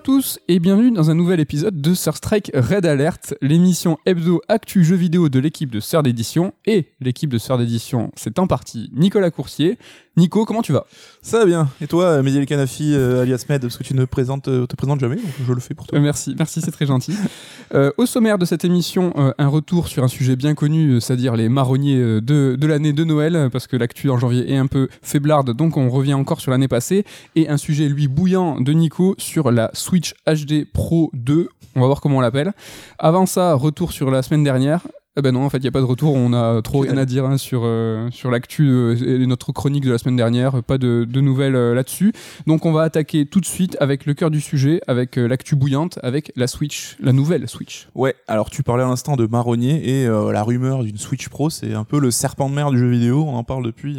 [0.00, 3.98] Bonjour à tous et bienvenue dans un nouvel épisode de Sir Strike Red Alert, l'émission
[4.06, 6.54] hebdo actu jeux vidéo de l'équipe de Sœur d'édition.
[6.64, 9.76] Et l'équipe de Sœur d'édition, c'est en partie Nicolas Coursier.
[10.16, 10.86] Nico, comment tu vas?
[11.22, 11.68] Ça va bien.
[11.80, 14.74] Et toi, Mehdi El Kanafi, euh, alias Med, parce que tu ne présentes, euh, te
[14.74, 15.98] présentes jamais, donc je le fais pour toi.
[15.98, 17.14] Euh, Merci, merci, c'est très gentil.
[17.72, 20.98] Euh, au sommaire de cette émission, euh, un retour sur un sujet bien connu, euh,
[20.98, 24.52] c'est-à-dire les marronniers euh, de, de l'année de Noël, euh, parce que l'actu en janvier
[24.52, 27.04] est un peu faiblarde, donc on revient encore sur l'année passée.
[27.36, 31.48] Et un sujet, lui, bouillant de Nico sur la Switch HD Pro 2.
[31.74, 32.52] On va voir comment on l'appelle.
[33.00, 34.86] Avant ça, retour sur la semaine dernière.
[35.22, 36.14] Ben non, en fait, il n'y a pas de retour.
[36.14, 39.84] On a trop rien à dire hein, sur, euh, sur l'actu euh, et notre chronique
[39.84, 40.62] de la semaine dernière.
[40.62, 42.12] Pas de, de nouvelles euh, là-dessus.
[42.46, 45.56] Donc, on va attaquer tout de suite avec le cœur du sujet, avec euh, l'actu
[45.56, 47.88] bouillante, avec la Switch, la nouvelle Switch.
[47.94, 51.74] Ouais, alors tu parlais à l'instant de marronnier et la rumeur d'une Switch Pro, c'est
[51.74, 53.24] un peu le serpent de mer du jeu vidéo.
[53.26, 53.96] On en parle depuis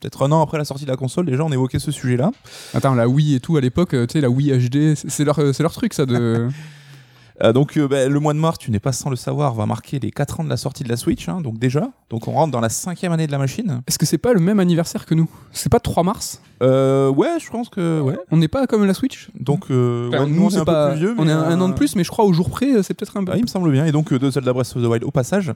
[0.00, 1.26] peut-être un an après la sortie de la console.
[1.26, 2.30] Déjà, on évoquait ce sujet-là.
[2.74, 5.62] Attends, la Wii et tout à l'époque, tu sais, la Wii HD, c'est- leur, c'est
[5.62, 6.06] leur truc, ça.
[6.06, 6.48] De...
[7.42, 9.64] Euh, donc euh, bah, le mois de mars, tu n'es pas sans le savoir, va
[9.66, 11.28] marquer les 4 ans de la sortie de la Switch.
[11.28, 13.82] hein, donc déjà, donc on rentre dans la cinquième année de la machine.
[13.86, 15.28] Est-ce que c'est pas le même anniversaire que nous?
[15.50, 16.42] C'est pas 3 mars?
[16.62, 18.16] Euh, ouais, je pense que ouais.
[18.30, 19.30] On n'est pas comme la Switch?
[19.38, 21.14] Donc euh, Enfin, ouais, nous, on est c'est un pas- peu plus vieux.
[21.18, 22.94] on est un, un an de euh, plus, mais je crois au jour près, c'est
[22.94, 23.32] peut-être un peu.
[23.34, 23.84] Ah, il me semble bien.
[23.86, 25.52] Et donc, euh, de Zelda Breath of the Wild au passage.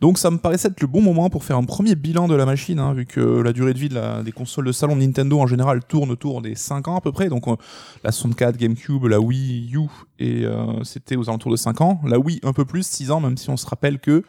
[0.00, 2.44] Donc, ça me paraissait être le bon moment pour faire un premier bilan de la
[2.44, 5.00] machine, hein, vu que la durée de vie de la- des consoles de salon de
[5.02, 7.28] Nintendo en général tourne autour des 5 ans à peu près.
[7.28, 7.54] Donc, euh,
[8.02, 9.86] la 64, GameCube, la Wii U,
[10.22, 12.00] et euh, c'était aux alentours de 5 ans.
[12.06, 14.22] La Wii, un peu plus, 6 ans, même si on se rappelle que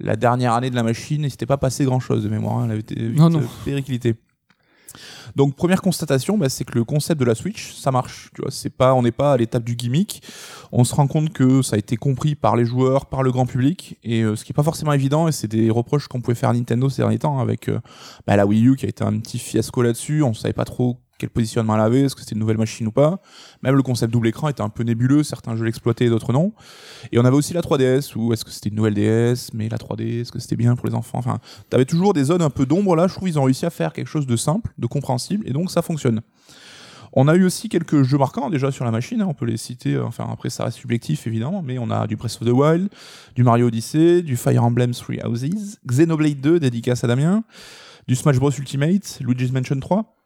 [0.00, 2.58] la dernière année de la machine, il s'était pas passé grand chose de mémoire.
[2.58, 3.40] hein, elle avait été vite, Non, non.
[3.40, 4.14] euh, périclitée.
[5.36, 8.30] Donc première constatation, bah, c'est que le concept de la Switch, ça marche.
[8.34, 10.22] Tu vois, c'est pas, on n'est pas à l'étape du gimmick.
[10.72, 13.44] On se rend compte que ça a été compris par les joueurs, par le grand
[13.46, 15.28] public, et euh, ce qui est pas forcément évident.
[15.28, 17.78] Et c'est des reproches qu'on pouvait faire à Nintendo ces derniers temps avec euh,
[18.26, 20.22] bah, la Wii U qui a été un petit fiasco là-dessus.
[20.22, 22.92] On savait pas trop quel positionnement elle avait, est-ce que c'était une nouvelle machine ou
[22.92, 23.20] pas.
[23.62, 26.52] Même le concept double écran était un peu nébuleux, certains jeux l'exploitaient, d'autres non.
[27.12, 29.76] Et on avait aussi la 3DS, où est-ce que c'était une nouvelle DS, mais la
[29.76, 31.18] 3D, est-ce que c'était bien pour les enfants?
[31.18, 31.38] Enfin,
[31.70, 33.06] t'avais toujours des zones un peu d'ombre là.
[33.08, 35.70] Je trouve qu'ils ont réussi à faire quelque chose de simple, de compréhensible, et donc
[35.70, 36.22] ça fonctionne.
[37.12, 39.56] On a eu aussi quelques jeux marquants déjà sur la machine, hein, on peut les
[39.56, 42.52] citer, euh, enfin après ça reste subjectif évidemment, mais on a du Breath of the
[42.52, 42.88] Wild,
[43.34, 47.44] du Mario Odyssey, du Fire Emblem Three Houses, Xenoblade 2, dédicace à Damien,
[48.06, 50.17] du Smash Bros Ultimate, Luigi's Mansion 3,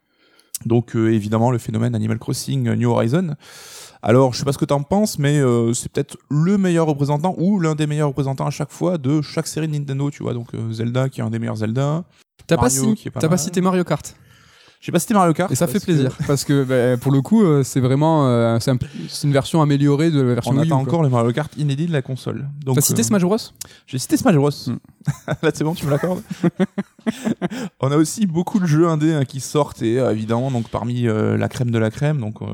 [0.65, 3.35] donc euh, évidemment le phénomène Animal Crossing euh, New Horizon.
[4.01, 7.35] Alors je sais pas ce que t'en penses, mais euh, c'est peut-être le meilleur représentant
[7.37, 10.33] ou l'un des meilleurs représentants à chaque fois de chaque série de Nintendo, tu vois,
[10.33, 12.03] donc euh, Zelda qui est un des meilleurs Zelda.
[12.47, 12.79] T'as pas, si-
[13.11, 14.15] pas pas cité Mario Kart.
[14.85, 15.49] J'ai pas cité Mario Kart.
[15.49, 16.11] Et ça fait que plaisir.
[16.27, 18.77] Parce que bah, pour le coup, euh, c'est vraiment euh, c'est un-
[19.07, 20.67] c'est une version améliorée de la version On Wii U.
[20.67, 20.91] attend quoi.
[20.93, 22.49] encore le Mario Kart inédit de la console.
[22.65, 23.37] Donc, T'as cité euh, Smash Bros?
[23.87, 24.49] J'ai cité Smash Bros.
[24.67, 24.75] Hmm.
[25.41, 26.21] Là, c'est bon, tu me l'accordes?
[27.79, 31.07] On a aussi beaucoup de jeux indés hein, qui sortent et euh, évidemment donc parmi
[31.07, 32.19] euh, la crème de la crème.
[32.19, 32.45] Donc euh,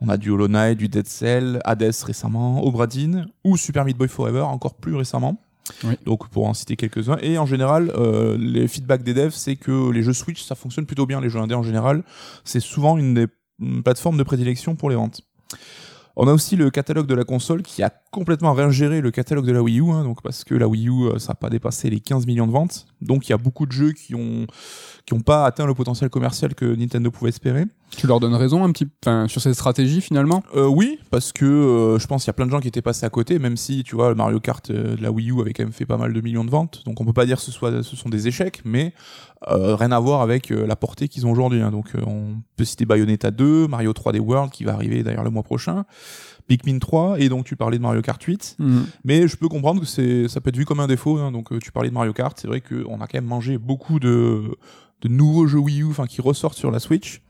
[0.00, 4.08] on a du Hollow Knight, du Dead Cell, Hades récemment, Obradin ou Super Meat Boy
[4.08, 5.40] Forever encore plus récemment.
[6.04, 7.18] Donc pour en citer quelques-uns.
[7.22, 10.86] Et en général, euh, les feedbacks des devs, c'est que les jeux Switch, ça fonctionne
[10.86, 11.20] plutôt bien.
[11.20, 12.02] Les jeux indés en général,
[12.44, 13.26] c'est souvent une des
[13.60, 15.22] une plateforme de prédilection pour les ventes.
[16.16, 19.52] On a aussi le catalogue de la console qui a complètement réingéré le catalogue de
[19.52, 21.90] la Wii U, hein, donc parce que la Wii U, euh, ça n'a pas dépassé
[21.90, 22.86] les 15 millions de ventes.
[23.00, 24.46] Donc il y a beaucoup de jeux qui ont
[25.06, 27.64] qui ont pas atteint le potentiel commercial que Nintendo pouvait espérer.
[27.96, 30.42] Tu leur donnes raison un petit enfin, sur cette stratégie finalement?
[30.54, 32.80] Euh, oui, parce que euh, je pense qu'il y a plein de gens qui étaient
[32.80, 35.52] passés à côté, même si tu vois le Mario Kart de la Wii U avait
[35.52, 36.82] quand même fait pas mal de millions de ventes.
[36.86, 38.94] Donc on peut pas dire que ce soit ce sont des échecs, mais
[39.50, 41.60] euh, rien à voir avec euh, la portée qu'ils ont aujourd'hui.
[41.60, 41.70] hein.
[41.70, 45.30] Donc euh, on peut citer Bayonetta 2, Mario 3D World qui va arriver d'ailleurs le
[45.30, 45.84] mois prochain.
[46.46, 48.84] Pikmin 3 et donc tu parlais de Mario Kart 8 Mhm.
[49.04, 51.32] mais je peux comprendre que c'est ça peut être vu comme un défaut hein.
[51.32, 53.98] donc euh, tu parlais de Mario Kart c'est vrai qu'on a quand même mangé beaucoup
[53.98, 54.42] de
[55.00, 57.22] de nouveaux jeux Wii U enfin qui ressortent sur la Switch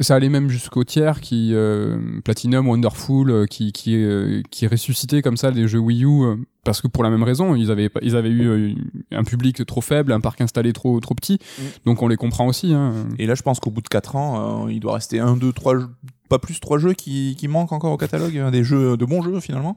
[0.00, 5.20] Ça allait même jusqu'au tiers qui euh, Platinum, Wonderful, euh, qui qui euh, qui ressuscitait
[5.20, 7.90] comme ça les jeux Wii U euh, parce que pour la même raison, ils avaient
[8.02, 8.74] ils avaient eu euh,
[9.10, 11.62] un public trop faible, un parc installé trop trop petit, Mm.
[11.86, 12.72] donc on les comprend aussi.
[12.72, 12.92] Hein.
[13.18, 15.52] Et là, je pense qu'au bout de 4 ans, euh, il doit rester un, deux,
[15.52, 15.88] trois, jeux-
[16.28, 19.22] pas plus trois jeux qui, qui manquent encore au catalogue, hein, des jeux, de bons
[19.22, 19.76] jeux finalement.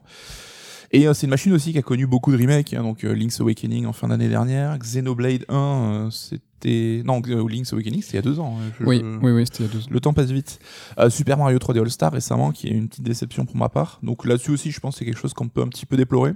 [0.92, 3.12] Et euh, c'est une machine aussi qui a connu beaucoup de remakes, hein, donc euh,
[3.12, 8.16] Link's Awakening en fin d'année dernière, Xenoblade 1, euh, c'était non Link's Awakening, c'était il
[8.16, 8.56] y a deux ans.
[8.60, 9.88] hein, je- Oui, oui, oui, c'était il y a deux ans.
[9.90, 10.60] Le temps passe vite.
[11.00, 13.98] Euh, Super Mario 3D All Star récemment, qui est une petite déception pour ma part.
[14.04, 16.34] Donc là-dessus aussi, je pense que c'est quelque chose qu'on peut un petit peu déplorer.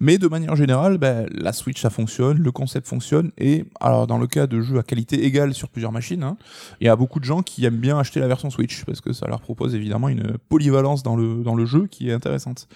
[0.00, 4.18] Mais de manière générale, ben, la Switch ça fonctionne, le concept fonctionne, et alors dans
[4.18, 6.36] le cas de jeux à qualité égale sur plusieurs machines, hein,
[6.80, 9.12] il y a beaucoup de gens qui aiment bien acheter la version Switch parce que
[9.12, 12.66] ça leur propose évidemment une polyvalence dans le dans le jeu qui est intéressante.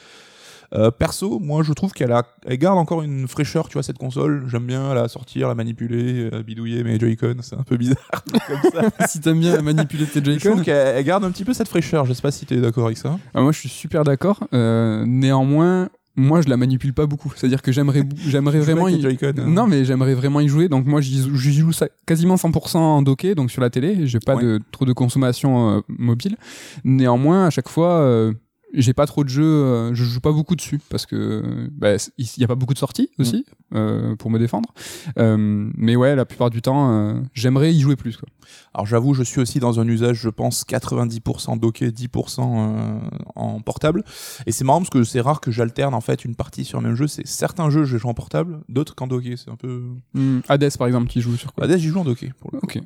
[0.74, 3.96] Euh, perso, moi je trouve qu'elle a, elle garde encore une fraîcheur, tu vois, cette
[3.96, 4.44] console.
[4.48, 8.70] J'aime bien la sortir, la manipuler, euh, bidouiller mes Joy-Con, c'est un peu bizarre comme
[8.70, 8.82] ça.
[9.08, 10.50] si t'aimes bien manipuler tes Je Joy-Con.
[10.50, 12.04] trouve qu'elle elle garde un petit peu cette fraîcheur.
[12.04, 13.18] Je sais pas si t'es d'accord avec ça.
[13.32, 14.46] Ah, moi, je suis super d'accord.
[14.52, 15.88] Euh, néanmoins,
[16.18, 17.32] moi, je la manipule pas beaucoup.
[17.34, 18.88] C'est-à-dire que j'aimerais, j'aimerais vraiment.
[18.88, 19.32] y- hein.
[19.46, 20.68] Non, mais j'aimerais vraiment y jouer.
[20.68, 24.06] Donc moi, j'y j'y joue ça quasiment 100% en docké, donc sur la télé.
[24.06, 24.42] J'ai pas Ouais.
[24.42, 26.36] de trop de consommation euh, mobile.
[26.84, 28.00] Néanmoins, à chaque fois.
[28.00, 28.32] euh,
[28.74, 32.26] j'ai pas trop de jeux, euh, je joue pas beaucoup dessus parce que bah, il
[32.36, 33.44] y a pas beaucoup de sorties aussi
[33.74, 34.68] euh, pour me défendre.
[35.18, 38.16] Euh, mais ouais, la plupart du temps, euh, j'aimerais y jouer plus.
[38.16, 38.28] Quoi.
[38.74, 42.98] Alors j'avoue, je suis aussi dans un usage, je pense, 90% docké, 10% euh,
[43.34, 44.04] en portable.
[44.46, 46.88] Et c'est marrant parce que c'est rare que j'alterne en fait une partie sur le
[46.88, 47.06] même jeu.
[47.06, 49.36] C'est certains jeux je joue en portable, d'autres qu'en docké.
[49.36, 49.82] C'est un peu.
[50.14, 51.64] Hmm, Hades par exemple, qui joue sur quoi?
[51.64, 52.66] Hades, j'y joue en docké pour le coup.
[52.66, 52.80] Ok.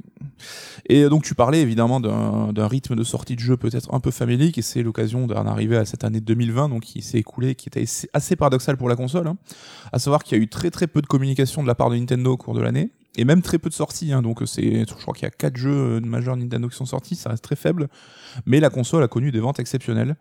[0.87, 4.11] Et donc tu parlais évidemment d'un d'un rythme de sortie de jeu peut-être un peu
[4.11, 7.69] famélique et c'est l'occasion d'en arriver à cette année 2020 donc qui s'est écoulée, qui
[7.69, 9.29] était assez- paradoxale pour la console.
[9.29, 9.37] Hein.
[9.93, 11.97] À savoir qu'il y a eu très très peu de communication de la part de
[11.97, 14.13] Nintendo au cours de l'année et même très peu de sorties.
[14.13, 14.23] Hein.
[14.23, 17.15] Donc c'est, je crois qu'il y a quatre jeux euh, majeurs Nintendo qui sont sortis,
[17.15, 17.89] ça reste très faible.
[18.47, 20.17] Mais la console a connu des ventes exceptionnelles.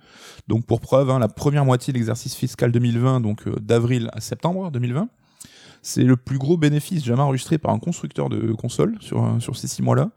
[0.47, 4.21] Donc pour preuve, hein, la première moitié de l'exercice fiscal 2020, donc euh, d'avril à
[4.21, 5.09] septembre 2020.
[5.83, 9.55] C'est le plus gros bénéfice jamais enregistré par un constructeur de console sur, euh, sur
[9.55, 10.11] ces six mois-là.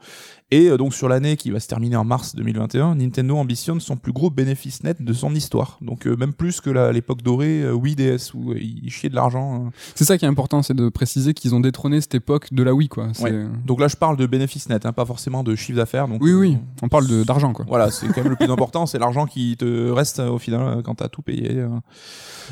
[0.55, 3.97] Et euh, donc sur l'année qui va se terminer en mars 2021, Nintendo ambitionne son
[3.97, 5.79] plus gros bénéfice net de son histoire.
[5.81, 9.17] Donc euh, même plus que l'époque dorée euh, Wii DS où euh, ils chiaient de
[9.17, 9.67] l'argent.
[9.67, 9.71] euh.
[9.97, 12.73] C'est ça qui est important, c'est de préciser qu'ils ont détrôné cette époque de la
[12.73, 13.09] Wii, quoi.
[13.21, 13.47] Ouais.
[13.67, 16.07] Donc là je parle de bénéfice net, hein, pas forcément de chiffre d'affaires.
[16.07, 17.65] Donc Oui, oui, on parle d'argent, quoi.
[17.67, 20.95] Voilà, c'est quand même le plus important, c'est l'argent qui te reste au final quand
[20.95, 21.67] t'as tout payé.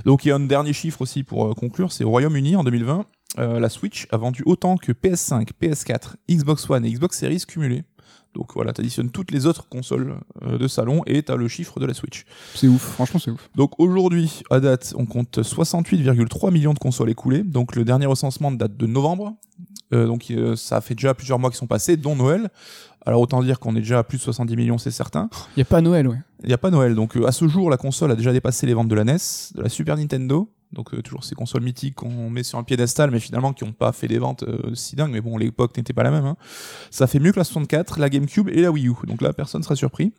[0.05, 3.07] Donc il y a un dernier chiffre aussi pour conclure, c'est au Royaume-Uni en 2020,
[3.39, 7.83] euh, la Switch a vendu autant que PS5, PS4, Xbox One et Xbox Series cumulés.
[8.35, 11.87] Donc voilà, t'additionnes toutes les autres consoles euh, de salon et t'as le chiffre de
[11.87, 12.25] la Switch.
[12.55, 13.51] C'est ouf, franchement, c'est ouf.
[13.55, 17.43] Donc aujourd'hui, à date, on compte 68,3 millions de consoles écoulées.
[17.43, 19.35] Donc le dernier recensement date de novembre.
[19.93, 22.49] Euh, donc euh, ça fait déjà plusieurs mois qui sont passés, dont Noël.
[23.05, 25.29] Alors autant dire qu'on est déjà à plus de 70 millions, c'est certain.
[25.57, 26.19] Il y a pas Noël, ouais.
[26.43, 26.95] Il n'y a pas Noël.
[26.95, 29.17] Donc euh, à ce jour, la console a déjà dépassé les ventes de la NES,
[29.55, 30.49] de la Super Nintendo.
[30.73, 33.73] Donc euh, toujours ces consoles mythiques qu'on met sur un piédestal, mais finalement qui n'ont
[33.73, 35.13] pas fait des ventes euh, si dingues.
[35.13, 36.25] Mais bon, l'époque n'était pas la même.
[36.25, 36.37] hein.
[36.91, 38.95] Ça fait mieux que la 64, la GameCube et la Wii U.
[39.07, 40.13] Donc là, personne sera surpris.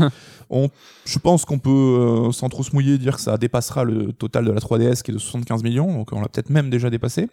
[0.50, 0.68] On,
[1.06, 4.44] je pense qu'on peut, euh, sans trop se mouiller, dire que ça dépassera le total
[4.44, 5.92] de la 3DS qui est de 75 millions.
[5.92, 7.28] Donc on l'a peut-être même déjà dépassé.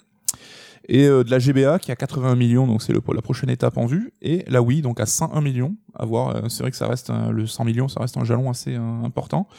[0.90, 4.14] Et de la GBA qui a 81 millions, donc c'est la prochaine étape en vue.
[4.22, 5.76] Et la Wii donc à 101 millions.
[5.94, 8.76] À voir, c'est vrai que ça reste le 100 millions, ça reste un jalon assez
[8.76, 9.50] important.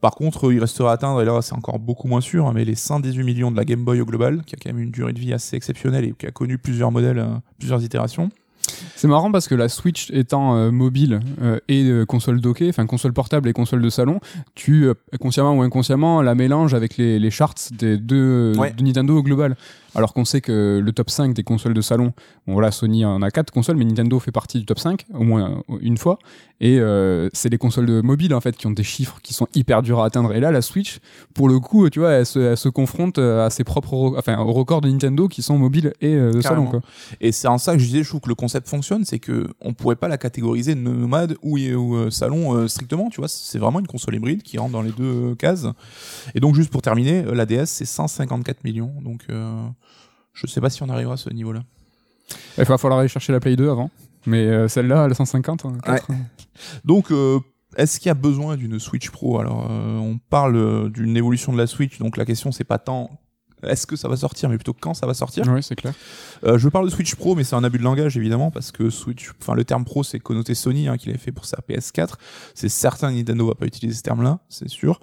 [0.00, 2.52] Par contre, euh, il restera à atteindre, et là c'est encore beaucoup moins sûr, hein,
[2.54, 4.90] mais les 118 millions de la Game Boy au global, qui a quand même une
[4.90, 7.26] durée de vie assez exceptionnelle et qui a connu plusieurs modèles, euh,
[7.58, 8.30] plusieurs itérations.
[8.96, 12.86] C'est marrant parce que la Switch étant euh, mobile euh, et euh, console dockée, enfin
[12.86, 14.20] console portable et console de salon,
[14.54, 14.88] tu,
[15.20, 18.72] consciemment ou inconsciemment, la mélanges avec les, les charts des deux Ouais.
[18.72, 19.56] de Nintendo au global.
[19.96, 22.12] Alors qu'on sait que le top 5 des consoles de salon,
[22.46, 25.24] bon voilà, Sony en a 4 consoles, mais Nintendo fait partie du top 5, au
[25.24, 26.18] moins euh, une fois.
[26.60, 29.46] Et euh, c'est les consoles de mobile en fait qui ont des chiffres qui sont
[29.54, 30.32] hyper durs à atteindre.
[30.34, 31.00] Et là, la Switch,
[31.34, 34.18] pour le coup, tu vois, elle se, elle se confronte euh, à ses propres, re-
[34.18, 36.66] enfin, aux records de Nintendo qui sont mobiles et euh, de salon.
[36.70, 36.80] Quoi.
[37.20, 39.48] Et c'est en ça que je disais, je trouve que le concept fonctionne, c'est que
[39.60, 43.28] on pourrait pas la catégoriser nomade ou, ou salon euh, strictement, tu vois.
[43.28, 45.66] C'est vraiment une console hybride qui rentre dans les deux cases.
[46.34, 49.52] Et donc juste pour terminer, la DS c'est 154 millions, donc euh,
[50.36, 51.62] je sais pas si on arrivera à ce niveau-là.
[52.58, 53.90] Il va falloir aller chercher la Play 2 avant.
[54.26, 55.64] Mais euh, celle-là, elle est 150.
[55.64, 56.08] hein, quatre.
[56.84, 57.38] Donc, euh,
[57.76, 59.38] est-ce qu'il y a besoin d'une Switch Pro?
[59.38, 62.78] Alors, euh, on parle euh, d'une évolution de la Switch, donc la question c'est pas
[62.78, 63.10] tant
[63.62, 65.44] est-ce que ça va sortir, mais plutôt quand ça va sortir.
[65.48, 65.94] Oui, c'est clair.
[66.44, 68.90] Euh, je parle de Switch Pro, mais c'est un abus de langage évidemment parce que
[68.90, 72.14] Switch, enfin le terme Pro c'est connoté Sony hein, qui l'avait fait pour sa PS4.
[72.54, 75.00] C'est certain Nintendo va pas utiliser ce terme-là, c'est sûr.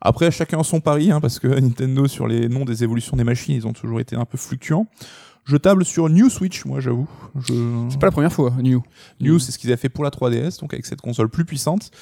[0.00, 3.54] Après, chacun son pari, hein, parce que Nintendo sur les noms des évolutions des machines,
[3.54, 4.86] ils ont toujours été un peu fluctuants.
[5.46, 7.06] Je table sur New Switch, moi j'avoue.
[7.36, 7.54] Je...
[7.88, 8.82] C'est pas la première fois, New.
[9.20, 11.92] New, c'est ce qu'ils avaient fait pour la 3DS, donc avec cette console plus puissante,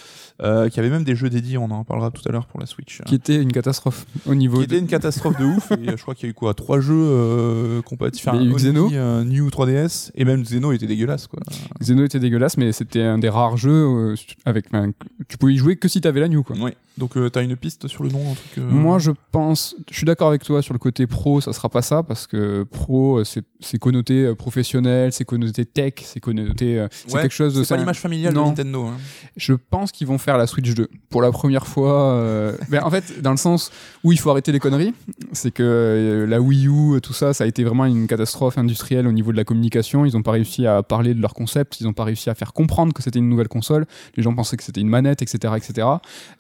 [0.43, 2.67] euh, qui avait même des jeux dédiés, on en parlera tout à l'heure pour la
[2.67, 3.01] Switch.
[3.07, 4.59] Qui était une catastrophe au niveau.
[4.59, 6.55] Qui était une catastrophe de ouf, et euh, je crois qu'il y a eu quoi
[6.55, 8.33] Trois jeux euh, compatibles.
[8.35, 8.91] Il y a eu Xeno.
[8.93, 11.41] euh, New 3DS, et même Xeno était dégueulasse, quoi.
[11.81, 14.15] Xeno était dégueulasse, mais c'était un des rares jeux euh,
[14.45, 14.67] avec.
[14.73, 14.91] enfin,
[15.29, 16.57] tu pouvais y jouer que si t'avais la New, quoi.
[16.59, 16.75] Ouais.
[16.97, 18.65] Donc euh, t'as une piste sur le nom, un truc.
[18.65, 21.83] Moi, je pense, je suis d'accord avec toi sur le côté pro, ça sera pas
[21.83, 27.33] ça parce que pro, c'est connoté professionnel, c'est connoté tech, c'est connoté, c'est Ouais, quelque
[27.33, 28.45] chose de C'est pas l'image familiale Non.
[28.45, 28.85] de Nintendo.
[28.87, 28.97] hein.
[29.37, 32.15] Je pense qu'ils vont faire la Switch 2 pour la première fois.
[32.15, 33.71] euh, ben, en fait, dans le sens
[34.03, 34.95] où il faut arrêter les conneries,
[35.33, 39.07] c'est que euh, la Wii U, tout ça, ça a été vraiment une catastrophe industrielle
[39.07, 40.05] au niveau de la communication.
[40.07, 42.53] Ils n'ont pas réussi à parler de leur concept, ils n'ont pas réussi à faire
[42.53, 43.87] comprendre que c'était une nouvelle console.
[44.17, 45.87] Les gens pensaient que c'était une manette, etc., etc.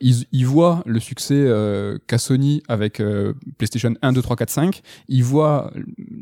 [0.01, 4.51] Ils, ils voient le succès euh, qu'a Sony avec euh, PlayStation 1, 2, 3, 4,
[4.51, 4.83] 5.
[5.09, 5.71] Ils voient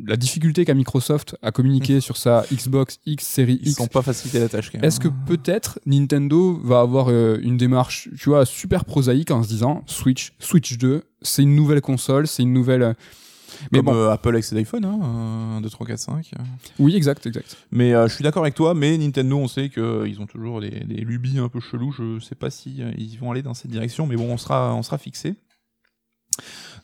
[0.06, 4.02] la difficulté qu'a Microsoft à communiquer sur sa Xbox X, série Ils X, sont pas
[4.02, 4.72] facilités la tâche.
[4.82, 9.48] est-ce que peut-être Nintendo va avoir euh, une démarche, tu vois, super prosaïque en se
[9.48, 12.82] disant Switch, Switch 2, c'est une nouvelle console, c'est une nouvelle.
[12.82, 12.94] euh,
[13.70, 16.30] Mais Comme bon, euh, Apple avec ses iPhones, hein, 1, 2, 3, 4, 5.
[16.78, 17.56] oui, exact, exact.
[17.70, 20.70] Mais euh, je suis d'accord avec toi, mais Nintendo, on sait qu'ils ont toujours des,
[20.70, 21.92] des lubies un peu chelous.
[21.92, 24.82] Je sais pas si ils vont aller dans cette direction, mais bon, on sera, on
[24.82, 25.34] sera fixé.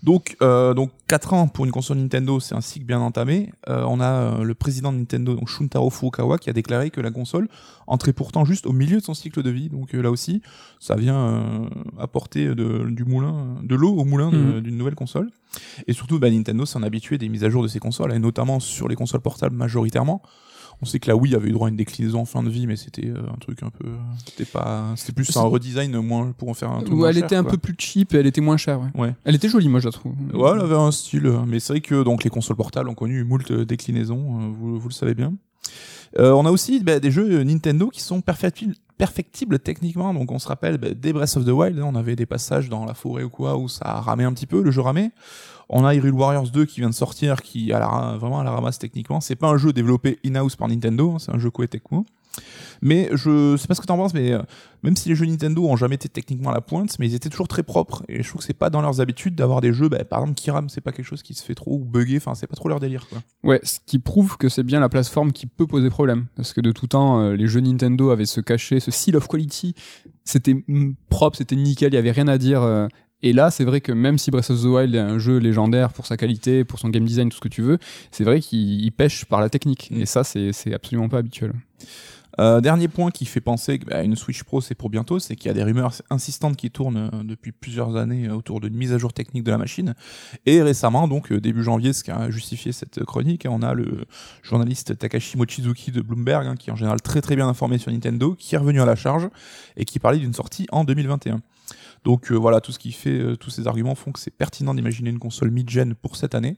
[0.05, 3.51] Donc, euh, donc 4 ans pour une console Nintendo, c'est un cycle bien entamé.
[3.69, 4.07] Euh, on a
[4.39, 7.49] euh, le président de Nintendo, donc Shuntaro Furukawa, qui a déclaré que la console
[7.89, 9.69] entrait pourtant juste au milieu de son cycle de vie.
[9.71, 10.41] Donc euh, là aussi,
[10.79, 14.61] ça vient euh, apporter de, du moulin, de l'eau au moulin Mhm.
[14.61, 15.31] d'une nouvelle console.
[15.89, 18.61] Et surtout, bah, Nintendo s'en habitué des mises à jour de ses consoles, et notamment
[18.61, 20.23] sur les consoles portables majoritairement.
[20.81, 22.67] On sait que la Wii avait eu droit à une déclinaison en fin de vie,
[22.67, 23.89] mais c'était euh, un truc un peu,
[24.25, 26.95] c'était pas, c'était plus un redesign moins pour en faire un truc.
[26.95, 27.53] Moins elle cher, était un quoi.
[27.53, 28.89] peu plus cheap et elle était moins chère, ouais.
[28.95, 29.15] Ouais.
[29.25, 30.13] Elle était jolie, moi, je la trouve.
[30.33, 32.95] Ouais, elle avait un style, euh, mais c'est vrai que donc les consoles portables ont
[32.95, 35.35] connu moult euh, déclinaisons, euh, vous, vous le savez bien.
[36.19, 40.15] Euh, on a aussi bah, des jeux euh, Nintendo qui sont perfectibles, perfectibles techniquement.
[40.15, 42.69] Donc on se rappelle bah, des Breath of the Wild, hein, on avait des passages
[42.71, 45.11] dans la forêt ou quoi où ça ramait un petit peu, le jeu ramait.
[45.69, 48.45] On a Hyrule Warriors 2 qui vient de sortir, qui a la, ra- vraiment à
[48.45, 49.21] la ramasse techniquement.
[49.21, 52.07] C'est pas un jeu développé in-house par Nintendo, hein, c'est un jeu Koei Tecmo.
[52.81, 54.41] Mais je sais pas ce que t'en penses, mais euh,
[54.85, 57.29] même si les jeux Nintendo ont jamais été techniquement à la pointe, mais ils étaient
[57.29, 58.05] toujours très propres.
[58.09, 60.41] Et je trouve que c'est pas dans leurs habitudes d'avoir des jeux, bah, par exemple,
[60.51, 62.79] rament, c'est pas quelque chose qui se fait trop ou enfin, c'est pas trop leur
[62.79, 63.19] délire, quoi.
[63.43, 66.27] Ouais, ce qui prouve que c'est bien la plateforme qui peut poser problème.
[66.37, 69.27] Parce que de tout temps, euh, les jeux Nintendo avaient ce cachet, ce seal of
[69.27, 69.75] quality.
[70.25, 70.55] C'était
[71.09, 72.63] propre, c'était nickel, il y avait rien à dire.
[73.23, 75.93] Et là, c'est vrai que même si Breath of the Wild est un jeu légendaire
[75.93, 77.79] pour sa qualité, pour son game design, tout ce que tu veux,
[78.13, 79.91] c'est vrai qu'il il pêche par la technique.
[79.91, 80.01] Mm.
[80.01, 81.53] Et ça, c'est absolument pas habituel.
[82.41, 85.49] Euh, dernier point qui fait penser qu'une une Switch Pro c'est pour bientôt, c'est qu'il
[85.49, 88.93] y a des rumeurs insistantes qui tournent euh, depuis plusieurs années euh, autour d'une mise
[88.93, 89.95] à jour technique de la machine.
[90.47, 94.05] Et récemment, donc début janvier, ce qui a justifié cette chronique, on a le
[94.43, 97.91] journaliste Takashi Mochizuki de Bloomberg, hein, qui est en général très très bien informé sur
[97.91, 99.29] Nintendo, qui est revenu à la charge
[99.77, 101.41] et qui parlait d'une sortie en 2021.
[102.05, 104.75] Donc euh, voilà, tout ce qui fait, euh, tous ces arguments font que c'est pertinent
[104.75, 106.57] d'imaginer une console mid-gen pour cette année.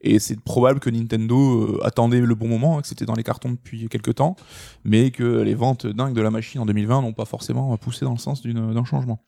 [0.00, 3.22] Et c'est probable que Nintendo euh, attendait le bon moment, hein, que c'était dans les
[3.22, 4.36] cartons depuis quelques temps,
[4.84, 8.12] mais que les ventes dingues de la machine en 2020 n'ont pas forcément poussé dans
[8.12, 9.20] le sens d'un changement.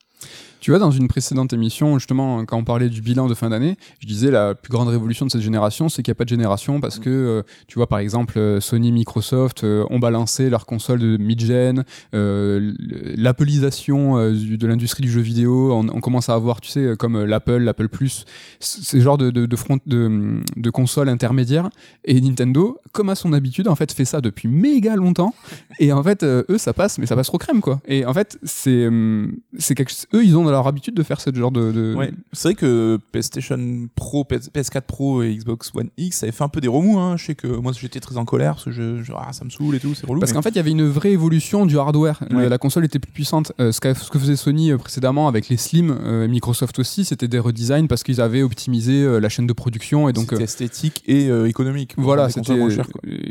[0.59, 3.77] Tu vois, dans une précédente émission, justement, quand on parlait du bilan de fin d'année,
[4.01, 6.29] je disais la plus grande révolution de cette génération, c'est qu'il n'y a pas de
[6.29, 10.65] génération parce que, euh, tu vois, par exemple, euh, Sony, Microsoft euh, ont balancé leur
[10.65, 12.73] console de mid-gen, euh,
[13.15, 17.57] l'appelisation de l'industrie du jeu vidéo, on, on commence à avoir, tu sais, comme l'Apple,
[17.59, 18.25] l'Apple Plus,
[18.59, 21.69] ces genres de, de, de, front, de, de consoles intermédiaires.
[22.03, 25.33] Et Nintendo, comme à son habitude, en fait, fait ça depuis méga longtemps.
[25.79, 27.79] Et en fait, eux, ça passe, mais ça passe trop crème, quoi.
[27.87, 31.21] Et en fait, c'est, hum, c'est quelque eux, ils ont dans leur habitude de faire
[31.21, 31.71] ce genre de.
[31.71, 36.25] de- Ouais, c'est vrai que PlayStation Pro, PS- PS4 Pro et Xbox One X, ça
[36.25, 36.99] avait fait un peu des remous.
[36.99, 37.17] Hein.
[37.17, 39.49] Je sais que moi j'étais très en colère, parce que je, je- ah, ça me
[39.49, 40.19] saoule et tout, c'est relou.
[40.19, 42.19] Parce mais- qu'en fait, il y avait une vraie évolution du hardware.
[42.31, 42.49] Ouais.
[42.49, 43.51] la console était plus puissante.
[43.59, 47.39] Euh, ce, que faisait Sony euh, précédemment avec les Slim, euh, Microsoft aussi, c'était des
[47.39, 50.27] redesigns parce qu'ils avaient optimisé euh, la chaîne de production et donc.
[50.31, 51.93] c'était esthétique et économique.
[51.97, 52.53] Voilà, c'était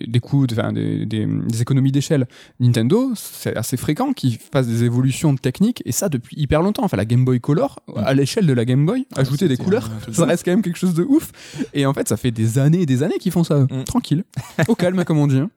[0.06, 2.26] des coûts, de- des, des- des économies d'échelle.
[2.60, 6.84] Nintendo, c'est assez fréquent qu'ils fassent des évolutions techniques et ça depuis hyper longtemps.
[6.84, 9.90] Enfin, la Game Boy Color, à l'échelle de la Game Boy, Ah, ajouter des couleurs,
[10.12, 11.32] ça reste quand même quelque chose de ouf.
[11.74, 13.84] Et en fait, ça fait des années et des années qu'ils font ça, Mm.
[13.84, 14.24] tranquille,
[14.68, 15.38] au calme, comme on dit.
[15.38, 15.50] hein.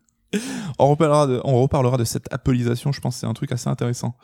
[0.79, 3.67] On reparlera, de, on reparlera de cette appelisation, je pense que c'est un truc assez
[3.67, 4.15] intéressant.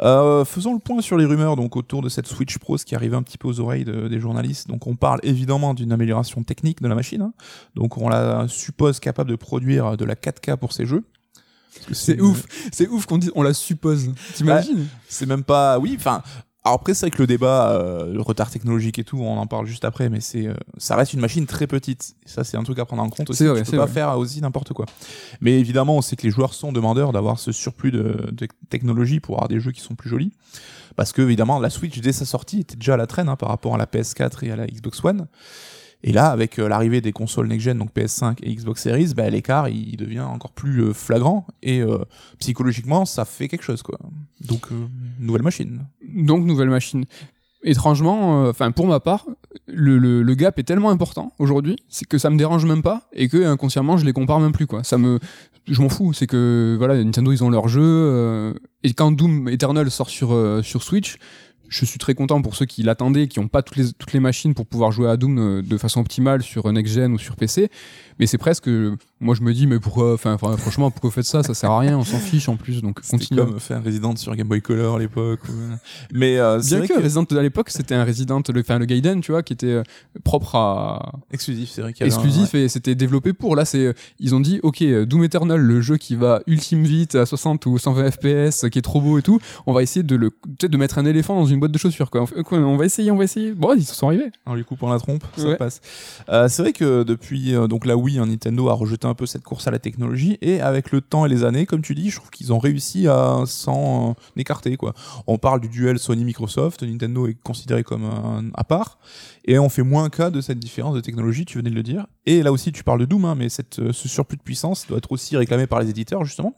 [0.00, 2.94] Euh, faisons le point sur les rumeurs donc autour de cette Switch Pro, ce qui
[2.94, 4.68] arrive un petit peu aux oreilles de- des journalistes.
[4.68, 7.20] Donc on parle évidemment d'une amélioration technique de la machine.
[7.20, 7.32] hein.
[7.74, 11.04] Donc on la suppose capable de produire de la 4K pour ses jeux.
[11.92, 14.10] C'est une- ouf, c'est ouf qu'on dit, on la suppose.
[14.34, 15.78] T'imagines C'est même pas.
[15.78, 16.22] Oui, enfin.
[16.62, 19.46] Alors après, c'est vrai que le débat, euh, le retard technologique et tout, on en
[19.46, 22.16] parle juste après, mais c'est, euh, ça reste une machine très petite.
[22.26, 23.46] Et ça, c'est un truc à prendre en compte aussi.
[23.46, 23.94] Vrai, tu peux pas vrai.
[23.94, 24.84] faire aussi n'importe quoi.
[25.40, 29.20] Mais évidemment, on sait que les joueurs sont demandeurs d'avoir ce surplus de, de technologie
[29.20, 30.32] pour avoir des jeux qui sont plus jolis.
[30.96, 33.48] Parce que évidemment, la Switch dès sa sortie était déjà à la traîne hein, par
[33.48, 35.28] rapport à la PS4 et à la Xbox One.
[36.02, 39.68] Et là, avec euh, l'arrivée des consoles next-gen, donc PS5 et Xbox Series, bah, l'écart
[39.68, 41.98] il devient encore plus euh, flagrant et euh,
[42.38, 43.98] psychologiquement, ça fait quelque chose quoi.
[44.40, 44.68] Donc
[45.18, 45.86] nouvelle machine.
[46.08, 47.04] Donc, nouvelle machine.
[47.62, 49.26] étrangement, enfin pour ma part,
[49.66, 53.44] le, gap est tellement important aujourd'hui, c'est que ça me dérange même pas et que
[53.44, 54.82] inconsciemment je les compare même plus quoi.
[54.82, 55.18] Ça me,
[55.68, 56.14] je m'en fous.
[56.14, 60.82] C'est que voilà, Nintendo ils ont leur jeu et quand Doom Eternal sort sur sur
[60.82, 61.18] Switch,
[61.70, 64.20] je suis très content pour ceux qui l'attendaient, qui n'ont pas toutes les, toutes les
[64.20, 67.36] machines pour pouvoir jouer à Doom euh, de façon optimale sur Next Gen ou sur
[67.36, 67.70] PC.
[68.20, 68.68] Mais c'est presque,
[69.18, 71.42] moi je me dis, mais pourquoi, enfin franchement, pourquoi vous faites ça?
[71.42, 73.40] Ça sert à rien, on s'en fiche en plus, donc continue.
[73.40, 75.40] comme faire Resident sur Game Boy Color à l'époque.
[76.12, 78.84] Mais euh, Bien vrai que, que Resident à l'époque, c'était un Resident, le, enfin le
[78.84, 79.82] Gaiden, tu vois, qui était euh,
[80.22, 83.56] propre à exclusif, c'est vrai qu'il y avait un- exclusif et c'était développé pour.
[83.56, 87.14] Là, c'est, ils ont dit, ok, euh, Doom Eternal, le jeu qui va ultime vite
[87.14, 90.14] à 60 ou 120 FPS, qui est trop beau et tout, on va essayer de
[90.16, 92.24] le, peut-être de mettre un éléphant dans une boîte de chaussures, quoi.
[92.52, 93.52] On va essayer, on va essayer.
[93.52, 94.30] Bon, ils sont arrivés.
[94.44, 95.56] en lui coupant la trompe, ça Ouais.
[95.56, 95.80] passe.
[96.28, 99.42] Euh, c'est vrai que depuis euh, donc la Wii, Nintendo a rejeté un peu cette
[99.42, 102.16] course à la technologie et avec le temps et les années, comme tu dis, je
[102.16, 104.94] trouve qu'ils ont réussi à s'en euh, écarter quoi.
[105.26, 108.98] On parle du duel Sony-Microsoft, Nintendo est considéré comme un à part
[109.44, 112.06] et on fait moins cas de cette différence de technologie, tu venais de le dire.
[112.26, 113.48] Et là aussi, tu parles de Doom, hein, mais
[113.78, 116.54] euh, ce surplus de puissance doit être aussi réclamé par les éditeurs justement.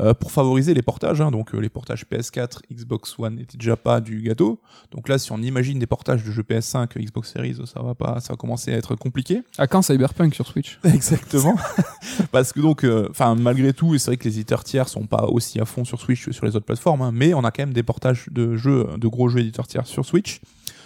[0.00, 3.76] Euh, pour favoriser les portages, hein, donc euh, les portages PS4, Xbox One n'étaient déjà
[3.76, 4.60] pas du gâteau.
[4.92, 8.20] Donc là, si on imagine des portages de jeux PS5, Xbox Series, ça va pas,
[8.20, 9.42] ça va commencer à être compliqué.
[9.58, 10.78] À quand Cyberpunk sur Switch?
[10.84, 11.56] Exactement.
[12.32, 15.24] Parce que donc, euh, enfin, malgré tout, c'est vrai que les éditeurs tiers sont pas
[15.26, 17.62] aussi à fond sur Switch que sur les autres plateformes, hein, mais on a quand
[17.62, 20.40] même des portages de jeux, de gros jeux éditeurs tiers sur Switch.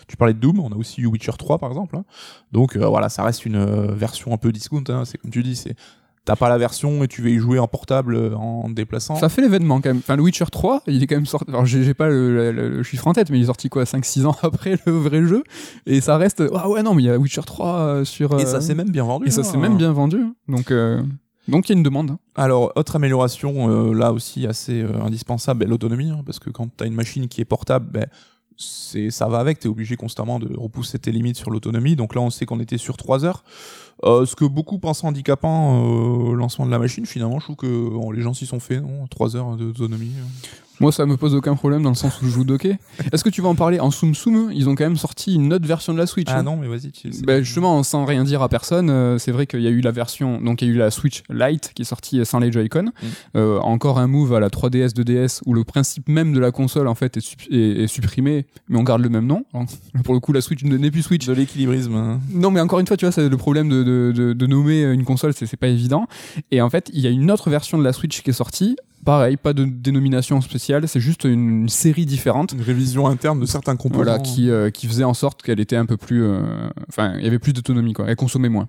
[0.08, 1.96] Tu parlais de Doom, on a aussi eu Witcher 3 par exemple.
[1.96, 2.04] hein.
[2.50, 4.82] Donc euh, voilà, ça reste une euh, version un peu discount.
[4.88, 5.04] hein.
[5.04, 5.74] C'est comme tu dis, c'est
[6.24, 9.16] t'as pas la version et tu vas y jouer en portable euh, en te déplaçant.
[9.16, 9.98] Ça fait l'événement quand même.
[9.98, 11.50] Enfin, le Witcher 3, il est quand même sorti.
[11.50, 14.26] Alors, j'ai pas le, le- le chiffre en tête, mais il est sorti quoi 5-6
[14.26, 15.42] ans après le vrai jeu?
[15.86, 16.42] Et ça reste.
[16.54, 18.38] Ah ouais, non, mais il y a Witcher 3 euh, sur.
[18.38, 19.26] Et euh, ça s'est même bien vendu.
[19.26, 19.44] et ça hein.
[19.44, 20.24] s'est même bien vendu.
[20.48, 21.02] Donc, euh,
[21.48, 22.16] donc il y a une demande.
[22.36, 26.84] Alors, autre amélioration, euh, là aussi assez indispensable, ben, l'autonomie, hein, parce que quand tu
[26.84, 28.06] as une machine qui est portable, ben,
[28.56, 31.96] c'est ça va avec, tu es obligé constamment de repousser tes limites sur l'autonomie.
[31.96, 33.42] Donc là, on sait qu'on était sur 3 heures.
[34.04, 37.56] Euh, ce que beaucoup pensent handicapant euh, au lancement de la machine, finalement, je trouve
[37.56, 39.06] que les gens s'y sont fait, non?
[39.08, 40.12] 3 heures d'autonomie.
[40.82, 40.84] Euh.
[40.86, 42.76] Moi, ça me pose aucun problème dans le sens où je joue docké.
[43.12, 45.52] Est-ce que tu vas en parler En Soum Soum, ils ont quand même sorti une
[45.52, 46.28] autre version de la Switch.
[46.30, 46.42] Ah hein.
[46.42, 46.90] non, mais vas-y.
[46.92, 49.80] tu- Ben justement, sans rien dire à personne, euh, c'est vrai qu'il y a eu
[49.80, 52.50] la version, donc il y a eu la Switch Lite qui est sortie sans les
[52.52, 52.86] Joy-Con.
[53.36, 56.88] Euh, encore un move à la 3DS, 2DS où le principe même de la console
[56.88, 59.44] en fait est, sup- est- est supprimé, mais on garde le même nom.
[59.54, 59.66] Alors,
[60.04, 61.26] pour le coup, la Switch n'est plus Switch.
[61.26, 61.94] de l'équilibrisme.
[61.94, 62.20] hein.
[62.32, 64.82] Non, mais encore une fois, tu vois, c'est le problème de, de, de, de nommer
[64.82, 66.06] une console, c'est pas évident.
[66.50, 68.76] Et en fait, il y a une autre version de la Switch qui est sortie.
[69.04, 72.52] Pareil, pas de dénomination spéciale, c'est juste une, série différente.
[72.52, 74.04] Une révision interne de certains composants.
[74.04, 76.22] Voilà, qui, euh, qui faisait en sorte qu'elle était un peu plus.
[76.22, 76.42] euh,
[76.88, 78.04] Enfin, il y avait plus d'autonomie, quoi.
[78.08, 78.68] Elle consommait moins.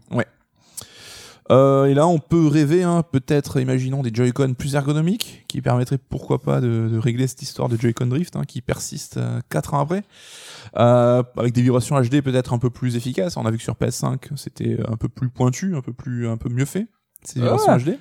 [1.51, 5.97] Euh, et là, on peut rêver, hein, peut-être, imaginons des Joy-Con plus ergonomiques, qui permettraient,
[5.97, 9.19] pourquoi pas, de, de régler cette histoire de Joy-Con Drift, hein, qui persiste
[9.49, 10.03] 4 ans après.
[10.77, 13.35] Euh, avec des vibrations HD peut-être un peu plus efficaces.
[13.37, 16.37] On a vu que sur PS5, c'était un peu plus pointu, un peu plus, un
[16.37, 16.87] peu mieux fait.
[17.23, 17.77] Ces vibrations Ah.
[17.77, 17.97] HD.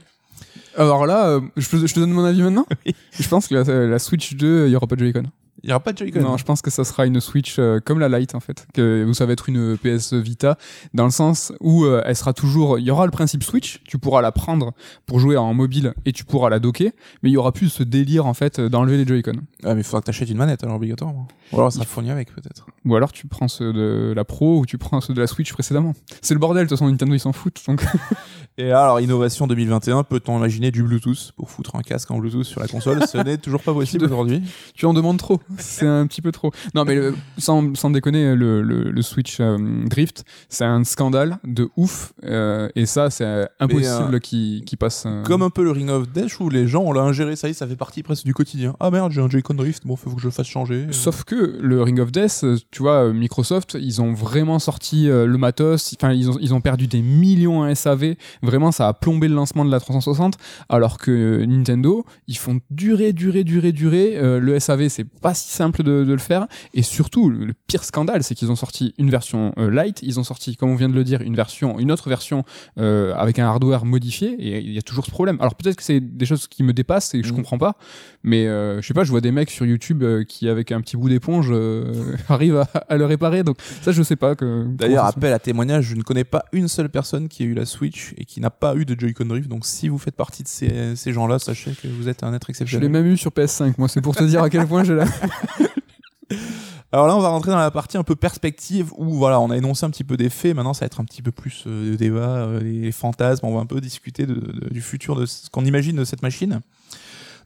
[0.77, 2.95] Alors là, euh, je, te- je te donne mon avis maintenant Oui.
[3.19, 5.25] Je pense que la, la Switch 2, il n'y aura pas de Joy-Con.
[5.63, 6.21] Il n'y aura pas de Joy-Con.
[6.21, 9.05] Non, je pense que ça sera une Switch euh, comme la Lite en fait, que
[9.05, 10.57] vous savez être une PS Vita,
[10.93, 13.99] dans le sens où euh, elle sera toujours, il y aura le principe Switch, tu
[13.99, 14.73] pourras la prendre
[15.07, 16.91] pour jouer en mobile et tu pourras la docker,
[17.23, 19.41] mais il y aura plus ce délire en fait d'enlever les Joy-Con.
[19.63, 21.29] Ah, mais il faudra que t'achètes une manette alors obligatoirement.
[21.53, 22.67] Ou alors, ça sera fourni avec peut-être.
[22.85, 25.53] Ou alors tu prends ceux de la Pro ou tu prends ceux de la Switch
[25.53, 25.95] précédemment.
[26.23, 27.63] C'est le bordel, de toute façon Nintendo ils s'en foutent.
[27.69, 27.85] Donc
[28.59, 32.61] Et alors, innovation 2021, peut-on imaginer du Bluetooth pour foutre un casque en Bluetooth sur
[32.61, 33.03] la console?
[33.07, 34.43] Ce n'est toujours pas possible aujourd'hui.
[34.75, 36.51] tu en demandes trop, c'est un petit peu trop.
[36.75, 41.39] Non mais le- sans, sans déconner, le, le, le Switch euh, Drift, c'est un scandale
[41.45, 45.07] de ouf euh, et ça c'est impossible euh, qu'il qu'il passe.
[45.25, 47.51] Comme un peu le Ring of Death où les gens on l'a ingéré, ça y
[47.53, 48.75] est, ça fait partie presque du quotidien.
[48.81, 50.87] Ah merde, j'ai un Joy-Con Drift, bon, faut que je le fasse changer.
[50.91, 55.95] Sauf que le Ring of Death, tu vois, Microsoft, ils ont vraiment sorti le matos,
[55.99, 59.35] enfin ils ont, ils ont perdu des millions en SAV, vraiment ça a plombé le
[59.35, 60.37] lancement de la 360,
[60.69, 65.51] alors que Nintendo, ils font durer, durer, durer, durer, euh, le SAV c'est pas si
[65.53, 68.95] simple de, de le faire, et surtout le, le pire scandale c'est qu'ils ont sorti
[68.99, 71.79] une version euh, light, ils ont sorti, comme on vient de le dire, une version,
[71.79, 72.45] une autre version
[72.79, 75.37] euh, avec un hardware modifié, et il y a toujours ce problème.
[75.41, 77.37] Alors peut-être que c'est des choses qui me dépassent et que je Mhm.
[77.39, 77.77] comprends pas,
[78.23, 80.81] mais euh, je sais pas, je vois des mecs sur YouTube euh, qui avec un
[80.81, 81.53] petit bout d'éponge
[82.29, 83.43] arrivent à, à le réparer.
[83.43, 84.67] Donc ça, je sais pas que.
[84.69, 87.65] D'ailleurs, appel à témoignage, je ne connais pas une seule personne qui a eu la
[87.65, 89.49] Switch et qui n'a pas eu de Joy-Con Drift.
[89.49, 92.47] Donc si vous faites partie de ces, ces gens-là, sachez que vous êtes un être
[92.47, 92.53] fait.
[92.53, 92.91] Je l'ai exceptionnel.
[92.91, 93.75] même eu sur PS5.
[93.79, 95.05] Moi, c'est pour te dire à quel point j'ai la.
[96.93, 99.57] Alors là, on va rentrer dans la partie un peu perspective où voilà, on a
[99.57, 100.55] énoncé un petit peu des faits.
[100.55, 103.47] Maintenant, ça va être un petit peu plus euh, de débat, euh, les fantasmes.
[103.47, 106.61] On va un peu discuter du futur de ce qu'on imagine de cette machine.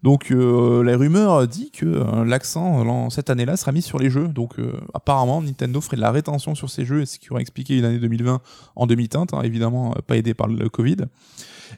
[0.03, 4.11] Donc euh, la rumeur dit que euh, l'accent euh, cette année-là sera mis sur les
[4.11, 4.29] jeux.
[4.29, 7.79] Donc euh, apparemment Nintendo ferait de la rétention sur ces jeux, ce qui aurait expliqué
[7.79, 8.41] une année 2020
[8.77, 10.97] en demi-teinte, hein, évidemment euh, pas aidé par le Covid.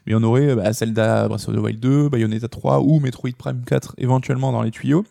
[0.05, 3.31] Mais on aurait euh, bah, Zelda Breath of the Wild 2, Bayonetta 3 ou Metroid
[3.37, 5.05] Prime 4 éventuellement dans les tuyaux.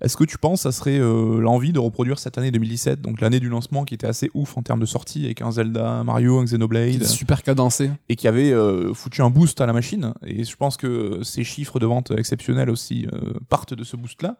[0.00, 3.40] Est-ce que tu penses ça serait euh, l'envie de reproduire cette année 2017, donc l'année
[3.40, 6.44] du lancement qui était assez ouf en termes de sortie avec un Zelda, Mario, un
[6.44, 7.90] Xenoblade, Super cadencé.
[8.08, 10.14] et qui avait euh, foutu un boost à la machine.
[10.26, 14.36] Et je pense que ces chiffres de vente exceptionnels aussi euh, partent de ce boost-là.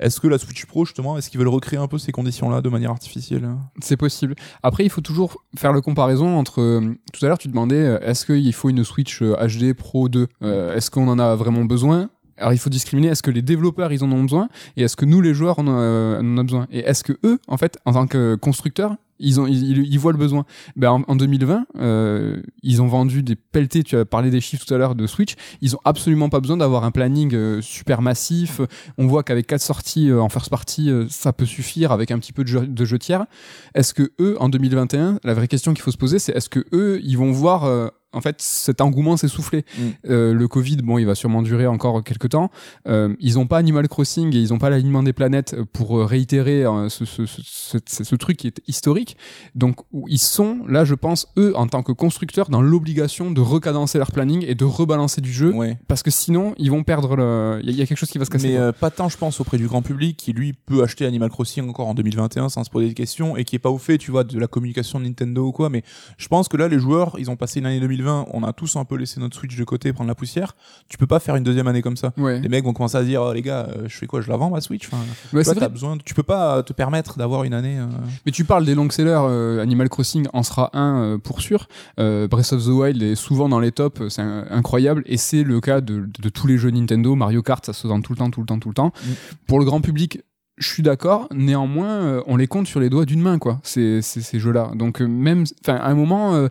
[0.00, 2.68] Est-ce que la Switch Pro justement, est-ce qu'ils veulent recréer un peu ces conditions-là de
[2.68, 3.48] manière artificielle?
[3.80, 4.34] C'est possible.
[4.62, 6.60] Après, il faut toujours faire le comparaison entre.
[6.60, 10.74] euh, tout à l'heure, tu demandais est-ce qu'il faut une Switch HD Pro 2 Euh,
[10.74, 12.08] Est-ce qu'on en a vraiment besoin?
[12.38, 15.04] Alors il faut discriminer est-ce que les développeurs ils en ont besoin et est-ce que
[15.04, 17.78] nous les joueurs on, euh, on en a besoin et est-ce que eux en fait
[17.84, 20.44] en tant que constructeurs ils ont ils, ils- voient le besoin?
[20.74, 24.66] Ben en, en 2020 euh, ils ont vendu des pelletés tu as parlé des chiffres
[24.66, 28.02] tout à l'heure de Switch ils ont absolument pas besoin d'avoir un planning euh, super
[28.02, 28.60] massif.
[28.98, 32.32] On voit qu'avec quatre sorties euh, en first party ça peut suffire avec un petit
[32.32, 33.26] peu de jeux, de jeux tiers.
[33.74, 36.64] Est-ce que eux en 2021 la vraie question qu'il faut se poser c'est est-ce que
[36.72, 39.82] eux ils vont voir en fait cet engouement s'essouffler Mm.
[40.10, 42.50] Euh, le Covid bon il va sûrement durer encore quelques temps
[42.88, 46.04] euh, ils ont pas Animal Crossing et ils ont pas l'alignement des planètes pour euh,
[46.04, 47.42] réitérer euh, ce, ce, ce,
[47.86, 49.16] ce- ce truc qui est historique
[49.54, 49.76] donc
[50.08, 54.10] ils sont là je pense eux en tant que constructeurs dans l'obligation de recadencer leur
[54.12, 55.78] planning et de rebalancer du jeu Ouais.
[55.88, 58.10] parce que sinon ils vont perdre le il y, a- il y a quelque chose
[58.10, 60.52] qui va se casser Mais pas tant, je pense, auprès du grand public qui lui
[60.52, 63.58] peut acheter Animal Crossing encore en 2021 sans se poser de questions et qui est
[63.58, 65.68] pas au fait, tu vois, de la communication de Nintendo ou quoi.
[65.70, 65.82] Mais
[66.18, 68.76] je pense que là, les joueurs, ils ont passé une année 2020, on a tous
[68.76, 70.54] un peu laissé notre Switch de côté, prendre la poussière.
[70.88, 72.12] Tu peux pas faire une deuxième année comme ça.
[72.16, 74.20] ouais Les mecs vont commencer à se dire, oh, les gars, euh, je fais quoi,
[74.20, 74.86] je la vends ma Switch?
[74.88, 77.78] Enfin, vrai besoin, de- tu peux pas te permettre d'avoir une année.
[77.78, 77.86] euh,
[78.26, 81.68] Mais tu parles des longs sellers, euh, Animal Crossing en sera un euh, pour sûr.
[81.98, 85.02] Breath of the Wild est souvent dans les tops, c'est incroyable.
[85.06, 87.14] Et c'est le cas de, de tous les jeux Nintendo.
[87.14, 88.92] Mario Kart, ça se vend tout le temps, tout le temps, tout le temps.
[89.04, 89.10] Mm.
[89.46, 90.20] Pour le grand public,
[90.58, 91.28] je suis d'accord.
[91.34, 93.58] Néanmoins, euh, on les compte sur les doigts d'une main, quoi.
[93.62, 94.70] Ces, ces, ces jeux-là.
[94.74, 96.34] Donc euh, même, enfin, à un moment.
[96.34, 96.48] euh,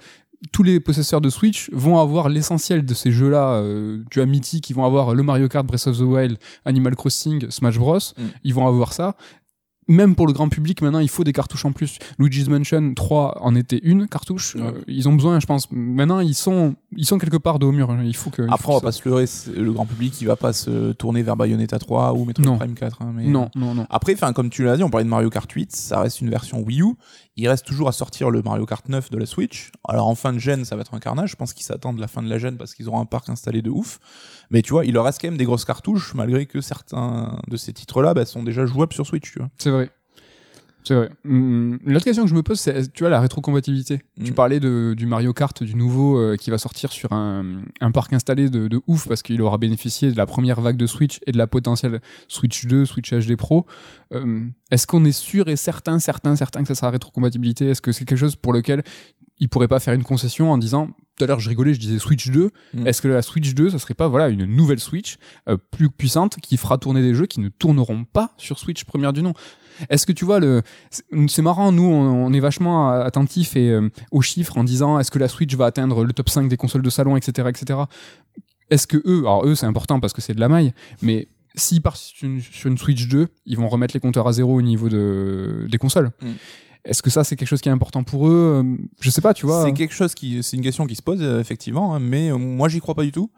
[0.52, 4.70] tous les possesseurs de Switch vont avoir l'essentiel de ces jeux-là, euh, tu as mythique,
[4.70, 7.98] ils vont avoir le Mario Kart, Breath of the Wild, Animal Crossing, Smash Bros.
[7.98, 8.24] Mm.
[8.44, 9.16] Ils vont avoir ça
[9.92, 11.98] même pour le grand public, maintenant, il faut des cartouches en plus.
[12.18, 14.56] Luigi's Mansion 3 en était une cartouche.
[14.60, 15.70] Euh, ils ont besoin, je pense.
[15.72, 17.96] Maintenant, ils sont, ils sont quelque part de haut mur.
[18.04, 18.44] Il faut que.
[18.44, 19.26] Après, faut on va pas se leurrer,
[19.56, 22.58] le grand public, il va pas se tourner vers Bayonetta 3 ou Metroid.
[22.58, 23.02] Prime 4.
[23.02, 23.26] hein, mais...
[23.26, 23.86] Non, non, non.
[23.90, 26.30] Après, enfin, comme tu l'as dit, on parlait de Mario Kart 8, ça reste une
[26.30, 26.94] version Wii U.
[27.38, 29.72] Il reste toujours à sortir le Mario Kart 9 de la Switch.
[29.88, 31.32] Alors en fin de gêne, ça va être un carnage.
[31.32, 33.62] Je pense qu'ils s'attendent la fin de la gêne parce qu'ils auront un parc installé
[33.62, 34.00] de ouf.
[34.50, 37.58] Mais tu vois, il leur reste quand même des grosses cartouches, malgré que certains de
[37.58, 39.38] ces titres-là bah, sont déjà jouables sur Switch.
[39.58, 39.90] C'est vrai.
[40.84, 41.10] C'est vrai.
[41.24, 44.02] L'autre question que je me pose, c'est, tu vois, la rétrocompatibilité.
[44.24, 44.36] Tu Mm.
[44.36, 48.14] parlais de, du Mario Kart, du nouveau, euh, qui va sortir sur un, un parc
[48.14, 51.32] installé de, de ouf parce qu'il aura bénéficié de la première vague de Switch et
[51.32, 53.66] de la potentielle Switch 2, Switch HD Pro.
[54.14, 54.42] Euh,
[54.72, 57.70] Est-ce qu'on est sûr et certain, certain, certain que ça sera rétrocompatibilité?
[57.70, 58.84] Est-ce que c'est quelque chose pour lequel
[59.42, 62.00] ils pourraient pas faire une concession en disant tout à l'heure je rigolais je disais
[62.00, 62.88] Switch 2 Mm.
[62.88, 65.18] est-ce que la Switch 2 ça serait pas voilà une nouvelle Switch
[65.50, 69.12] euh, plus puissante qui fera tourner des jeux qui ne tourneront pas sur Switch première
[69.12, 69.34] du nom?
[69.90, 73.90] Est-ce que tu vois le c'est- marrant nous on, on est vachement attentif et euh,
[74.12, 76.84] aux chiffres en disant est-ce que la Switch va atteindre le top 5 des consoles
[76.84, 77.80] de salon etc etc
[78.70, 81.82] est-ce que eux alors eux c'est important parce que c'est de la maille mais s'ils
[81.82, 84.62] partent sur une, sur une Switch 2 ils vont remettre les compteurs à zéro au
[84.62, 86.30] niveau de, des consoles Mm.
[86.84, 89.34] Est-ce que ça c'est quelque chose qui est important pour eux Euh, je sais pas
[89.34, 92.00] tu vois C'est quelque chose qui, c'est une question qui se pose euh, effectivement, hein,
[92.00, 93.30] mais euh, moi j'y crois pas du tout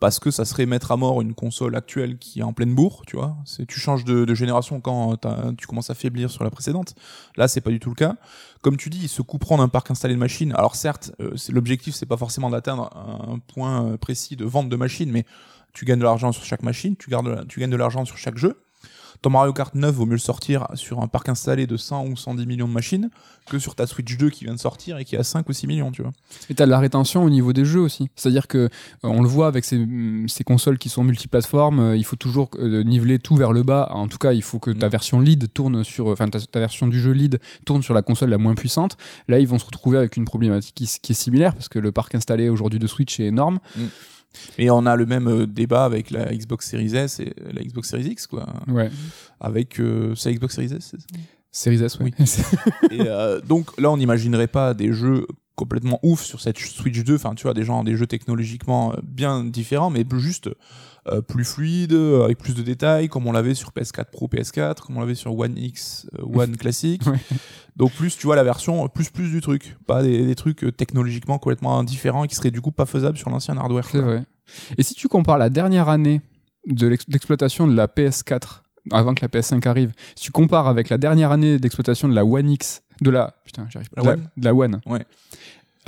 [0.00, 3.02] parce que ça serait mettre à mort une console actuelle qui est en pleine bourre,
[3.04, 3.36] tu vois.
[3.44, 5.16] C'est tu changes de, génération quand
[5.56, 6.94] tu commences à faiblir sur la précédente.
[7.36, 8.14] Là, c'est pas du tout le cas.
[8.62, 10.52] Comme tu dis, ils se couperont d'un parc installé de machines.
[10.54, 11.10] Alors certes,
[11.48, 15.24] l'objectif, c'est pas forcément d'atteindre un point précis de vente de machines, mais
[15.72, 18.38] tu gagnes de l'argent sur chaque machine, tu, gardes, tu gagnes de l'argent sur chaque
[18.38, 18.56] jeu.
[19.22, 22.16] Ton Mario Kart 9 vaut mieux le sortir sur un parc installé de 100 ou
[22.16, 23.10] 110 millions de machines
[23.48, 25.66] que sur ta Switch 2 qui vient de sortir et qui a 5 ou 6
[25.66, 26.12] millions, tu vois.
[26.50, 28.10] Et t'as de la rétention au niveau des jeux aussi.
[28.14, 28.68] C'est-à-dire que euh,
[29.02, 32.50] on le voit avec ces, mm, ces consoles qui sont multiplateformes, euh, il faut toujours
[32.58, 33.88] euh, niveler tout vers le bas.
[33.92, 34.90] En tout cas, il faut que ta Mm.
[34.90, 38.30] version lead tourne sur, enfin ta, ta version du jeu lead tourne sur la console
[38.30, 38.96] la moins puissante.
[39.28, 42.14] Là, ils vont se retrouver avec une problématique qui, est similaire parce que le parc
[42.14, 43.58] installé aujourd'hui de Switch est énorme.
[44.58, 47.88] Et on a le même euh, débat avec la Xbox Series S et la Xbox
[47.88, 48.46] Series X, quoi.
[48.68, 48.90] Ouais.
[49.40, 50.94] Avec euh, c'est la Xbox Series S,
[51.50, 52.12] Series S, oui.
[52.90, 57.16] Et euh, donc là, on n'imaginerait pas des jeux complètement ouf sur cette Switch 2.
[57.16, 60.50] Enfin, tu vois, des gens, des jeux technologiquement euh, bien différents, mais plus juste
[61.26, 64.96] plus fluides, euh, avec plus de détails, comme on l'avait sur PS4 Pro, PS4, comme
[64.96, 67.02] on l'avait sur One X, euh, One classique.
[67.06, 67.18] Ouais.
[67.76, 70.64] Donc plus, tu vois, la version euh, plus plus du truc, pas des, des trucs
[70.64, 73.86] euh, technologiquement complètement différents et qui seraient du coup pas faisables sur l'ancien hardware.
[73.90, 74.24] C'est vrai.
[74.78, 76.20] Et si tu compares la dernière année
[76.66, 80.88] de l'ex- l'exploitation de la PS4 avant que la PS5 arrive, si tu compares avec
[80.88, 84.20] la dernière année d'exploitation de la One X, de la putain, j'arrive pas, La de
[84.20, 85.04] One de la One, Ouais.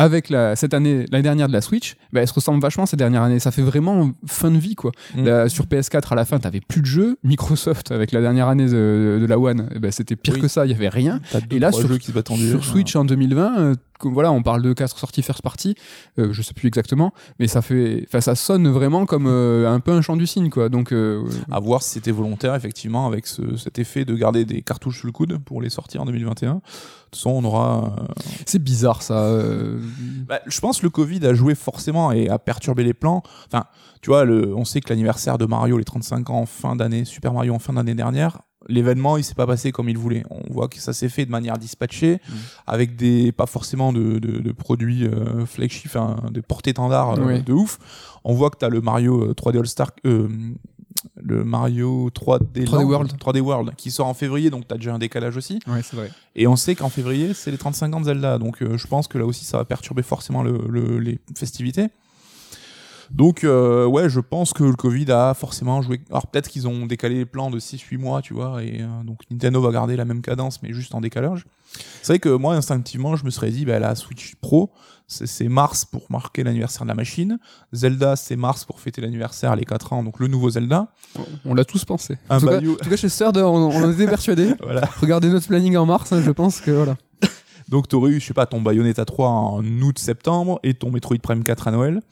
[0.01, 2.97] Avec la, cette année, l'année dernière de la Switch, bah, elle se ressemble vachement ces
[2.97, 3.39] dernières années.
[3.39, 4.93] Ça fait vraiment fin de vie, quoi.
[5.15, 5.49] Mm.
[5.49, 7.17] Sur PS4, à la fin, t'avais plus de jeux.
[7.25, 10.41] Microsoft, avec la dernière année de, de la One, eh ben, c'était pire Oui.
[10.41, 11.21] que ça, il y avait rien.
[11.51, 12.65] Et là, sur- qui dur.
[12.65, 15.75] Switch en 2020, euh, voilà, on parle de 4 sorties first party,
[16.19, 19.81] euh, je sais plus exactement, mais ça fait, enfin, ça sonne vraiment comme euh, un
[19.81, 20.69] peu un chant du cygne, quoi.
[20.71, 24.63] Donc, euh, À voir si c'était volontaire, effectivement, avec ce- cet effet de garder des
[24.63, 26.63] cartouches sous le coude pour les sortir en 2021.
[27.13, 27.95] De toute façon, on aura.
[27.99, 28.05] euh,
[28.47, 29.15] c'est bizarre, ça.
[29.25, 29.81] euh.
[30.29, 33.23] Bah, je pense que le Covid a joué forcément et a perturbé les plans.
[33.47, 33.65] Enfin,
[34.01, 37.05] tu vois, le, on sait que l'anniversaire de Mario, les 35 ans en fin d'année,
[37.05, 40.23] Super Mario en fin d'année dernière, l'événement, il s'est pas passé comme il voulait.
[40.31, 42.33] On voit que ça s'est fait de manière dispatchée, Mm.
[42.69, 45.97] avec des, pas forcément de, de, de produits euh, flagship,
[46.31, 47.43] de portée-étendard euh, Ouais.
[47.43, 47.79] de ouf.
[48.23, 50.29] On voit que tu as le Mario euh, 3D All-Star, euh,
[51.17, 53.13] le Mario 3D, 3D Land, World.
[53.19, 55.59] 3D World, qui sort en février, donc tu as déjà un décalage aussi.
[55.67, 56.11] Ouais, c'est vrai.
[56.37, 58.39] Et on sait qu'en février, c'est les 35 ans de Zelda.
[58.39, 61.87] Donc euh, je pense que là aussi, ça va perturber forcément le, le- les festivités.
[63.11, 66.01] Donc euh, ouais, je pense que le Covid a forcément joué.
[66.11, 69.19] Alors peut-être qu'ils ont décalé les plans de 6-8 mois, tu vois, et euh, donc
[69.31, 71.45] Nintendo va garder la même cadence, mais juste en décalage.
[72.03, 74.73] C'est vrai que moi, instinctivement, je me serais dit, bah, la Switch Pro,
[75.07, 77.39] c'est mars pour marquer l'anniversaire de la machine.
[77.73, 80.89] Zelda, c'est mars pour fêter l'anniversaire, les 4 ans, donc le nouveau Zelda.
[81.45, 82.17] On l'a tous pensé.
[82.29, 84.55] Un en, tout cas, en tout cas, chez Third, on, on en était persuadés.
[84.63, 84.89] Voilà.
[85.01, 86.97] Regardez notre planning en mars, hein, je pense que voilà.
[87.69, 91.43] Donc t'aurais eu, je sais pas, ton Bayonetta 3 en août-septembre et ton Metroid Prime
[91.43, 92.03] 4 à Noël.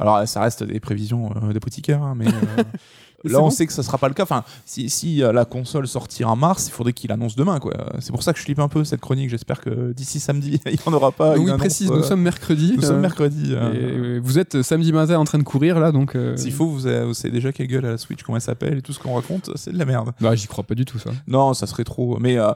[0.00, 2.30] Alors ça reste des prévisions euh, d'apothicaires, hein, mais euh,
[3.24, 4.22] là on bon sait que ça sera pas le cas.
[4.22, 7.74] Enfin, si, si euh, la console sortira en mars, il faudrait qu'il annonce demain, quoi.
[8.00, 9.28] C'est pour ça que je flippe un peu cette chronique.
[9.28, 11.36] J'espère que d'ici samedi, il n'y en aura pas.
[11.36, 12.72] Une oui, annonce, précise, euh, nous sommes mercredi.
[12.76, 13.52] nous euh, sommes mercredi.
[13.54, 16.16] euh, vous êtes samedi matin en train de courir là, donc.
[16.16, 18.42] euh, S'il faut, vous avez, vous savez déjà quelle gueule à la Switch, comment elle
[18.42, 20.12] s'appelle et tout ce qu'on raconte, c'est de la merde.
[20.20, 21.10] Bah, j'y crois pas du tout ça.
[21.26, 22.18] Non, ça serait trop.
[22.18, 22.50] Mais euh,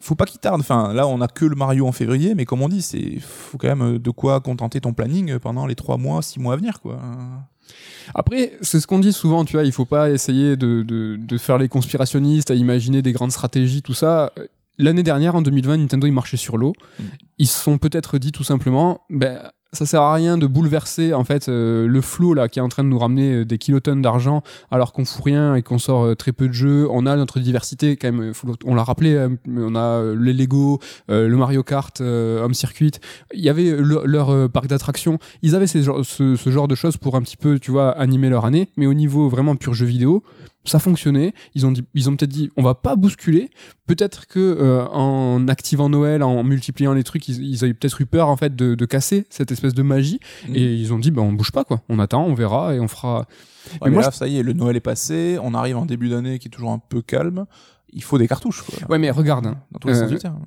[0.00, 0.60] faut pas qu'il tarde.
[0.60, 3.58] Enfin, là, on a que le Mario en février, mais comme on dit, c'est faut
[3.58, 6.56] quand même euh, de quoi contenter ton planning pendant les 3 mois, 6 mois à
[6.56, 7.00] venir, quoi.
[8.14, 11.38] Après, c'est ce qu'on dit souvent, tu vois, il faut pas essayer de, de, de
[11.38, 14.32] faire les conspirationnistes, à imaginer des grandes stratégies, tout ça.
[14.78, 16.72] L'année dernière, en 2020, Nintendo, il marchait sur l'eau.
[16.98, 17.04] Mm.
[17.38, 19.38] Ils se sont peut-être dit tout simplement, ben,
[19.72, 22.68] ça sert à rien de bouleverser en fait euh, le flot là qui est en
[22.68, 26.04] train de nous ramener euh, des kilotonnes d'argent alors qu'on fout rien et qu'on sort
[26.06, 26.88] euh, très peu de jeux.
[26.90, 28.32] On a notre diversité quand même.
[28.64, 32.92] on l'a rappelé, euh, on a les Lego, le Mario Kart, Home Circuit.
[33.32, 35.18] Il y avait le- leur parc d'attractions.
[35.42, 38.44] Ils avaient ce, ce genre de choses pour un petit peu, tu vois, animer leur
[38.44, 38.68] année.
[38.76, 40.22] Mais au niveau vraiment pur jeu vidéo,
[40.64, 41.32] ça fonctionnait.
[41.54, 43.48] Ils ont dit, ils ont peut-être dit, on va pas bousculer.
[43.86, 48.06] Peut-être que euh, en activant Noël, en multipliant les trucs, ils, ils avaient peut-être eu
[48.06, 50.20] peur en fait de, de casser cette espèce de magie.
[50.48, 50.54] Mm.
[50.56, 51.82] Et ils ont dit, ben on bouge pas quoi.
[51.88, 53.20] On attend, on verra et on fera.
[53.20, 53.26] Ouais,
[53.72, 56.08] Mais mais moi, là, ça y est, le Noël est passé, on arrive en début
[56.08, 57.46] d'année qui est toujours un peu calme.
[57.92, 58.88] Il faut des cartouches, quoi.
[58.88, 59.46] Ouais, mais regarde.
[59.46, 59.56] hein.
[59.72, 60.38] Dans tous les Euh, sens du terme.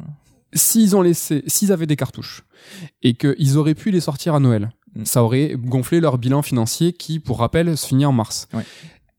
[0.53, 2.43] s'ils ont laissé, s'ils avaient des cartouches
[3.01, 5.05] et qu'ils auraient pu les sortir à Noël, Mm.
[5.05, 8.47] ça aurait gonflé leur bilan financier qui, pour rappel, se finit en mars.
[8.53, 8.63] Ouais.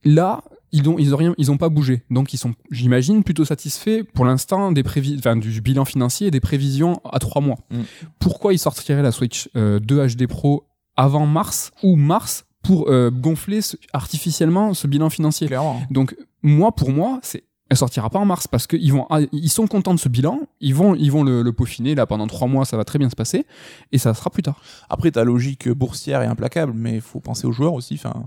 [0.04, 0.44] Là,
[0.76, 2.02] ils ont, ils ont rien, ils ont pas bougé.
[2.10, 6.30] Donc, ils sont, j'imagine, plutôt satisfaits pour l'instant des prévi- enfin, du bilan financier et
[6.30, 7.56] des prévisions à trois mois.
[7.70, 7.80] Mm.
[8.18, 10.64] Pourquoi ils sortiraient la Switch euh, 2 HD Pro
[10.96, 15.46] avant mars ou mars pour euh, gonfler ce- artificiellement ce bilan financier?
[15.46, 15.80] Clairement.
[15.90, 19.48] donc moi, pour moi, c'est elle sortira pas en mars parce qu'ils vont, ah, ils
[19.48, 22.46] sont contents de ce bilan, ils vont, ils vont le, le peaufiner là pendant trois
[22.46, 23.46] mois, ça va très bien se passer
[23.90, 24.60] et ça sera plus tard.
[24.90, 27.94] Après, ta logique boursière est implacable, mais il faut penser aux joueurs aussi.
[27.94, 28.26] Enfin,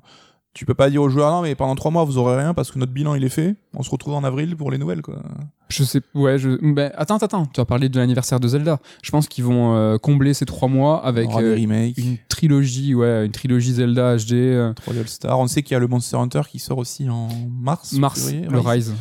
[0.57, 2.71] tu peux pas dire aux joueurs non, mais pendant trois mois vous aurez rien parce
[2.71, 3.55] que notre bilan il est fait.
[3.75, 5.21] On se retrouve en avril pour les nouvelles, quoi.
[5.69, 8.79] Je sais, ouais, je, ben, attends, attends, tu as parlé de l'anniversaire de Zelda.
[9.03, 13.31] Je pense qu'ils vont euh, combler ces trois mois avec euh, une trilogie, ouais, une
[13.31, 15.37] trilogie Zelda HD, euh, 3D All-Star.
[15.37, 17.93] On sait qu'il y a le Monster Hunter qui sort aussi en mars.
[17.93, 18.89] Mars, février, le Rise.
[18.89, 18.95] Rise.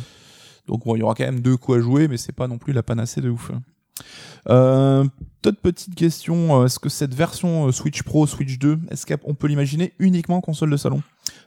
[0.67, 2.59] Donc bon, il y aura quand même deux coups à jouer, mais c'est pas non
[2.59, 3.51] plus la panacée de ouf.
[4.49, 5.05] Euh,
[5.41, 9.33] toute petite question, euh, est-ce que cette version euh, Switch Pro, Switch 2, est-ce qu'on
[9.33, 11.01] peut l'imaginer uniquement console de salon?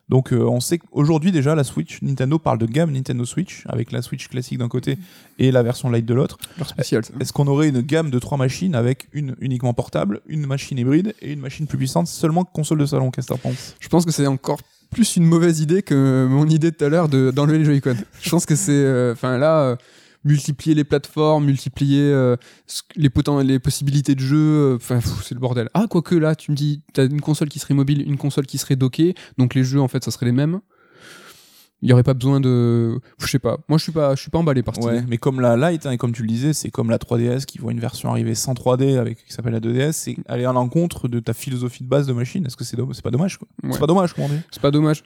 [0.08, 3.92] Donc euh, on sait qu'aujourd'hui déjà la Switch, Nintendo parle de gamme Nintendo Switch, avec
[3.92, 4.98] la Switch classique d'un côté
[5.38, 6.38] et la version Lite de l'autre.
[6.78, 11.14] Est-ce qu'on aurait une gamme de trois machines avec une uniquement portable, une machine hybride
[11.22, 13.10] et une machine plus puissante seulement console de salon?
[13.10, 13.76] Qu'est-ce que t'en penses?
[13.78, 14.60] Je pense que c'est encore
[14.90, 17.96] plus une mauvaise idée que mon idée de tout à l'heure de d'enlever les Joy-Con.
[18.20, 19.76] Je pense que c'est, euh, enfin là, euh,
[20.24, 22.36] multiplier les plateformes, multiplier euh,
[22.96, 25.68] les, poten- les possibilités de jeu, euh, enfin c'est le bordel.
[25.74, 28.58] Ah quoique là, tu me dis, t'as une console qui serait mobile, une console qui
[28.58, 30.60] serait dockée, donc les jeux en fait, ça serait les mêmes.
[31.82, 33.56] Il y aurait pas besoin de, je sais pas.
[33.70, 35.86] Moi, je suis pas, je suis pas emballé par cette Ouais, mais comme la Lite,
[35.86, 38.34] hein, et comme tu le disais, c'est comme la 3DS qui voit une version arriver
[38.34, 41.88] sans 3D avec qui s'appelle la 2DS, c'est aller à l'encontre de ta philosophie de
[41.88, 42.44] base de machine.
[42.44, 43.48] Est-ce que c'est domm- c'est pas dommage quoi?
[43.62, 43.70] Ouais.
[43.72, 45.04] C'est pas dommage, comment C'est pas dommage.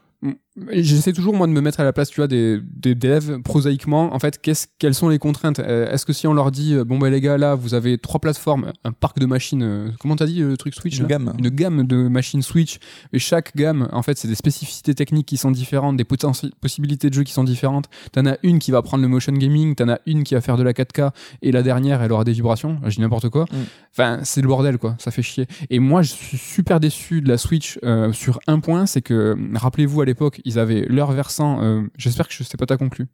[0.71, 4.15] J'essaie toujours moi de me mettre à la place, tu vois, des, des devs prosaïquement.
[4.15, 5.59] En fait, qu'est-ce, quelles sont les contraintes?
[5.59, 7.99] Euh, Est-ce que si on leur dit, euh, bon bah les gars, là, vous avez
[7.99, 11.35] trois plateformes, un parc de machines, euh, comment t'as dit le truc Switch Une gamme.
[11.39, 12.79] Une gamme de machines Switch.
[13.13, 17.15] Et chaque gamme, en fait, c'est des spécificités techniques qui sont différentes, des possibilités de
[17.15, 17.87] jeu qui sont différentes.
[18.13, 20.57] T'en as une qui va prendre le motion gaming, t'en as une qui va faire
[20.57, 21.11] de la 4K,
[21.43, 22.79] et la dernière, elle aura des vibrations.
[22.85, 23.45] Je dis n'importe quoi.
[23.45, 23.57] Mm.
[23.91, 24.95] Enfin, c'est le bordel, quoi.
[24.99, 25.47] Ça fait chier.
[25.69, 29.37] Et moi, je suis super déçu de la Switch euh, sur un point, c'est que,
[29.55, 30.05] rappelez-vous, à
[30.45, 31.63] ils avaient leur versant.
[31.63, 33.07] euh, J'espère que je sais pas t'as conclu.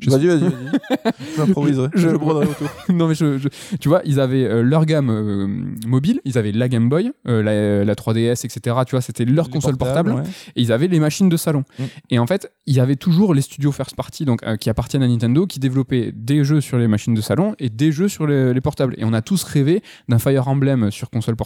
[0.00, 1.12] Je Vas-y, vas-y, vas-y.
[1.36, 1.88] J'improviserai.
[1.94, 2.68] Je- Je, le broderai autour.
[2.94, 3.48] non mais je, je-
[3.80, 5.46] tu vois, ils avaient euh, leur gamme euh,
[5.86, 8.76] mobile, ils avaient la Game Boy, euh, la, la 3DS, etc.
[8.86, 10.22] Tu vois, c'était leur Les console portable, ouais.
[10.56, 11.64] et ils avaient les machines de salon.
[11.78, 11.84] Mm.
[12.10, 15.08] Et en fait, il y avait toujours les studios first party, donc qui appartiennent à
[15.08, 18.52] Nintendo, qui développaient des jeux sur les machines de salon et des jeux sur les,
[18.54, 18.94] les portables.
[18.98, 21.36] Et on a tous rêvé d'un Fire Emblem sur console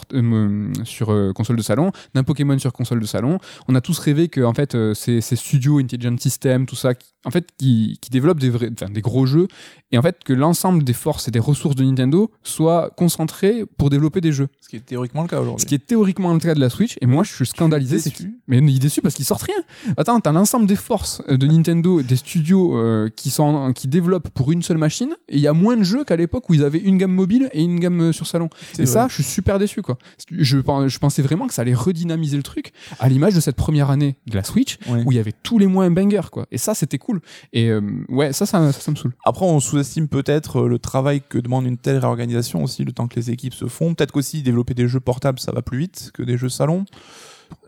[0.84, 3.38] sur console de salon, d'un Pokémon sur console de salon.
[3.68, 7.10] On a tous rêvé que en fait ces, ces studios Intelligent System, tout ça, qui-
[7.26, 9.48] en fait, qui, qui développent des vrais, enfin, des gros jeux,
[9.92, 13.90] et en fait que l'ensemble des forces et des ressources de Nintendo soient concentrées pour
[13.90, 14.48] développer des jeux.
[14.60, 15.62] Ce qui est théoriquement le cas aujourd'hui.
[15.62, 17.98] Ce qui est théoriquement le cas de la Switch, et moi je suis scandalisé.
[17.98, 18.12] c'est
[18.48, 19.54] mais il est déçu parce qu'ils sortent rien.
[19.96, 24.28] Attends, t'as l'ensemble des forces euh, de Nintendo, des studios euh, qui sont qui développent
[24.30, 26.64] pour une seule machine, et il y a moins de jeux qu'à l'époque où ils
[26.64, 28.48] avaient une gamme mobile et une gamme euh, sur salon.
[28.74, 28.86] Et vrai.
[28.86, 29.96] ça, je suis super déçu quoi.
[30.30, 33.56] Je, pen- je pensais vraiment que ça allait redynamiser le truc, à l'image de cette
[33.56, 35.02] première année de la Switch Ouais.
[35.06, 36.46] où il y avait tous les mois un banger quoi.
[36.50, 37.20] Et ça, c'était cool.
[37.52, 39.14] Et euh, ouais, ça, ça, ça, ça me saoule.
[39.24, 43.08] Après, on sous-estime peut-être euh, le travail que demande une telle réorganisation aussi, le temps
[43.08, 43.94] que les équipes se font.
[43.94, 46.84] Peut-être qu'aussi développer des jeux portables, ça va plus vite que des jeux salon.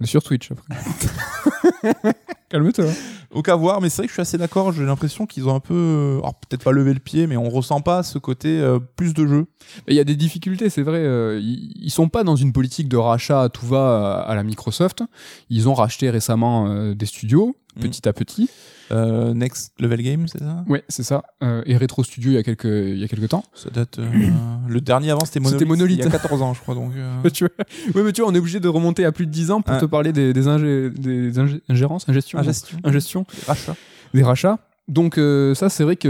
[0.01, 2.13] On est sur Twitch après.
[2.49, 2.87] Calme-toi.
[3.31, 4.73] Au cas voir, mais c'est vrai que je suis assez d'accord.
[4.73, 7.49] J'ai l'impression qu'ils ont un peu, euh, alors peut-être pas levé le pied, mais on
[7.49, 9.47] ressent pas ce côté euh, plus de jeux.
[9.89, 11.03] Il y a des difficultés, c'est vrai.
[11.41, 15.03] ils, sont pas dans une politique de rachat à tout va à, à la Microsoft.
[15.51, 17.81] Ils ont racheté récemment euh, des studios, Mm.
[17.81, 18.49] petit à petit.
[18.93, 20.65] Euh, Next Level Game, c'est ça?
[20.69, 21.25] Ouais, c'est ça.
[21.43, 23.45] Euh, et Retro Studio il y a quelques, il y a quelques temps.
[23.55, 23.99] Ça date.
[23.99, 24.07] euh,
[24.69, 25.59] le dernier avant, c'était Monolith.
[25.59, 25.99] C'était Monolith.
[25.99, 26.75] Il y a 14 ans, je crois.
[26.75, 26.93] Donc.
[26.97, 29.33] euh, tu vois, ouais, mais tu vois, on est obligé de remonter à plus de
[29.33, 29.81] 10 ans pour Ouais.
[29.81, 32.79] te parler des, des, ingé- des ingé- ingérences, ingestion, Ah, gestion.
[32.85, 33.75] ingestion, Rachat.
[34.15, 34.59] des rachats.
[34.89, 36.07] Donc euh, ça, c'est vrai que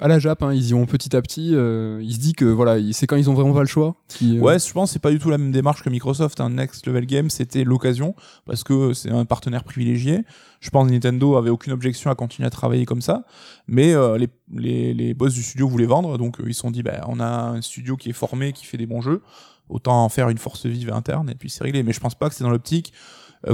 [0.00, 1.54] euh, à la Jap, hein, ils y vont petit à petit.
[1.54, 3.94] euh, ils se disent que voilà, c'est quand ils ont vraiment pas le choix.
[4.36, 6.40] euh, Ouais, je pense c'est pas du tout la même démarche que Microsoft.
[6.40, 10.24] Un Next Level Game, c'était l'occasion parce que c'est un partenaire privilégié.
[10.60, 13.24] Je pense que Nintendo avait aucune objection à continuer à travailler comme ça,
[13.68, 16.72] mais euh, les, les, les boss du studio voulaient vendre, donc euh, ils se sont
[16.72, 19.22] dit, bah, on a un studio qui est formé, qui fait des bons jeux,
[19.68, 21.84] autant en faire une force vive interne et puis c'est réglé.
[21.84, 22.92] Mais je pense pas que c'est dans l'optique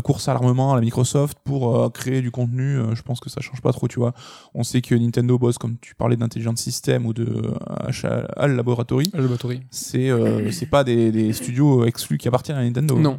[0.02, 2.76] course à l'armement à la Microsoft pour euh, créer du contenu.
[2.78, 4.14] euh, je pense que ça change pas trop, tu vois.
[4.54, 9.10] On sait que Nintendo bosse, comme tu parlais d'Intelligent System ou de euh, HAL Laboratory
[9.14, 9.60] le batterie.
[9.70, 12.98] c'est euh, c'est pas des, des studios exclus qui appartiennent à Nintendo.
[12.98, 13.18] Non.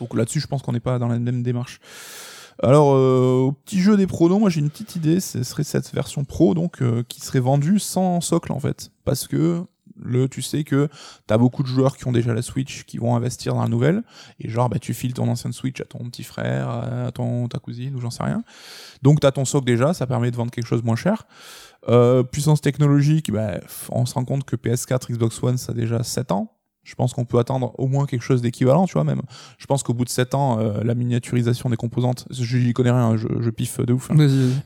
[0.00, 1.80] Donc là-dessus, je pense qu'on n'est pas dans la même démarche.
[2.62, 5.92] Alors, euh, au petit jeu des pronos, moi j'ai une petite idée, ce serait cette
[5.92, 9.64] version pro donc euh, qui serait vendue sans socle en fait, parce que
[9.96, 10.88] le, tu sais que
[11.26, 14.02] t'as beaucoup de joueurs qui ont déjà la Switch qui vont investir dans la nouvelle
[14.40, 17.58] et genre bah tu files ton ancienne Switch à ton petit frère, à ton ta
[17.58, 18.42] cousine ou j'en sais rien.
[19.02, 21.26] Donc t'as ton socle déjà, ça permet de vendre quelque chose moins cher.
[21.88, 26.02] Euh, puissance technologique, bah, on se rend compte que PS4, Xbox One, ça a déjà
[26.02, 26.50] 7 ans.
[26.82, 29.22] Je pense qu'on peut attendre au moins quelque chose d'équivalent, tu vois, même.
[29.56, 32.90] Je pense qu'au bout de 7 ans, euh, la miniaturisation des composantes, je n'y connais
[32.90, 34.16] rien, je, je piffe de ouf, hein,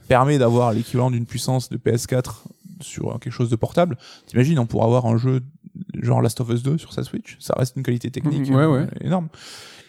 [0.09, 2.43] permet d'avoir l'équivalent d'une puissance de PS4
[2.81, 3.99] sur quelque chose de portable.
[4.27, 5.41] T'imagines, on pourrait avoir un jeu
[6.01, 7.37] genre Last of Us 2 sur sa Switch.
[7.41, 8.88] Ça reste une qualité technique ouais, euh, ouais.
[9.01, 9.29] énorme.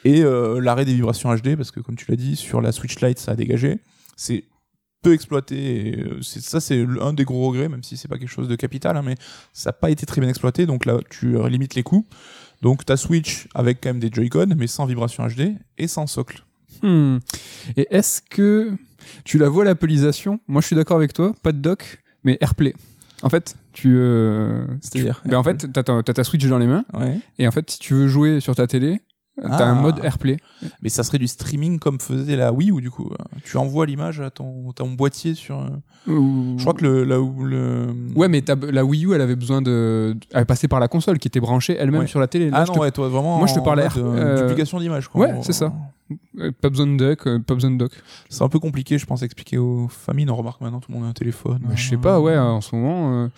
[0.05, 2.99] Et euh, l'arrêt des vibrations HD, parce que comme tu l'as dit, sur la Switch
[3.01, 3.79] Lite, ça a dégagé.
[4.15, 4.45] C'est
[5.01, 5.89] peu exploité.
[5.89, 8.55] et, euh, ça, c'est un des gros regrets, même si c'est pas quelque chose de
[8.55, 9.15] capital, hein, mais
[9.53, 10.65] ça n'a pas été très bien exploité.
[10.65, 12.05] Donc là, tu limites les coûts.
[12.61, 16.43] Donc ta Switch avec quand même des Joy-Con, mais sans vibration HD et sans socle.
[16.81, 17.17] Hmm.
[17.77, 18.73] Et est-ce que
[19.23, 22.73] tu la vois l'appelisation Moi, je suis d'accord avec toi, pas de dock, mais AirPlay.
[23.21, 23.95] En fait, tu.
[23.97, 27.19] euh, C'est-à-dire ben en fait, t'as ta, t'as ta Switch dans les mains, Ouais.
[27.37, 29.01] et en fait, si tu veux jouer sur ta télé,
[29.41, 29.65] t'as Ah.
[29.69, 30.37] un mode AirPlay.
[30.81, 33.85] Mais ça serait du streaming comme faisait la Wii ou du coup, euh, tu envoies
[33.85, 35.59] l'image à ton, ton boîtier sur.
[35.59, 35.67] euh,
[36.13, 37.87] Ou- Je crois que le, là où le.
[38.15, 40.15] Ouais, mais t'as- la Wii U, elle avait besoin de.
[40.33, 42.07] Elle passait par la console qui était branchée elle-même Ouais.
[42.07, 42.49] sur la télé.
[42.49, 43.37] Là, Ah je non, te- ouais, toi vraiment.
[43.37, 45.21] Moi, je te en parlais mode, R- euh, euh, duplication d'image, quoi.
[45.27, 45.73] ouais, c'est ça.
[46.39, 47.91] Euh, pas besoin de dock, euh, pas besoin de dock.
[48.29, 50.29] C'est un peu compliqué, je pense, à expliquer aux familles.
[50.29, 51.59] On remarque maintenant, tout le monde a un téléphone.
[51.63, 53.29] Bah, je sais pas, ouais, en ce moment.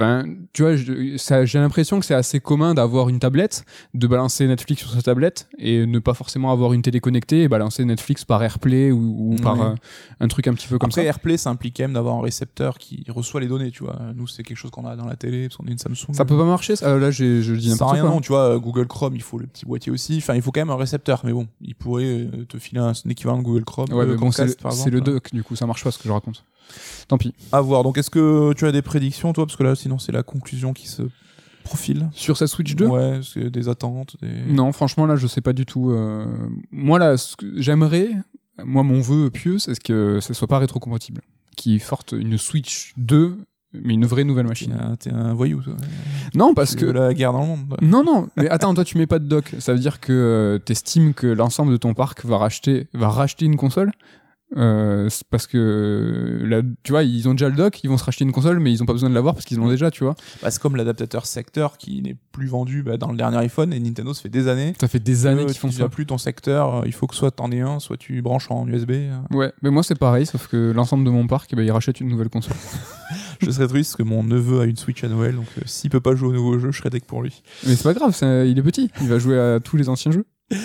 [0.00, 3.64] Euh, Enfin, tu vois, je- j'ai l'impression que c'est assez commun d'avoir une tablette,
[3.94, 7.48] de balancer Netflix sur sa tablette et ne pas forcément avoir une télé connectée et
[7.48, 9.66] balancer Netflix par AirPlay ou, ou par Oui.
[9.66, 9.74] euh,
[10.20, 11.06] un truc un petit peu comme Après, ça.
[11.06, 13.98] AirPlay, ça implique quand même d'avoir un récepteur qui reçoit les données, tu vois.
[14.16, 16.12] Nous, c'est quelque chose qu'on a dans la télé, parce qu'on est une Samsung.
[16.12, 16.94] Ça peut pas marcher ça?
[16.94, 18.10] Ah, Là, j'ai- je dis Ça sert à n'importe rien, quoi.
[18.10, 20.16] non, tu vois, Google Chrome, il faut le petit boîtier aussi.
[20.18, 22.92] Enfin, il faut quand même un récepteur, mais bon, il pourrait euh, te filer un,
[23.08, 23.92] équivalent de Google Chrome.
[23.92, 26.04] Ouais, euh, mais bon, c'est le, le dock, du coup, ça marche pas ce que
[26.08, 26.44] je raconte.
[27.08, 27.34] Tant pis.
[27.52, 27.82] À voir.
[27.82, 29.46] Donc, est-ce que tu as des prédictions, toi?
[29.46, 31.02] Parce que là, sinon, c'est la conclusion qui se
[31.64, 32.08] profile.
[32.12, 34.16] Sur sa Switch 2 Ouais, c'est des attentes.
[34.22, 34.52] Des...
[34.52, 35.90] Non, franchement, là, je sais pas du tout.
[35.90, 36.26] euh,
[36.70, 38.10] Moi, là, ce que j'aimerais,
[38.64, 41.22] moi, mon vœu pieux, c'est que ça soit pas rétrocompatible.
[41.56, 43.38] Qui sorte une Switch 2,
[43.72, 44.72] mais une vraie nouvelle machine.
[44.78, 45.74] un, t'es un voyou, toi.
[46.34, 46.84] Non, parce que.
[46.84, 47.68] la guerre dans le monde.
[47.68, 47.78] toi.
[47.80, 49.54] Non, non, mais attends, toi, tu mets pas de dock.
[49.58, 53.46] Ça veut dire que euh, t'estimes que l'ensemble de ton parc va racheter, va racheter
[53.46, 53.92] une console?
[54.56, 58.24] Euh, parce que là, tu vois, ils ont déjà le dock, ils vont se racheter
[58.24, 60.14] une console, mais ils ont pas besoin de l'avoir parce qu'ils l'ont déjà, tu vois.
[60.42, 63.80] Bah, c'est comme l'adaptateur secteur qui n'est plus vendu bah, dans le dernier iPhone et
[63.80, 64.74] Nintendo, ça fait des années.
[64.80, 65.84] Ça fait des années qu'ils font tu ça.
[65.84, 68.50] n'as plus ton secteur, euh, il faut que soit t'en aies un, soit tu branches
[68.50, 68.90] en USB.
[68.92, 69.18] euh.
[69.32, 72.00] Ouais, mais moi c'est pareil, sauf que l'ensemble de mon parc, eh ben, il rachète
[72.00, 72.56] une nouvelle console.
[73.40, 75.90] Je serais triste parce que mon neveu a une Switch à Noël, donc euh, s'il
[75.90, 77.42] peut pas jouer au nouveau jeu, je serais deck pour lui.
[77.66, 80.24] mais c'est pas grave, il est petit, il va jouer à tous les anciens jeux.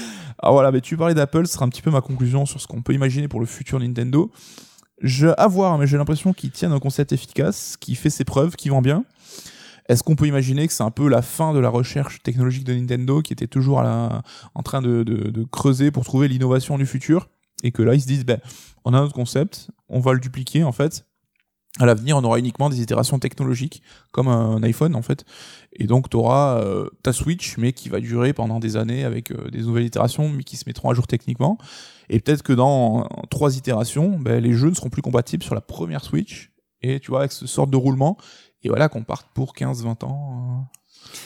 [0.41, 2.67] Alors voilà, mais tu parlais d'Apple, ce sera un petit peu ma conclusion sur ce
[2.67, 4.31] qu'on peut imaginer pour le futur Nintendo.
[5.01, 8.55] Je, à voir, mais j'ai l'impression qu'ils tiennent un concept efficace, qui fait ses preuves,
[8.55, 9.03] qui vend bien.
[9.89, 12.73] Est-ce qu'on peut imaginer que c'est un peu la fin de la recherche technologique de
[12.73, 17.27] Nintendo, qui était toujours en train de, de- de creuser pour trouver l'innovation du futur,
[17.63, 18.39] et que là ils se disent, ben,
[18.85, 21.05] on a notre concept, on va le dupliquer en fait.
[21.79, 25.25] À l'avenir, on aura uniquement des itérations technologiques, comme un iPhone en fait.
[25.73, 26.61] Et donc, tu auras
[27.03, 30.43] ta Switch, mais qui va durer pendant des années avec euh, des nouvelles itérations, mais
[30.43, 31.57] qui se mettront à jour techniquement.
[32.09, 35.55] Et peut-être que dans euh, trois itérations, ben, les jeux ne seront plus compatibles sur
[35.55, 36.51] la première Switch.
[36.81, 38.17] Et tu vois, avec ce sorte de roulement.
[38.63, 40.67] Et voilà, qu'on parte pour 15-20 ans.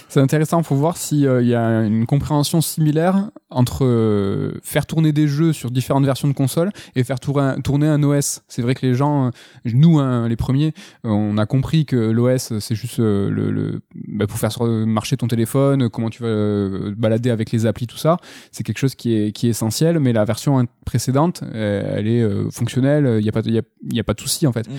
[0.10, 5.28] C'est intéressant, faut voir s'il y a une compréhension similaire entre euh, faire tourner des
[5.28, 8.42] jeux sur différentes versions de consoles et faire tourner un, tourner un OS.
[8.48, 9.30] C'est vrai que les gens, euh,
[9.66, 10.74] nous hein, les premiers,
[11.06, 14.52] euh, on a compris que l'OS c'est juste euh, le, le bah, pour faire
[14.86, 18.18] marcher ton téléphone, comment tu vas euh, balader avec les applis, tout ça.
[18.52, 22.22] C'est quelque chose qui est, qui est essentiel, mais la version précédente, euh, elle est
[22.22, 24.20] euh, fonctionnelle, il n'y a, pas de- il y a, il y a pas de
[24.22, 24.68] souci en fait.
[24.68, 24.74] Mm.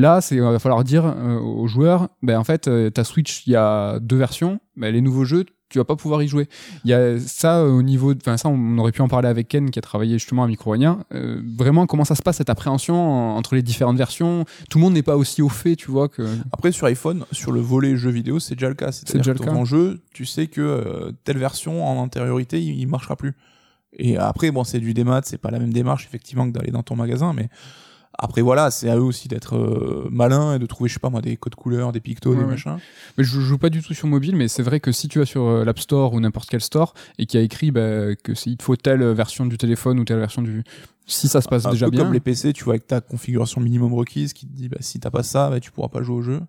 [0.00, 3.52] Là, c'est va falloir dire euh, aux joueurs, ben en fait, euh, ta Switch, il
[3.52, 6.48] y a deux versions, les nouveaux jeux, tu vas pas pouvoir y jouer.
[6.84, 9.48] Il y a ça euh, au niveau, enfin ça, on aurait pu en parler avec
[9.48, 10.96] Ken qui a travaillé justement à Micromania.
[11.12, 14.46] Euh, vraiment, comment ça se passe cette appréhension en- entre les différentes versions?
[14.70, 16.22] Tout le monde n'est pas aussi au fait, tu vois que.
[16.52, 18.92] Après, sur iPhone, sur le volet jeux vidéo, c'est déjà le cas.
[18.92, 19.52] C'est déjà le cas.
[19.52, 23.34] ton jeu, tu sais que euh, telle version en antériorité, il, il marchera plus.
[23.92, 26.82] Et après, bon, c'est du démat, c'est pas la même démarche, effectivement, que d'aller dans
[26.82, 27.48] ton magasin, mais
[28.18, 31.10] après, voilà, c'est à eux aussi d'être euh, malins et de trouver, je sais pas
[31.10, 32.48] moi, des codes couleurs, des pictos, Ouais, des ouais.
[32.50, 32.78] machins.
[33.16, 35.26] Mais je joue pas du tout sur mobile, mais c'est vrai que si tu vas
[35.26, 38.34] sur euh, l'App Store ou n'importe quel store et qu'il y a écrit bah, que
[38.34, 40.64] c'est- il te faut telle version du téléphone ou telle version du.
[41.10, 42.04] Si ça se passe Un déjà peu bien.
[42.04, 45.00] comme les PC, tu vois, avec ta configuration minimum requise qui te dit, bah, si
[45.00, 46.40] t'as pas ça, bah, tu pourras pas jouer au jeu.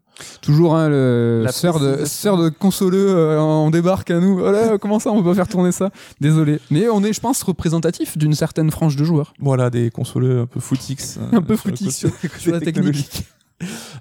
[0.41, 4.37] Toujours, hein, le La sœur de, sœur de consoleux, euh, on débarque à nous.
[4.39, 5.91] Voilà, comment ça, on peut pas faire tourner ça?
[6.19, 6.59] Désolé.
[6.71, 9.33] Mais on est, je pense, représentatif d'une certaine frange de joueurs.
[9.39, 11.17] Voilà, des consoleux un peu footix.
[11.17, 13.23] euh, Un peu footix sur, sur la technique.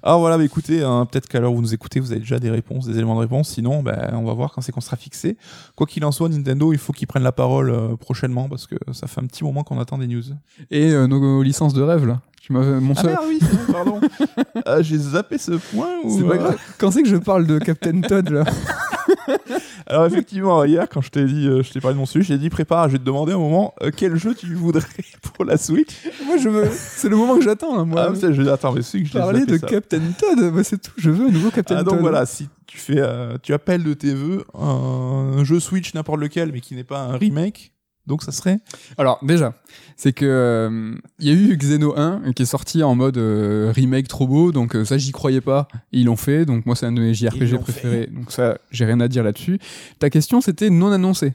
[0.03, 2.39] Alors voilà, bah écoutez, hein, peut-être qu'à l'heure où vous nous écoutez, vous avez déjà
[2.39, 3.49] des réponses, des éléments de réponse.
[3.49, 5.37] Sinon, bah, on va voir quand c'est qu'on sera fixé.
[5.75, 8.75] Quoi qu'il en soit, Nintendo, il faut qu'ils prennent la parole euh, prochainement parce que
[8.93, 10.23] ça fait un petit moment qu'on attend des news.
[10.71, 12.21] Et euh, nos licences de rêve, là.
[12.49, 13.39] Mon Ah seul- merde, oui,
[13.71, 13.99] pardon.
[14.65, 15.89] Ah, J'ai zappé ce point.
[16.03, 16.57] ou, C'est pas euh, grave.
[16.77, 18.43] Quand c'est que je parle de Captain Todd, là
[19.87, 22.37] Alors effectivement, hier, quand je t'ai dit, euh, je t'ai parlé de mon sujet, j'ai
[22.37, 24.85] dit prépare, je vais te demander un moment euh, quel jeu tu voudrais
[25.33, 25.89] pour la Switch.
[26.25, 26.67] Moi, je veux.
[26.71, 28.05] C'est le moment que j'attends, là, moi.
[28.07, 29.67] Ah, putain, je attends, mais c'est que je Parler de ça.
[29.67, 30.91] Captain Todd, bah, c'est tout.
[30.97, 31.93] Je veux un nouveau Captain Ah, Todd.
[31.93, 36.19] donc voilà, si tu fais, euh, tu appelles de tes vœux un jeu Switch n'importe
[36.19, 37.71] lequel, mais qui n'est pas un remake,
[38.09, 38.57] donc ça serait.
[38.97, 39.53] Alors déjà,
[39.95, 43.71] c'est que euh, il y a eu Xeno 1 qui est sorti en mode euh,
[43.73, 45.69] remake trop beau, donc euh, ça j'y croyais pas.
[45.93, 48.99] Ils l'ont fait, donc moi c'est un de mes JRPG préférés, donc ça j'ai rien
[48.99, 49.59] à dire là-dessus.
[49.99, 51.33] Ta question c'était non annoncé.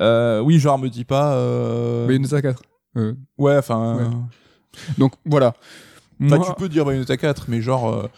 [0.00, 1.34] Euh, oui, genre me dis pas.
[1.36, 2.06] Euh...
[2.06, 2.62] Bayonetta 4.
[2.96, 3.96] Euh, Ouais, enfin.
[3.96, 4.02] Ouais.
[4.02, 4.08] euh,
[4.98, 5.54] donc voilà.
[6.20, 8.08] Bah, Moi- tu peux dire Bayonetta 4, mais genre.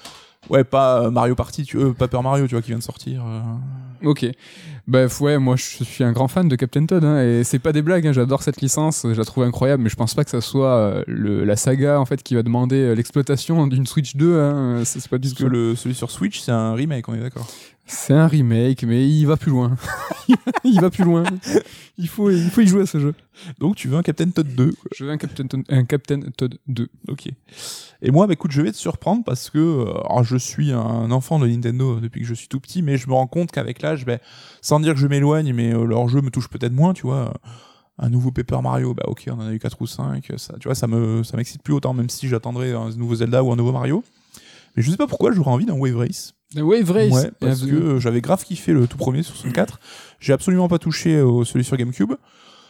[0.50, 3.24] Ouais, pas euh, Mario Party, tu veux, Paper Mario, tu vois, qui vient de sortir.
[3.26, 3.40] euh.
[4.08, 4.26] Ok.
[4.86, 7.72] Bref, ouais, moi je suis un grand fan de Captain Todd, hein, et c'est pas
[7.72, 10.30] des blagues, hein, j'adore cette licence, je la trouve incroyable, mais je pense pas que
[10.30, 14.38] ça soit euh, le, la saga en fait qui va demander l'exploitation d'une Switch 2,
[14.38, 17.14] hein, c'est pas du Parce tout que le, celui sur Switch, c'est un remake, on
[17.14, 17.48] est d'accord.
[17.86, 19.76] C'est un remake, mais il va plus loin.
[20.64, 21.22] il va plus loin.
[21.98, 23.14] Il faut, il faut y jouer à ce jeu.
[23.60, 24.90] Donc tu veux un Captain Todd 2 quoi.
[24.96, 26.88] Je veux un Captain, Todd- un Captain Todd 2.
[27.08, 27.28] Ok.
[28.02, 31.10] Et moi, bah, écoute, je vais te surprendre parce que euh, alors, je suis un
[31.12, 33.80] enfant de Nintendo depuis que je suis tout petit, mais je me rends compte qu'avec
[33.82, 34.18] l'âge, bah,
[34.62, 37.32] sans dire que je m'éloigne, mais euh, leur jeu me touche peut-être moins, tu vois.
[37.98, 40.68] Un nouveau Paper Mario, bah ok, on en a eu 4 ou 5, ça, tu
[40.68, 43.56] vois, ça me, ça m'excite plus autant, même si j'attendrais un nouveau Zelda ou un
[43.56, 44.04] nouveau Mario.
[44.76, 46.34] Mais je sais pas pourquoi j'aurais envie d'un Wave Race.
[46.54, 47.12] Wave Race.
[47.12, 49.80] Ouais, parce que euh, euh, j'avais grave kiffé le tout premier sur 64.
[50.20, 52.12] J'ai absolument pas touché au celui sur GameCube.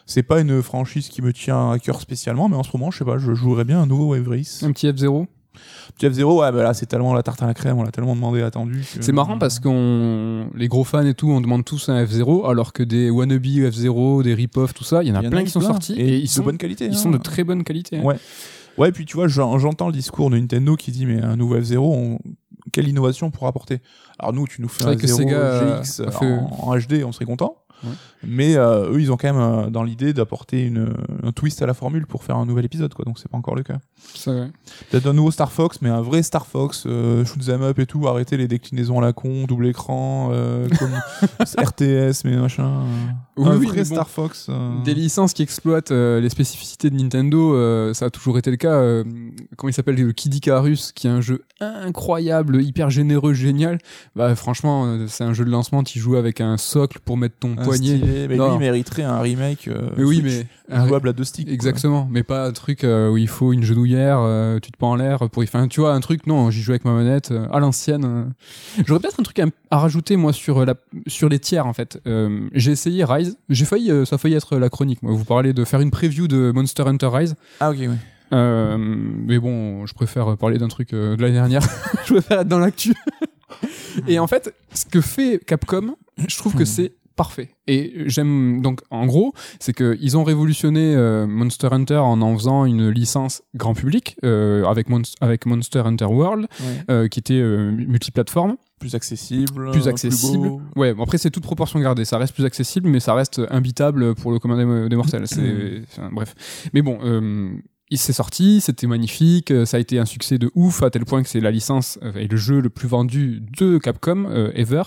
[0.07, 2.99] C'est pas une franchise qui me tient à cœur spécialement, mais en ce moment, je
[2.99, 4.63] sais pas, je jouerais bien un nouveau Wave Race.
[4.63, 5.27] Un petit F0.
[5.99, 8.15] Petit F0, ouais, bah là, c'est tellement la tarte à la crème, on l'a tellement
[8.15, 8.81] demandé attendu.
[8.95, 12.49] que- C'est marrant parce qu'on les gros fans et tout, on demande tous un F0,
[12.49, 15.27] alors que des wannabe F0, des rip-off, tout ça, il y en a Il y
[15.27, 15.69] en plein a qui sont plein.
[15.71, 16.87] sortis et, et ils de sont, bonne qualité.
[16.87, 16.97] ils hein.
[16.99, 17.97] sont de très bonne qualité.
[17.97, 18.03] hein.
[18.79, 18.93] Ouais.
[18.93, 21.79] Puis tu vois, j'en- j'entends le discours de Nintendo qui dit mais un nouveau F0,
[21.79, 22.19] on-
[22.73, 23.81] quelle innovation pour apporter?
[24.19, 26.01] Alors nous, tu nous fais un vrai que 0 Sega GX
[26.61, 27.57] en, en HD, on serait content.
[27.85, 27.91] Ouais.
[28.23, 31.67] Mais euh, eux, ils ont quand même euh, dans l'idée d'apporter une un twist à
[31.67, 33.05] la formule pour faire un nouvel épisode, quoi.
[33.05, 33.79] Donc c'est pas encore le cas.
[34.15, 34.51] C'est vrai.
[34.91, 37.87] Peut-être un nouveau Star Fox, mais un vrai Star Fox, euh, shoot 'em up et
[37.87, 40.93] tout, arrêter les déclinaisons à la con, double écran, euh, comme
[41.57, 42.65] RTS, mais machin.
[42.67, 43.85] euh, Oui, un oui, vrai bon.
[43.85, 44.47] Star Fox.
[44.49, 48.57] euh, Des licences qui exploitent les spécificités de Nintendo, euh, ça a toujours été le
[48.57, 48.77] cas.
[49.57, 53.79] comment il s'appelle le Kid Icarus, qui est un jeu incroyable, hyper généreux, génial.
[54.15, 55.83] Bah franchement, c'est un jeu de lancement.
[55.83, 57.99] Tu joues avec un socle pour mettre ton un poignet.
[58.29, 59.69] Mais lui, il mériterait un remake.
[59.69, 61.47] euh, Mais oui, mais un- jouable à deux sticks.
[61.47, 61.55] quoi.
[61.55, 64.91] Exactement, mais pas un truc euh, où il faut une genouillère, euh, tu te prends
[64.93, 65.67] en l'air pour y faire.
[65.69, 68.33] Tu vois, un truc, non, j'y joue avec ma manette à l'ancienne.
[68.87, 70.75] J'aurais peut-être un truc à, à rajouter, moi, sur, la,
[71.07, 72.01] sur les tiers, en fait.
[72.55, 75.13] J'ai essayé Rise, j'ai failli, ça a failli être la chronique, moi.
[75.13, 77.35] Vous parlez de faire une preview de Monster Hunter Rise.
[77.61, 77.89] Ah, ok, oui.
[78.33, 81.63] Euh, mais bon, je préfère parler d'un truc euh, de l'année dernière.
[82.07, 82.93] je préfère être dans l'actu.
[84.09, 85.95] Et en fait, ce que fait Capcom,
[86.27, 87.49] je trouve que c'est parfait.
[87.67, 92.37] Et j'aime donc en gros, c'est que ils ont révolutionné euh, Monster Hunter en en
[92.37, 96.47] faisant une licence grand public euh, avec, Mon- avec Monster Hunter World,
[96.91, 99.71] euh, qui était euh, multiplateforme, Plus accessible.
[99.73, 100.49] plus accessible.
[100.49, 100.61] beau.
[100.77, 102.05] ouais, bon, après c'est toute proportion gardée.
[102.05, 105.27] Ça reste plus accessible, mais ça reste imbitable pour le commun des, des mortels.
[105.27, 106.35] C'est enfin, bref.
[106.75, 106.99] Mais bon.
[107.89, 111.05] Il s'est sorti, c'était magnifique, euh, ça a été un succès de ouf à tel
[111.05, 114.51] point que c'est la licence euh, et le jeu le plus vendu de Capcom euh,
[114.55, 114.83] ever.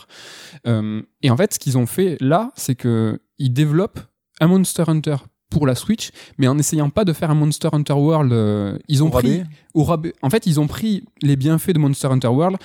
[0.67, 4.01] Euh, et en fait, ce qu'ils ont fait là, c'est que ils développent
[4.41, 5.15] un Monster Hunter
[5.49, 8.79] pour la Switch, mais en essayant pas de faire un Monster Hunter World.
[8.87, 9.43] ils ont Au pris
[9.73, 10.13] au rabais.
[10.21, 12.57] En fait, ils ont pris les bienfaits de Monster Hunter World,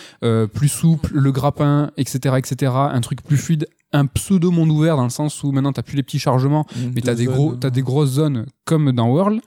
[0.52, 5.04] plus souple, le grappin, etc., etc., un truc plus fluide, un pseudo monde ouvert dans
[5.04, 7.80] le sens où maintenant t'as plus les petits chargements, mais t'as des gros, t'as des
[7.80, 9.40] grosses zones comme dans World.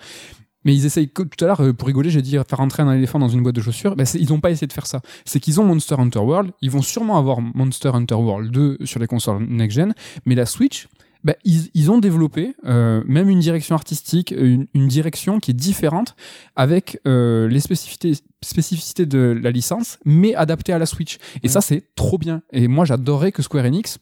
[0.67, 3.17] Mais ils essayent, tout à l'heure, euh, pour rigoler, j'ai dit faire rentrer un éléphant
[3.19, 3.95] dans une boîte de chaussures.
[3.95, 5.01] Ben, c'est- ils n'ont pas essayé de faire ça.
[5.25, 6.51] C'est qu'ils ont Monster Hunter World.
[6.61, 9.93] Ils vont sûrement avoir Monster Hunter World 2 sur les consoles next-gen.
[10.25, 10.87] Mais la Switch,
[11.23, 15.53] ben, ils, ils ont développé euh, même une direction artistique, une, une direction qui est
[15.53, 16.15] différente
[16.55, 18.11] avec euh, les spécificités,
[18.43, 21.17] spécificités de la licence, mais adaptée à la Switch.
[21.43, 22.41] Et ça, c'est trop bien.
[22.51, 23.99] Et moi, j'adorerais que Square Enix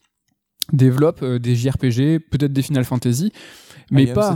[0.74, 3.32] développe euh, des JRPG, peut-être des Final Fantasy,
[3.92, 4.32] mais Ah, a pas.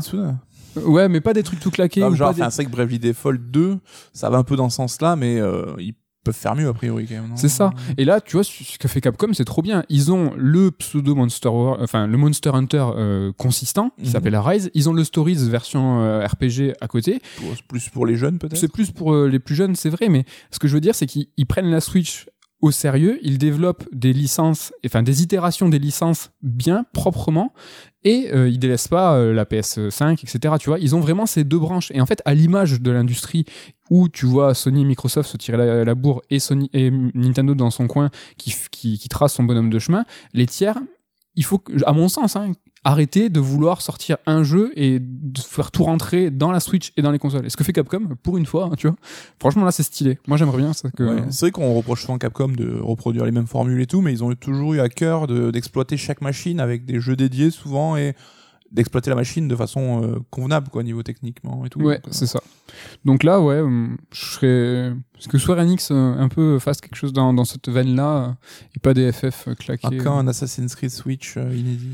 [0.75, 2.01] Ouais, mais pas des trucs tout claqués.
[2.03, 3.77] Ah, ou genre, pas des- c'est que Bravely Default 2,
[4.13, 5.93] ça va un peu dans ce sens-là, mais euh, ils
[6.23, 7.29] peuvent faire mieux a priori quand même.
[7.29, 7.37] non?
[7.37, 7.71] C'est ça.
[7.97, 9.83] Et là, tu vois, ce que fait Capcom, c'est trop bien.
[9.89, 14.11] Ils ont le pseudo Monster, War- enfin le Monster Hunter euh, consistant, qui Mhm.
[14.11, 14.69] s'appelle Rise.
[14.73, 17.19] Ils ont le Stories version euh, RPG à côté.
[17.37, 18.57] Pour- plus pour les jeunes peut-être?
[18.57, 21.05] C'est plus pour les plus jeunes, c'est vrai, mais ce que je veux dire, c'est
[21.05, 22.27] qu'ils ils prennent la Switch
[22.61, 27.53] au sérieux, ils développent des licences, enfin des itérations des licences bien, proprement,
[28.03, 30.55] et euh, ils délaissent pas euh, la PS5, etc.
[30.59, 31.91] Tu vois, ils ont vraiment ces deux branches.
[31.91, 33.45] Et en fait, à l'image de l'industrie
[33.89, 37.55] où tu vois Sony et Microsoft se tirer la, la bourre et Sony et Nintendo
[37.55, 40.77] dans son coin qui, qui, qui trace son bonhomme de chemin, les tiers,
[41.35, 42.51] il faut, à mon sens, hein,
[42.83, 47.01] arrêter de vouloir sortir un jeu et de faire tout rentrer dans la Switch et
[47.01, 47.45] dans les consoles.
[47.45, 48.95] Et ce que fait Capcom, pour une fois, hein, tu vois,
[49.39, 50.17] franchement là c'est stylé.
[50.27, 50.71] Moi j'aimerais bien
[51.29, 54.23] C'est vrai qu'on reproche souvent Capcom de reproduire les mêmes formules et tout, mais ils
[54.23, 58.13] ont toujours eu à cœur de- d'exploiter chaque machine avec des jeux dédiés souvent et
[58.71, 61.79] d'exploiter la machine de façon euh, convenable quoi niveau techniquement et tout.
[61.81, 62.39] Ouais, Donc, euh, c'est ça.
[63.05, 64.93] Donc là, ouais, hum, je serais.
[65.13, 68.31] Parce que Square Enix, euh, un peu, fasse quelque chose dans, dans cette veine-là, euh,
[68.75, 69.87] et pas des FF claqués.
[69.99, 71.89] ah, quand un Assassin's Creed Switch inédit,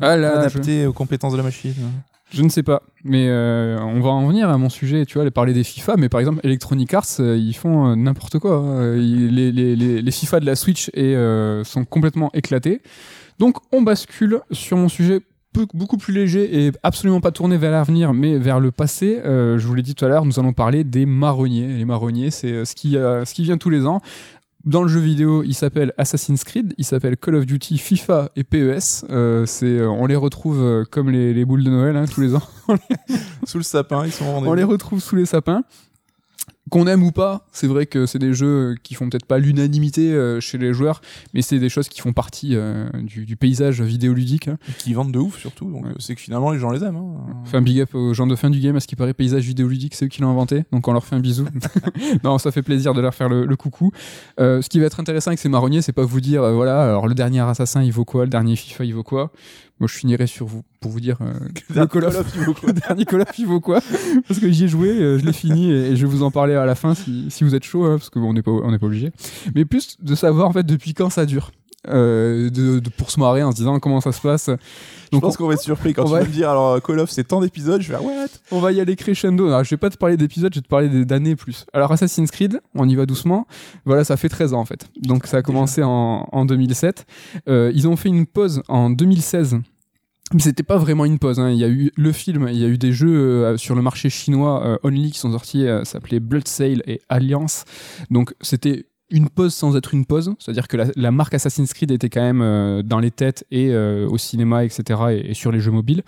[0.00, 1.74] Ah là, adapté aux compétences de la machine.
[1.82, 1.90] hein.
[2.32, 5.04] Je ne sais pas, mais euh, on va en venir à mon sujet.
[5.04, 8.38] Tu vois, parler des FIFA, mais par exemple Electronic Arts, euh, ils font euh, n'importe
[8.38, 8.54] quoi.
[8.58, 8.94] hein.
[8.94, 11.16] Les, les, les, les FIFA de la Switch et,
[11.64, 12.82] sont complètement éclatés.
[13.40, 15.20] Donc on bascule sur mon sujet
[15.52, 19.20] beaucoup plus léger et absolument pas tourné vers l'avenir, mais vers le passé.
[19.24, 21.66] Euh, je vous l'ai dit tout à l'heure, nous allons parler des marronniers.
[21.66, 24.00] Les marronniers, c'est euh, ce qui, euh, ce qui vient tous les ans.
[24.64, 28.44] dans le jeu vidéo, il s'appelle Assassin's Creed, il s'appelle Call of Duty, FIFA et
[28.44, 29.06] PES.
[29.10, 32.42] Euh, c'est, on les retrouve comme les, les boules de Noël hein, tous les ans.
[33.44, 35.64] sous le sapin, ils sont On les retrouve sous les sapins.
[36.70, 40.12] Qu'on aime ou pas, c'est vrai que c'est des jeux qui font peut-être pas l'unanimité
[40.12, 41.02] euh, chez les joueurs,
[41.34, 44.48] mais c'est des choses qui font partie euh, du, paysage vidéoludique.
[44.48, 44.58] Hein.
[44.78, 46.96] qui vendent de ouf surtout, donc c'est que finalement les gens les aiment.
[46.96, 47.42] Hein.
[47.42, 49.44] Enfin, un big up aux gens de fin du game, à ce qui paraît paysage
[49.44, 51.46] vidéoludique, c'est eux qui l'ont inventé, donc on leur fait un bisou.
[52.24, 53.90] non, ça fait plaisir de leur faire le, coucou.
[54.38, 57.08] Euh, ce qui va être intéressant avec ces marronniers, c'est pas vous dire, voilà, alors
[57.08, 59.32] le dernier assassin il vaut quoi, le dernier FIFA il vaut quoi.
[59.80, 61.32] Moi, je finirai sur vous pour vous dire euh,
[61.74, 63.80] le Call of, vaut quoi dernier Call of il vaut quoi
[64.28, 66.54] Parce que j'y ai joué, euh, je l'ai fini et, je vais vous en parler
[66.54, 68.78] à la fin si, si vous êtes chaud, hein, parce qu'on n'est pas on n'est
[68.78, 69.10] pas obligé.
[69.54, 71.50] Mais plus de savoir en fait depuis quand ça dure.
[71.88, 74.48] Euh, de, de, pour se marrer en se disant comment ça se passe.
[74.48, 74.58] Donc
[75.12, 77.24] je pense qu'on va être surpris quand tu vas me dire alors Call of c'est
[77.24, 78.26] tant d'épisodes, je vais what?
[78.50, 79.46] On va y aller crescendo.
[79.46, 81.64] Alors, je vais pas te parler d'épisodes, je vais te parler d'années plus.
[81.72, 83.46] Alors Assassin's Creed, on y va doucement.
[83.86, 84.90] Voilà, ça fait 13 ans en fait.
[85.00, 87.06] Donc ça a commencé en, en 2007.
[87.48, 89.60] Euh, ils ont fait une pause en 2016
[90.32, 91.40] mais c'était pas vraiment une pause.
[91.40, 91.50] Hein.
[91.50, 93.82] Il y a eu le film, il y a eu des jeux euh, sur le
[93.82, 97.64] marché chinois euh, only qui sont sortis, euh, s'appelaient Blood Sail et Alliance.
[98.10, 102.08] Donc c'était une pause sans être une pause, c'est-à-dire que la, marque Assassin's Creed était
[102.08, 105.00] quand même dans les têtes et au cinéma, etc.
[105.24, 106.04] Et, sur les jeux mobiles.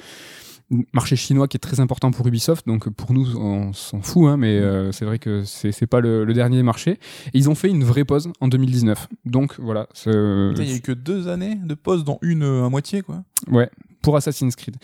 [0.92, 4.36] Marché chinois qui est très important pour Ubisoft, donc pour nous on s'en fout, hein,
[4.36, 4.60] mais
[4.92, 6.92] c'est vrai que c'est pas le, dernier marché.
[6.92, 9.08] Et ils ont fait une vraie pause en 2019.
[9.26, 9.88] Donc voilà.
[10.06, 10.12] Il
[10.56, 13.22] y a eu que deux années de pause, dont une à moitié, quoi.
[13.50, 13.70] Ouais,
[14.02, 14.76] pour Assassin's Creed.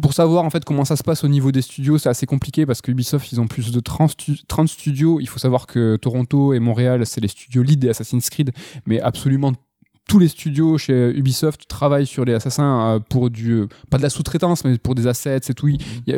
[0.00, 2.66] Pour savoir en fait comment ça se passe au niveau des studios, c'est assez compliqué
[2.66, 5.20] parce que Ubisoft ils ont plus de 30, studios.
[5.20, 8.50] Il faut savoir que Toronto et Montréal c'est les studios lead des Assassin's Creed,
[8.86, 9.52] mais absolument
[10.08, 14.02] tous les studios chez Ubisoft travaillent sur les assassins euh, pour du euh, pas de
[14.02, 15.68] la sous-traitance mais pour des assets et tout.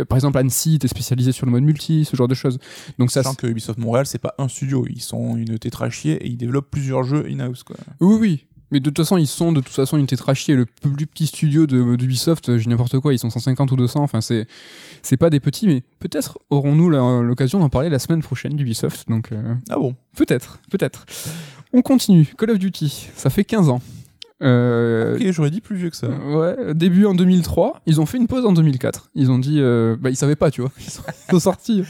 [0.08, 2.58] par exemple Annecy était spécialisé sur le mode multi, ce genre de choses.
[2.98, 6.28] Donc ça Sachant que Ubisoft Montréal c'est pas un studio, ils sont une tétrachier et
[6.28, 7.76] ils développent plusieurs jeux in-house quoi.
[8.00, 10.52] Oui oui, mais de toute façon, ils sont de toute façon une tétrachie.
[10.52, 14.02] Le plus petit studio de d'Ubisoft, j'ai n'importe quoi, ils sont 150 ou 200.
[14.02, 14.46] Enfin, c'est
[15.02, 19.08] c'est pas des petits, mais peut-être aurons-nous l'occasion d'en parler la semaine prochaine d'Ubisoft.
[19.08, 19.94] Donc euh, ah bon?
[20.16, 21.06] Peut-être, peut-être.
[21.72, 22.32] On continue.
[22.38, 23.80] Call of Duty, ça fait 15 ans.
[24.42, 26.08] Euh, ok, j'aurais dit plus vieux que ça.
[26.08, 27.80] Ouais, début en 2003.
[27.86, 29.10] Ils ont fait une pause en 2004.
[29.14, 30.70] Ils ont dit, euh, bah ils savaient pas, tu vois.
[30.78, 30.90] Ils
[31.30, 31.84] sont sortis.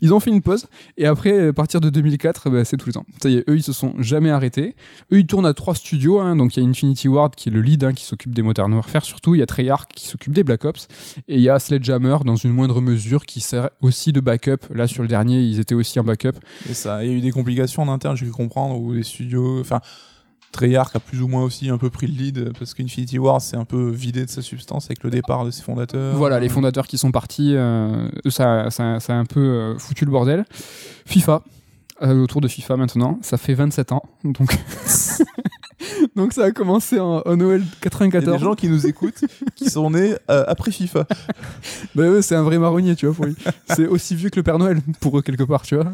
[0.00, 2.92] Ils ont fait une pause et après, à partir de 2004, bah, c'est tout le
[2.92, 3.06] temps.
[3.22, 4.74] Ça y est, eux, ils se sont jamais arrêtés.
[5.12, 6.20] Eux, ils tournent à trois studios.
[6.20, 6.36] Hein.
[6.36, 8.72] donc il y a Infinity Ward qui est le lead, hein, qui s'occupe des Modern
[8.72, 9.34] Warfare surtout.
[9.34, 10.88] Il y a Treyarch qui s'occupe des Black Ops
[11.28, 14.66] et il y a Sledgehammer dans une moindre mesure qui sert aussi de backup.
[14.74, 16.38] Là, sur le dernier, ils étaient aussi en backup.
[16.68, 19.02] Et ça, il y a eu des complications en interne, j'ai pu comprendre, où les
[19.02, 19.62] studios,
[20.52, 23.56] Treyarch a plus ou moins aussi un peu pris le lead parce qu'Infinity War s'est
[23.56, 26.16] un peu vidé de sa substance avec le départ de ses fondateurs.
[26.16, 30.04] Voilà, les fondateurs qui sont partis, euh, ça, ça, ça, a un peu euh, foutu
[30.04, 30.44] le bordel.
[31.06, 31.42] FIFA,
[32.02, 34.50] euh, autour de FIFA maintenant, ça fait 27 ans, donc
[36.16, 38.22] Donc ça a commencé en, Noël 94.
[38.22, 39.24] Il y a des gens qui nous écoutent
[39.54, 41.06] qui sont nés euh, après FIFA.
[41.94, 43.36] bah c'est un vrai marronnier, tu vois, pour lui.
[43.68, 45.92] C'est aussi vieux que le Père Noël, pour eux, quelque part, tu vois.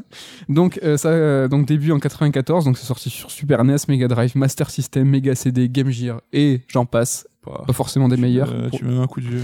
[0.48, 4.08] Donc, euh, ça, euh, donc début en 94, donc c'est sorti sur Super NES, Mega
[4.08, 7.26] Drive, Master System, Mega CD, Game Gear, et j'en passe.
[7.44, 8.52] Bah, pas forcément des meilleurs.
[8.72, 9.42] tu me mets un coup de vieux.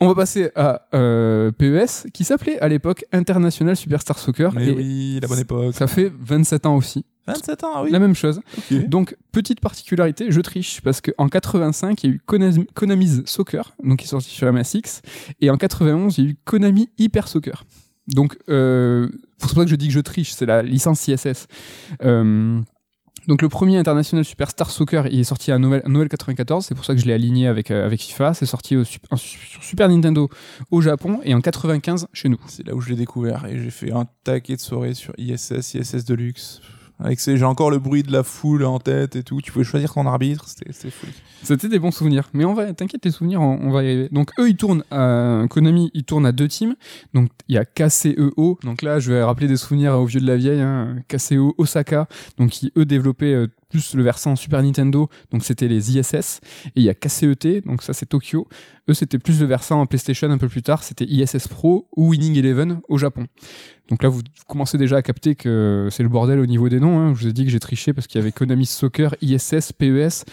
[0.00, 4.52] On va passer à PES, qui s'appelait à l'époque International Superstar Soccer.
[4.54, 5.74] Mais oui, la bonne époque.
[5.74, 7.04] Ça fait 27 ans aussi.
[7.26, 7.90] 27 ans, ah oui.
[7.90, 8.40] La même chose.
[8.70, 13.98] Donc, petite particularité, je triche, parce qu'en 85, il y a eu Konami's Soccer, donc
[13.98, 15.02] qui est sorti sur MSX,
[15.40, 17.64] et en 91, il y a eu Konami Hyper Soccer.
[18.08, 19.08] Donc, euh,
[19.38, 21.48] c'est pour ça que je dis que je triche, c'est la licence ISS.
[22.02, 22.60] Euh,
[23.26, 26.84] donc le premier International Superstar Soccer, il est sorti à Noël, Noël 94, c'est pour
[26.84, 28.34] ça que je l'ai aligné avec, euh, avec FIFA.
[28.34, 29.00] C'est sorti au, sur
[29.62, 30.28] Super Nintendo
[30.70, 32.38] au Japon et en 95 chez nous.
[32.46, 35.74] C'est là où je l'ai découvert et j'ai fait un taquet de soirée sur ISS,
[35.74, 36.60] ISS Deluxe.
[36.98, 39.40] Avec j'ai encore le bruit de la foule en tête et tout.
[39.42, 41.06] Tu pouvais choisir ton arbitre, c'était, fou.
[41.42, 42.30] C'était des bons souvenirs.
[42.32, 44.08] Mais on va, t'inquiète, les souvenirs, on, va y arriver.
[44.12, 46.74] Donc eux, ils tournent à Konami, ils tournent à deux teams.
[47.12, 48.58] Donc il y a KCEO.
[48.64, 50.60] Donc là, je vais rappeler des souvenirs aux vieux de la vieille.
[50.60, 50.96] Hein.
[51.08, 52.08] KCEO Osaka.
[52.38, 56.70] Donc qui eux développaient euh, plus le versant Super Nintendo, donc c'était les ISS, et
[56.76, 58.48] il y a KCET, donc ça c'est Tokyo.
[58.88, 62.10] Eux c'était plus le versant en PlayStation un peu plus tard, c'était ISS Pro ou
[62.10, 63.26] Winning Eleven au Japon.
[63.88, 66.98] Donc là vous commencez déjà à capter que c'est le bordel au niveau des noms.
[66.98, 67.14] Hein.
[67.14, 70.24] Je vous ai dit que j'ai triché parce qu'il y avait Konami Soccer, ISS, PES.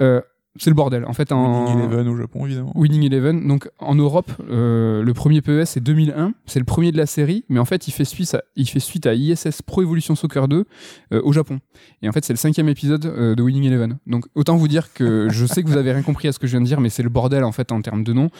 [0.00, 0.20] Euh,
[0.58, 1.04] c'est le bordel.
[1.06, 2.72] En fait, en Winning Eleven au Japon, évidemment.
[2.74, 3.46] Winning Eleven.
[3.46, 7.44] Donc en Europe, euh, le premier PES c'est 2001, c'est le premier de la série,
[7.48, 10.48] mais en fait il fait suite à, il fait suite à ISS Pro Evolution Soccer
[10.48, 10.64] 2
[11.12, 11.60] euh, au Japon.
[12.02, 13.98] Et en fait c'est le cinquième épisode euh, de Winning Eleven.
[14.06, 16.46] Donc autant vous dire que je sais que vous avez rien compris à ce que
[16.46, 18.30] je viens de dire, mais c'est le bordel en fait en termes de nom.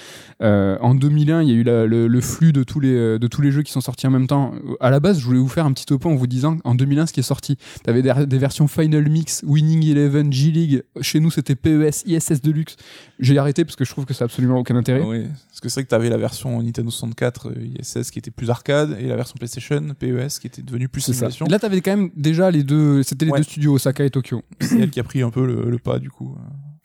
[0.41, 3.41] En 2001, il y a eu la- le, le flux de tous les de tous
[3.43, 4.53] les jeux qui sont sortis en même temps.
[4.81, 7.07] À la base, je voulais vous faire un petit topo en vous disant en 2001
[7.07, 7.57] ce qui est sorti.
[7.85, 10.83] T'avais des, des versions Final Mix, Winning Eleven, G League.
[11.01, 12.77] Chez nous c'était PES, ISS Deluxe.
[13.19, 15.03] J'ai arrêté parce que je trouve que ça a absolument aucun intérêt.
[15.03, 18.31] Oui, parce que c'est vrai que t'avais la version Nintendo 64 euh, ISS qui était
[18.31, 21.47] plus arcade et la version PlayStation PES qui était devenue plus simulation.
[21.47, 23.03] Là, t'avais quand même déjà les deux.
[23.03, 23.39] C'était les Ouais.
[23.39, 24.43] deux studios, Osaka et Tokyo.
[24.61, 26.37] C'est elle qui a pris un peu le, le pas du coup.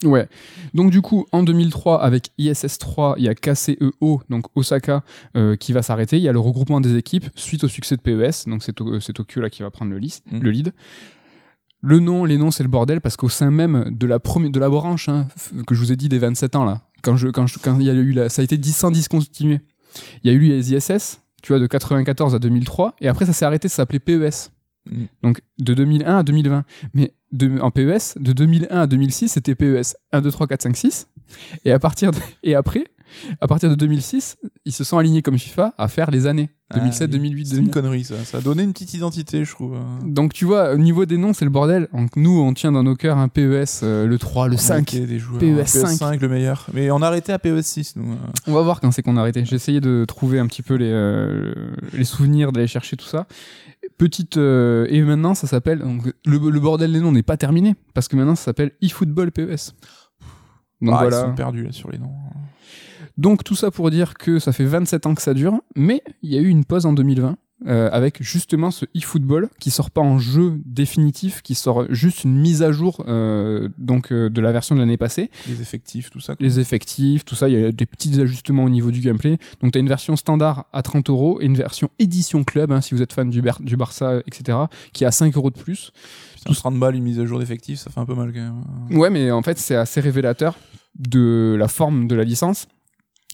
[0.03, 0.27] Ouais.
[0.73, 5.03] Donc du coup, en 2003, avec ISS 3, il y a KCEO, donc Osaka,
[5.37, 6.17] euh, qui va s'arrêter.
[6.17, 8.47] Il y a le regroupement des équipes suite au succès de PES.
[8.47, 10.39] Donc c'est To- c'est Tokyo là qui va prendre le, lis- Mm.
[10.39, 10.73] le lead.
[11.87, 14.59] Le nom, les noms, c'est le bordel parce qu'au sein même de la première, de
[14.59, 15.27] la branche hein,
[15.67, 17.85] que je vous ai dit des 27 ans là, quand je, quand je- quand il
[17.85, 19.61] y a eu la, ça a été 10 sans discontinuer.
[20.23, 23.33] Il y a eu les ISS, tu vois, de 94 à 2003, et après ça
[23.33, 24.49] s'est arrêté, ça s'appelait PES.
[24.89, 25.03] Mm.
[25.23, 26.63] Donc de 2001 à 2020.
[26.95, 30.75] Mais de- en PES, de 2001 à 2006, c'était PES 1, 2, 3, 4, 5,
[30.75, 31.07] 6.
[31.65, 32.85] Et, à partir de- et après,
[33.41, 36.49] à partir de 2006, ils se sont alignés comme FIFA à faire les années.
[36.73, 37.73] 2007, Ah, 2008, C'est une 2009.
[37.73, 38.15] connerie ça.
[38.25, 39.75] Ça a donné une petite identité, je trouve.
[39.75, 39.99] hein.
[40.03, 41.87] Donc tu vois, au niveau des noms, c'est le bordel.
[41.93, 44.77] Donc nous, on tient dans nos cœurs un PES, euh, le 3, le On 5.
[44.79, 45.39] manquait des joueurs.
[45.39, 45.85] PES hein.
[45.95, 46.19] 5.
[46.21, 46.67] le meilleur.
[46.73, 48.13] Mais on a arrêté à PES 6 nous.
[48.13, 48.17] hein.
[48.47, 49.45] On va voir quand c'est qu'on a arrêté.
[49.45, 51.53] J'ai essayé de trouver un petit peu les, euh,
[51.93, 53.27] les souvenirs, d'aller chercher tout ça.
[53.99, 57.75] Petite euh, et maintenant ça s'appelle donc, le, le bordel des noms n'est pas terminé
[57.93, 59.73] parce que maintenant ça s'appelle eFootball PES.
[60.81, 61.19] Donc Ah, voilà.
[61.19, 62.11] Ils sont perdus là sur les noms.
[63.17, 66.33] Donc tout ça pour dire que ça fait 27 ans que ça dure, mais il
[66.33, 67.37] y a eu une pause en 2020
[67.67, 72.35] euh, avec justement ce eFootball qui sort pas en jeu définitif, qui sort juste une
[72.37, 76.19] mise à jour euh, donc euh, de la version de l'année passée, Les effectifs, tout
[76.19, 76.35] ça.
[76.35, 76.45] quoi.
[76.45, 79.37] les effectifs, tout ça, il y a des petits ajustements au niveau du gameplay.
[79.61, 82.81] Donc tu as une version standard à 30 euros et une version édition club hein,
[82.81, 84.57] si vous êtes fan du, Bar- du Barça, etc.,
[84.91, 85.91] qui est à 5 euros de plus.
[86.35, 88.41] Putain, 30 balles, une mise à jour d'effectifs, ça fait un peu mal quand
[88.89, 88.99] même.
[88.99, 90.55] Ouais, mais en fait, c'est assez révélateur
[90.99, 92.67] de la forme de la licence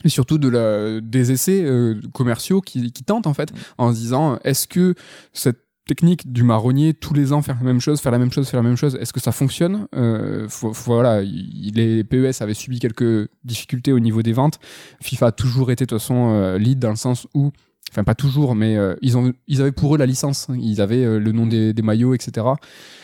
[0.04, 3.97] et surtout de la, des essais euh, commerciaux qui, qui tentent en fait en se
[3.99, 4.95] disant est-ce que
[5.34, 8.47] cette technique du marronnier tous les ans faire la même chose faire la même chose
[8.47, 9.88] faire la même chose est-ce que ça fonctionne?
[9.95, 14.60] Euh, faut- faut- voilà il- les PES avaient subi quelques difficultés au niveau des ventes.
[15.02, 17.52] FIFA a toujours été de toute façon euh, lead dans le sens où
[17.92, 21.04] enfin pas toujours mais euh, ils ont ils avaient pour eux la licence ils avaient
[21.04, 22.48] euh, le nom des, des maillots etc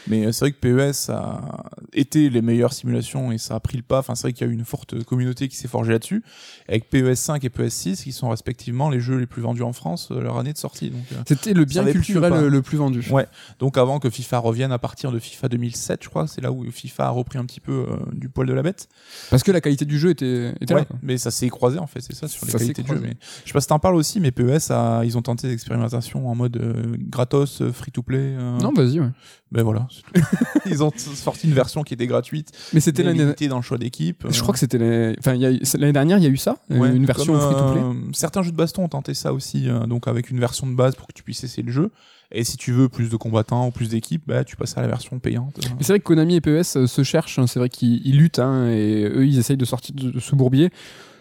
[0.07, 3.77] Mais euh, c'est vrai que PES a été les meilleures simulations et ça a pris
[3.77, 3.99] le pas.
[3.99, 6.23] Enfin, c'est vrai qu'il y a eu une forte communauté qui s'est forgée là-dessus.
[6.67, 9.73] Avec PES 5 et PES 6 qui sont respectivement les jeux les plus vendus en
[9.73, 10.93] France leur année de sortie.
[11.27, 13.27] C'était le bien culturel le, plus vendu Ouais.
[13.59, 16.63] donc avant que FIFA revienne à partir de FIFA 2007, je crois, c'est là où
[16.69, 18.87] FIFA a repris un petit peu du poil de la bête.
[19.29, 20.73] Parce que la qualité du jeu était, était.
[20.73, 22.99] Ouais, mais ça s'est croisé en fait, c'est ça sur les Ça qualités de jeu.
[23.01, 26.27] Mais je sais pas si t'en parles aussi, mais PES a, ils ont tenté l'expérimentation
[26.29, 28.35] en mode euh, gratos, free to play.
[28.61, 29.09] Non, vas-y, ouais.
[29.51, 29.87] ben voilà.
[30.65, 33.33] ils ont sorti une version qui était gratuite, Mais c'était l'année.
[33.47, 34.25] dans le choix d'équipe.
[34.29, 36.95] Je crois que c'était les- enfin, l'année dernière, il y a eu ça, euh, Ouais,
[36.95, 37.81] une version comme, free-to-play.
[37.81, 40.75] euh, certains jeux de baston ont tenté ça aussi, euh, donc avec une version de
[40.75, 41.91] base pour que tu puisses essayer le jeu.
[42.31, 44.87] Et si tu veux plus de combattants ou plus d'équipes, bah, tu passes à la
[44.89, 45.57] version payante.
[45.77, 48.17] Mais c'est vrai que Konami et PES euh, se cherchent, hein, c'est vrai qu'ils ils
[48.17, 50.69] luttent, hein, et eux, ils essayent de sortir de, de ce bourbier.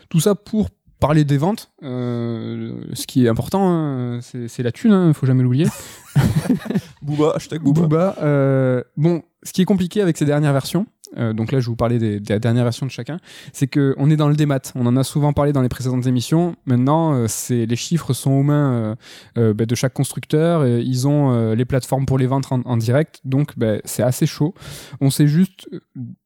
[0.09, 0.69] Tout ça pour
[1.01, 1.71] parler des ventes.
[1.83, 5.67] euh, ce qui est important, hein, c'est la thune, hein, faut jamais l'oublier.
[7.03, 7.83] Booba, hashtag Booba.
[7.83, 8.17] Booba.
[8.23, 10.87] euh, bon, ce qui est compliqué avec ces dernières versions,
[11.19, 13.19] euh, donc là je vais vous parler des, des dernières versions de chacun,
[13.53, 14.59] c'est que on est dans le démat.
[14.75, 16.57] On en a souvent parlé dans les précédentes émissions.
[16.65, 18.97] Maintenant, c'est les chiffres sont aux mains
[19.37, 20.65] bah, de chaque constructeur.
[20.65, 24.27] Et ils ont les plateformes pour les vendre en, en direct, donc bah, c'est assez
[24.27, 24.53] chaud.
[25.01, 25.69] On sait juste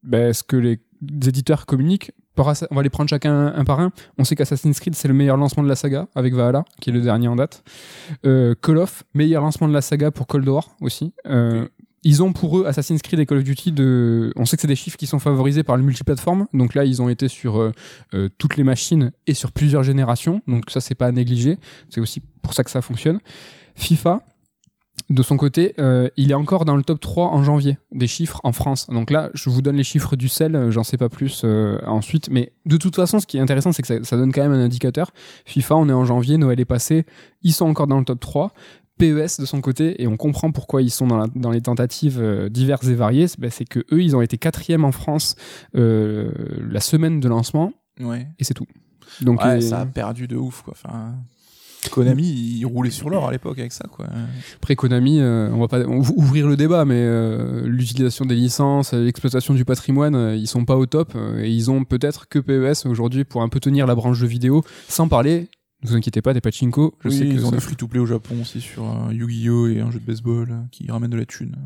[0.02, 0.80] bah, ce que les
[1.26, 2.12] éditeurs communiquent.
[2.70, 3.92] On va les prendre chacun un par un.
[4.18, 6.92] On sait qu'Assassin's Creed, c'est le meilleur lancement de la saga avec Valhalla, qui est
[6.92, 7.62] le dernier en date.
[8.24, 11.12] Euh, Call of, meilleur lancement de la saga pour Cold War aussi.
[11.26, 11.66] Euh,
[12.02, 14.32] Ils ont pour eux Assassin's Creed et Call of Duty de.
[14.36, 16.46] On sait que c'est des chiffres qui sont favorisés par le multiplateforme.
[16.54, 20.40] Donc là, ils ont été sur euh, toutes les machines et sur plusieurs générations.
[20.46, 21.58] Donc ça, c'est pas à négliger.
[21.90, 23.20] C'est aussi pour ça que ça fonctionne.
[23.74, 24.22] FIFA,
[25.10, 28.40] de son côté, euh, il est encore dans le top 3 en janvier des chiffres
[28.44, 28.86] en France.
[28.88, 31.78] Donc là, je vous donne les chiffres du sel, euh, j'en sais pas plus euh,
[31.86, 32.30] ensuite.
[32.30, 34.52] Mais de toute façon, ce qui est intéressant, c'est que ça, ça donne quand même
[34.52, 35.10] un indicateur.
[35.46, 37.04] FIFA, on est en janvier, Noël est passé,
[37.42, 38.52] ils sont encore dans le top 3.
[38.98, 42.20] PES de son côté, et on comprend pourquoi ils sont dans, la- dans les tentatives
[42.20, 45.36] euh, diverses et variées, c'est ben, c'est que eux, ils ont été quatrième en France
[45.74, 48.26] la semaine de lancement, Ouais.
[48.38, 48.66] et c'est tout.
[49.22, 50.74] Donc Ouais, ça a perdu de ouf, quoi.
[50.76, 51.14] Enfin,
[51.88, 52.24] Konami,
[52.58, 54.06] il roulait sur l'or à l'époque avec ça, quoi.
[54.56, 59.54] Après Konami, euh, on va pas ouvrir le débat, mais euh, l'utilisation des licences, l'exploitation
[59.54, 63.24] du patrimoine, euh, ils sont pas au top et ils ont peut-être que PES aujourd'hui
[63.24, 65.48] pour un peu tenir la branche de vidéo, sans parler.
[65.82, 66.94] Ne vous inquiétez pas, des pachinko.
[67.02, 70.04] Je sais ils ont des free-to-play au Japon aussi sur Yu-Gi-Oh et un jeu de
[70.04, 71.56] baseball qui ramène de la thune.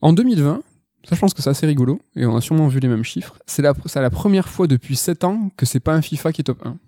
[0.00, 0.62] En 2020,
[1.08, 3.38] ça, je pense que c'est assez rigolo, et on a sûrement vu les mêmes chiffres.
[3.46, 6.64] C'est la, première fois depuis 7 ans que c'est pas un FIFA qui est top
[6.64, 6.78] 1.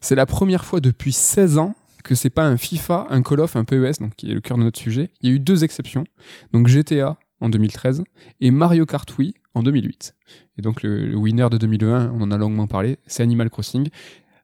[0.00, 3.56] C'est la première fois depuis 16 ans que c'est pas un FIFA, un Call of,
[3.56, 5.10] un PES, donc qui est le cœur de notre sujet.
[5.22, 6.04] Il y a eu deux exceptions,
[6.52, 8.04] donc GTA en 2013
[8.40, 10.14] et Mario Kart Wii en 2008.
[10.58, 13.88] Et donc le, le winner de 2020, on en a longuement parlé, c'est Animal Crossing.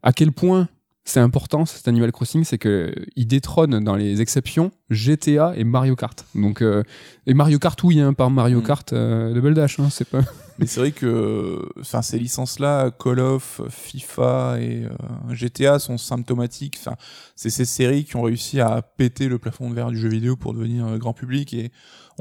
[0.02, 0.68] À quel point
[1.04, 5.96] c'est important cet Animal Crossing, c'est que il détrône dans les exceptions GTA et Mario
[5.96, 6.24] Kart.
[6.34, 6.82] Donc euh,
[7.26, 8.64] et Mario Kart oui, hein, par Mario mm.
[8.64, 10.20] Kart euh, Double Dash, hein, c'est pas.
[10.58, 16.76] Mais c'est vrai que, enfin ces licences-là, Call of, FIFA et euh, GTA sont symptomatiques.
[16.78, 16.96] Enfin,
[17.34, 20.36] c'est ces séries qui ont réussi à péter le plafond de verre du jeu vidéo
[20.36, 21.70] pour devenir grand public et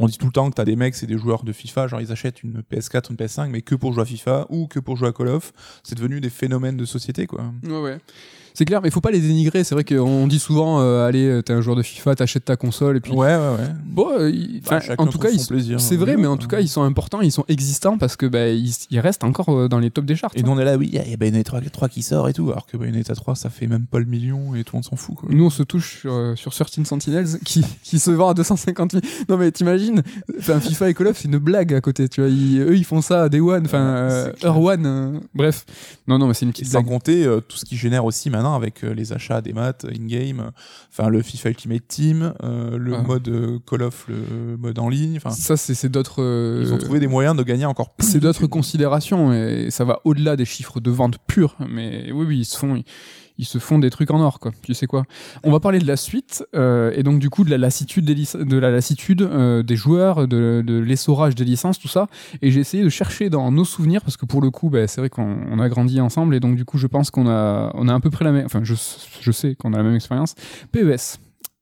[0.01, 1.99] on dit tout le temps que t'as des mecs, c'est des joueurs de FIFA, genre
[1.99, 4.95] ils achètent une PS4, une PS5, mais que pour jouer à FIFA ou que pour
[4.95, 5.51] jouer à Call of.
[5.83, 7.51] C'est devenu des phénomènes de société, quoi.
[7.63, 7.97] Ouais, ouais.
[8.53, 9.65] C'est clair, mais il faut pas les dénigrer.
[9.65, 12.97] C'est vrai qu'on dit souvent, euh, allez, t'es un joueur de FIFA, t'achètes ta console
[12.97, 13.11] et puis.
[13.13, 13.73] Ouais, ouais, ouais.
[13.85, 14.31] Bon, euh,
[14.69, 17.45] bah, en tout cas, c'est vrai, mais en tout cas, ils sont importants, ils sont
[17.47, 20.31] existants parce que bah, ils, restent encore euh, dans les tops des charts.
[20.35, 22.51] Et nous, on est là, oui, il y a Bayonetta 3, qui sort et tout,
[22.51, 25.15] alors que Bayonetta 3, ça fait même pas le million et tout monde s'en fout.
[25.15, 25.29] Quoi.
[25.31, 29.03] Nous, on se touche sur, sur 13 Sentinels qui, qui se vend à 250 000.
[29.27, 30.03] Non, mais t'imagines,
[30.37, 32.29] enfin, FIFA et Call of, c'est une blague à côté, tu vois.
[32.29, 35.65] eux, ils font ça à Day One, enfin, Heure One, bref.
[36.07, 38.81] Non, non, mais c'est une petite Sans compter tout ce qui génère aussi maintenant avec
[38.81, 40.51] les achats des maths in-game,
[40.91, 43.01] enfin le FIFA Ultimate Team, euh, le ah.
[43.01, 45.17] mode euh, Call of, le mode en ligne.
[45.17, 46.21] Enfin, ça c'est d'autres.
[46.21, 48.07] Euh, ils ont trouvé des moyens de gagner encore plus.
[48.07, 51.55] C'est d'autres considérations et ça va au-delà des chiffres de vente purs.
[51.69, 52.81] Mais oui, oui, ils se font
[53.39, 54.51] ils se font des trucs en or, quoi.
[54.61, 55.05] Tu sais quoi?
[55.43, 58.13] On va parler de la suite euh, et donc du coup de la lassitude des
[58.13, 62.07] de la lassitude euh, des joueurs, de, de l'essorage des licences, tout ça.
[62.41, 64.99] Et j'ai essayé de chercher dans nos souvenirs parce que pour le coup, bah, c'est
[64.99, 67.95] vrai qu'on a grandi ensemble et donc du coup, je pense qu'on a on a
[67.95, 68.45] à peu près la même.
[68.45, 68.75] Enfin, je
[69.21, 70.35] je sais qu'on a la même expérience.
[70.73, 71.19] PES.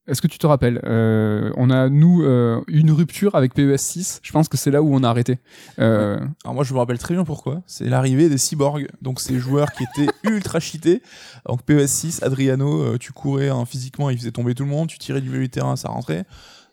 [0.07, 4.19] Est-ce que tu te rappelles euh, On a, nous, euh, une rupture avec PES 6.
[4.23, 5.39] Je pense que c'est là où on a arrêté.
[5.79, 6.17] Euh...
[6.43, 7.61] Alors moi, je me rappelle très bien pourquoi.
[7.67, 8.87] C'est l'arrivée des cyborgs.
[9.01, 11.01] Donc ces joueurs qui étaient ultra cheatés.
[11.45, 14.87] Donc PES 6, Adriano, tu courais hein, physiquement, il faisait tomber tout le monde.
[14.87, 16.25] Tu tirais du milieu terrain, ça rentrait.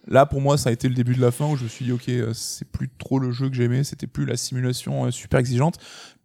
[0.07, 1.87] Là, pour moi, ça a été le début de la fin où je me suis
[1.87, 5.79] dit, ok, c'est plus trop le jeu que j'aimais, c'était plus la simulation super exigeante.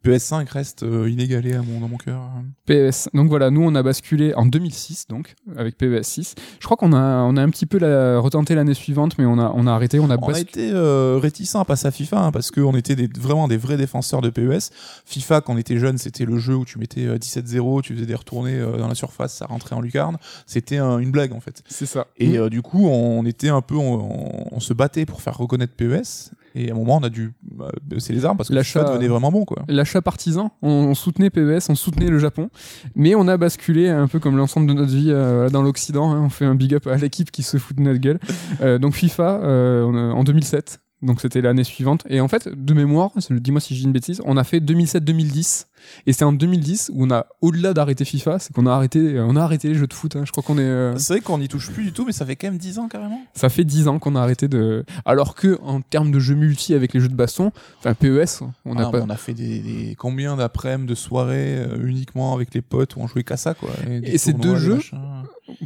[0.05, 2.21] PS5 reste euh, inégalé à mon, dans mon cœur.
[2.65, 3.09] PS.
[3.13, 6.35] Donc voilà, nous on a basculé en 2006 donc avec PES 6.
[6.59, 9.37] Je crois qu'on a on a un petit peu la, retenté l'année suivante, mais on
[9.37, 10.17] a on a arrêté, on a.
[10.21, 13.47] On a été euh, réticent à passer à FIFA hein, parce qu'on était des, vraiment
[13.47, 14.71] des vrais défenseurs de PES.
[15.05, 18.05] FIFA quand on était jeune, c'était le jeu où tu mettais 17-0, euh, tu faisais
[18.05, 20.17] des retournées dans la surface, ça rentrait en lucarne.
[20.45, 21.61] C'était une blague en fait.
[21.67, 22.07] C'est ça.
[22.17, 22.49] Et mm.
[22.49, 26.69] du coup, on était un peu, on, on, se battait pour faire reconnaître PES et
[26.69, 29.31] à un moment, on a dû bah, baisser les armes parce que l'achat devenait vraiment
[29.31, 29.45] bon.
[29.45, 29.63] quoi.
[29.67, 32.49] L'achat partisan, on, soutenait PES, on soutenait le Japon,
[32.95, 36.11] mais on a basculé un peu comme l'ensemble de notre vie euh, dans l'Occident.
[36.11, 36.21] Hein.
[36.25, 38.19] on fait un big up à l'équipe qui se fout de notre gueule.
[38.61, 42.03] Euh, donc FIFA, euh, en 2007, donc c'était l'année suivante.
[42.09, 45.65] Et en fait, de mémoire, dis-moi si j'ai une bêtise, on a fait 2007-2010.
[46.05, 49.35] Et c'est en 2010 où on a, au-delà d'arrêter FIFA, c'est qu'on a arrêté, on
[49.37, 50.15] a arrêté les jeux de foot.
[50.15, 50.23] Hein.
[50.25, 50.61] Je crois qu'on est.
[50.61, 52.79] Euh, c'est vrai qu'on n'y touche plus du tout, mais ça fait quand même 10
[52.79, 53.21] ans carrément.
[53.33, 54.85] Ça fait 10 ans qu'on a arrêté de.
[55.05, 58.77] Alors que en termes de jeux multi avec les jeux de baston, enfin PES, on
[58.77, 59.01] a ah, pas.
[59.01, 63.07] On a fait des, combien d'après-midi, de soirées euh, uniquement avec les potes où on
[63.07, 63.69] jouait qu'à ça quoi.
[63.89, 64.79] Et, c'est deux jeux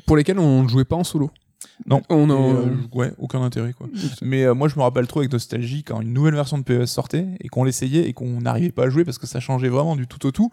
[0.06, 1.32] pour lesquels on ne jouait pas en solo.
[1.86, 3.88] Non, on a euh, ouais, aucun intérêt quoi.
[4.22, 6.86] Mais euh, moi je me rappelle trop avec nostalgie quand une nouvelle version de PES
[6.86, 9.96] sortait et qu'on l'essayait et qu'on n'arrivait pas à jouer parce que ça changeait vraiment
[9.96, 10.50] du tout au tout.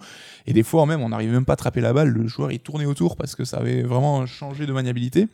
[0.46, 2.58] Et des fois même on n'arrivait même pas à attraper la balle, le joueur il
[2.58, 5.28] tournait autour parce que ça avait vraiment changé de maniabilité.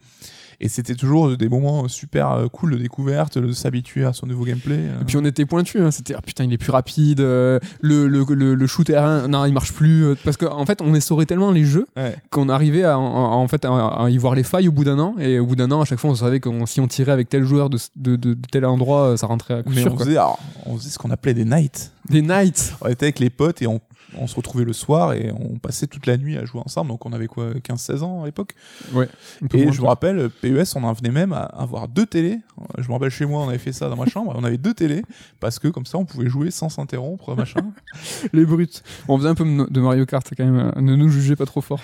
[0.60, 4.44] Et c'était toujours des moments super euh, cool de découverte, de s'habituer à son nouveau
[4.44, 4.76] gameplay.
[4.76, 5.00] Euh.
[5.00, 5.90] Et puis on était pointu, hein.
[5.90, 9.72] c'était ah, putain il est plus rapide, euh, le, le, le, shooter non il marche
[9.72, 11.86] plus parce qu'en en fait on essorait tellement les jeux
[12.30, 15.38] qu'on arrivait à, en fait à, y voir les failles au bout d'un an et
[15.38, 17.44] au bout d'un an à chaque fois on savait que si on tirait avec tel
[17.44, 19.92] joueur de, de, de, tel endroit ça rentrait à coup sûr.
[19.92, 20.18] On, Faisait,
[20.66, 21.92] on faisait ce qu'on appelait des nights.
[22.08, 22.74] Des nights.
[22.80, 23.80] On était avec les potes et on
[24.18, 26.88] on se retrouvait le soir et on passait toute la nuit à jouer ensemble.
[26.90, 28.54] Donc on avait quoi, 15-16 ans à l'époque?
[28.92, 29.08] Ouais.
[29.54, 32.38] Et je me rappelle, PES, on en venait même à avoir deux télés.
[32.78, 34.32] Je me rappelle chez moi, on avait fait ça dans ma chambre.
[34.36, 35.02] On avait deux télés
[35.40, 37.72] parce que comme ça, on pouvait jouer sans s'interrompre, machin.
[38.32, 38.82] Les brutes.
[39.08, 40.72] On faisait un peu de Mario Kart quand même.
[40.76, 41.80] Ne nous jugez pas trop fort.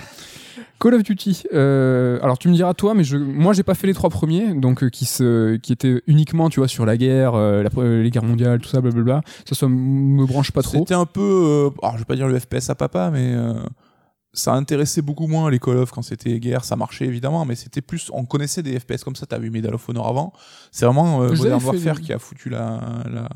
[0.83, 1.45] Call of Duty.
[1.55, 4.53] Euh, alors tu me diras toi, mais je, moi j'ai pas fait les trois premiers,
[4.53, 8.25] donc euh, qui se, qui étaient uniquement, tu vois, sur la guerre, euh, les guerres
[8.25, 9.21] mondiales, tout ça, blablabla.
[9.49, 10.79] Ça, ça me branche pas trop.
[10.79, 13.33] C'était un peu, alors je vais pas dire le FPS à papa, mais
[14.35, 17.83] ça intéressait beaucoup moins les Call of quand c'était guerre, ça marchait évidemment, mais c'était
[17.83, 20.33] plus, on connaissait des FPS comme ça, t'as vu Medal of Honor avant,
[20.71, 22.81] c'est vraiment euh, Modern fait, Warfare qui a foutu la,
[23.13, 23.29] la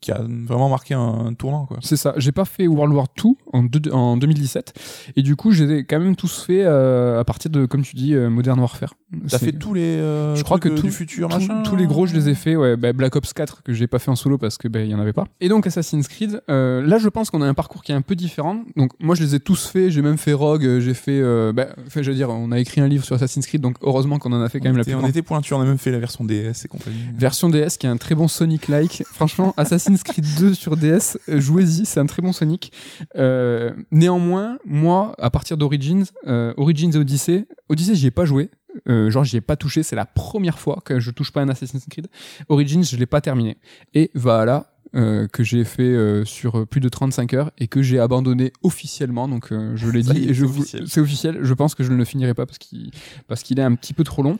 [0.00, 1.78] qui a vraiment marqué un, tournant quoi.
[1.80, 2.12] C'est ça.
[2.16, 5.98] J'ai pas fait World War 2 en, deux- en 2017 et du coup j'ai quand
[6.00, 8.94] même tous fait euh, à partir de comme tu dis euh, Modern Warfare.
[9.28, 11.62] T'as fait tous les, Je crois que euh, tout- du futur tous- machin.
[11.62, 13.98] tous les gros je les ai fait ouais bah, Black Ops 4 que j'ai pas
[14.00, 16.42] fait en solo parce que bah, il y en avait pas et donc Assassin's Creed
[16.48, 19.22] là je pense qu'on a un parcours qui est un peu différent donc moi je
[19.22, 22.14] les ai tous fait j'ai même fait Rogue euh, j'ai fait euh, bah, je veux
[22.14, 24.58] dire on a écrit un livre sur Assassin's Creed donc heureusement qu'on en a fait
[24.58, 26.24] quand on même la était, plus on était pointu, on a même fait la version
[26.24, 26.96] DS et compagnie.
[27.16, 29.04] version DS qui est un très bon Sonic-like.
[29.12, 32.72] Franchement, Assassin's Creed 2 sur DS, euh, jouez-y, c'est un très bon Sonic.
[33.16, 38.50] Euh, néanmoins, moi, à partir d'Origins, euh, Origins et Odyssey, Odyssey, j'y ai pas joué.
[38.88, 39.82] Euh, genre, j'y ai pas touché.
[39.82, 42.08] C'est la première fois que je touche pas un Assassin's Creed.
[42.48, 43.56] Origins, je l'ai pas terminé.
[43.94, 44.75] Et voilà.
[44.94, 49.26] Euh, que j'ai fait euh, sur plus de 35 heures et que j'ai abandonné officiellement
[49.28, 50.88] donc euh, je l'ai dit et je c'est vous- officiel.
[50.88, 52.90] c'est officiel je pense que je ne le finirai pas parce qu'il
[53.26, 54.38] parce qu'il est un petit peu trop long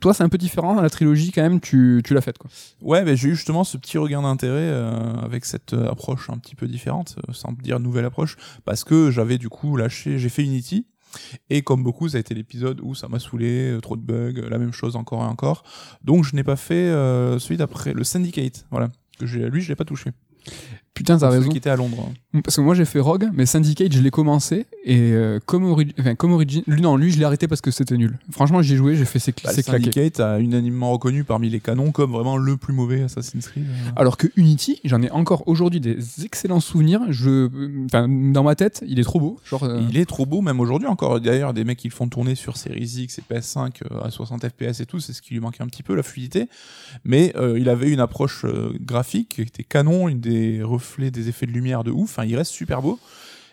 [0.00, 2.50] toi c'est un peu différent la trilogie quand même tu, tu l'as faite quoi
[2.82, 6.36] Ouais, ben j'ai eu justement ce petit regain d'intérêt euh, avec cette euh, approche un
[6.38, 10.28] petit peu différente, euh, sans dire nouvelle approche, parce que j'avais du coup lâché, j'ai
[10.28, 10.86] fait Unity,
[11.48, 14.38] et comme beaucoup, ça a été l'épisode où ça m'a saoulé, euh, trop de bugs,
[14.38, 15.64] euh, la même chose encore et encore.
[16.04, 18.90] Donc je n'ai pas fait euh, celui d'après, le Syndicate, voilà.
[19.18, 20.10] Que j'ai, lui, je l'ai pas touché.
[20.96, 21.48] Putain, t'as raison.
[21.50, 22.10] qui était à Londres.
[22.42, 25.94] Parce que moi j'ai fait Rogue, mais Syndicate je l'ai commencé et euh, comme, Ori-
[26.00, 28.18] enfin, comme Origin, lui non, lui je l'ai arrêté parce que c'était nul.
[28.30, 29.52] Franchement j'y ai joué, j'ai fait c'est Bah.
[29.52, 33.64] Syndicate a unanimement reconnu parmi les canons comme vraiment le plus mauvais Assassin's Creed.
[33.68, 33.90] euh.
[33.96, 37.00] Alors que Unity, j'en ai encore aujourd'hui des excellents souvenirs.
[37.10, 37.48] Je,
[37.86, 39.38] enfin, dans ma tête, il est trop beau.
[39.44, 41.20] Genre, euh, Il est trop beau, même aujourd'hui encore.
[41.20, 44.44] D'ailleurs, des mecs qui le font tourner sur Series X et PS5 euh, à 60
[44.48, 46.48] FPS et tout, c'est ce qui lui manquait un petit peu, la fluidité.
[47.04, 48.44] Mais il avait une approche
[48.80, 50.62] graphique qui était canon, une des
[50.98, 52.10] des effets de lumière de ouf.
[52.10, 52.98] Enfin, il reste super beau.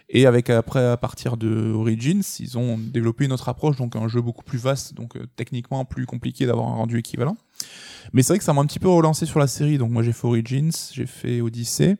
[0.10, 4.08] Et avec après, à partir de Origins, ils ont développé une autre approche, donc un
[4.08, 7.38] jeu beaucoup plus vaste, donc euh, techniquement plus compliqué d'avoir un rendu équivalent.
[8.12, 9.78] Mais c'est vrai que ça m'a un petit peu relancé sur la série.
[9.78, 11.98] Donc moi j'ai fait Origins, j'ai fait Odyssey,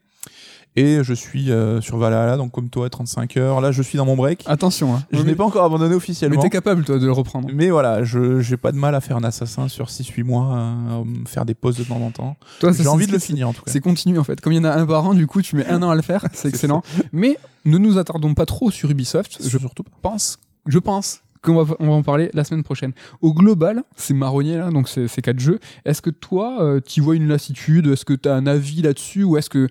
[0.76, 3.62] et je suis euh, sur Valhalla, donc comme toi, 35 heures.
[3.62, 4.44] Là, je suis dans mon break.
[4.48, 4.96] attention.
[4.96, 5.04] Hein.
[5.12, 6.42] Je mais n'ai pas encore abandonné mais officiellement.
[6.42, 7.50] t'es capable toi de le reprendre.
[7.54, 11.26] Mais voilà, je j'ai pas de mal à faire un assassin sur 6-8 mois, me
[11.26, 12.38] faire des pauses de temps en temps.
[12.60, 13.72] Toi, J'ai envie de le finir en tout cas.
[13.72, 14.42] C'est continu en fait.
[14.42, 15.96] Comme il y en a un par an, du coup, tu mets un an à
[15.96, 16.26] le faire.
[16.34, 16.82] C'est excellent.
[17.12, 19.38] Mais ne nous attardons pas trop sur Ubisoft.
[19.42, 22.94] Je surtout pense, je pense qu'on va, on va en parler la semaine prochaine.
[23.22, 25.60] Au global, c'est marronnier là, donc c'est ces quatre jeux.
[25.86, 27.88] Est-ce que toi, euh, tu vois une lassitude?
[27.88, 29.24] Est-ce que tu as un avis là-dessus?
[29.24, 29.68] Ou est-ce que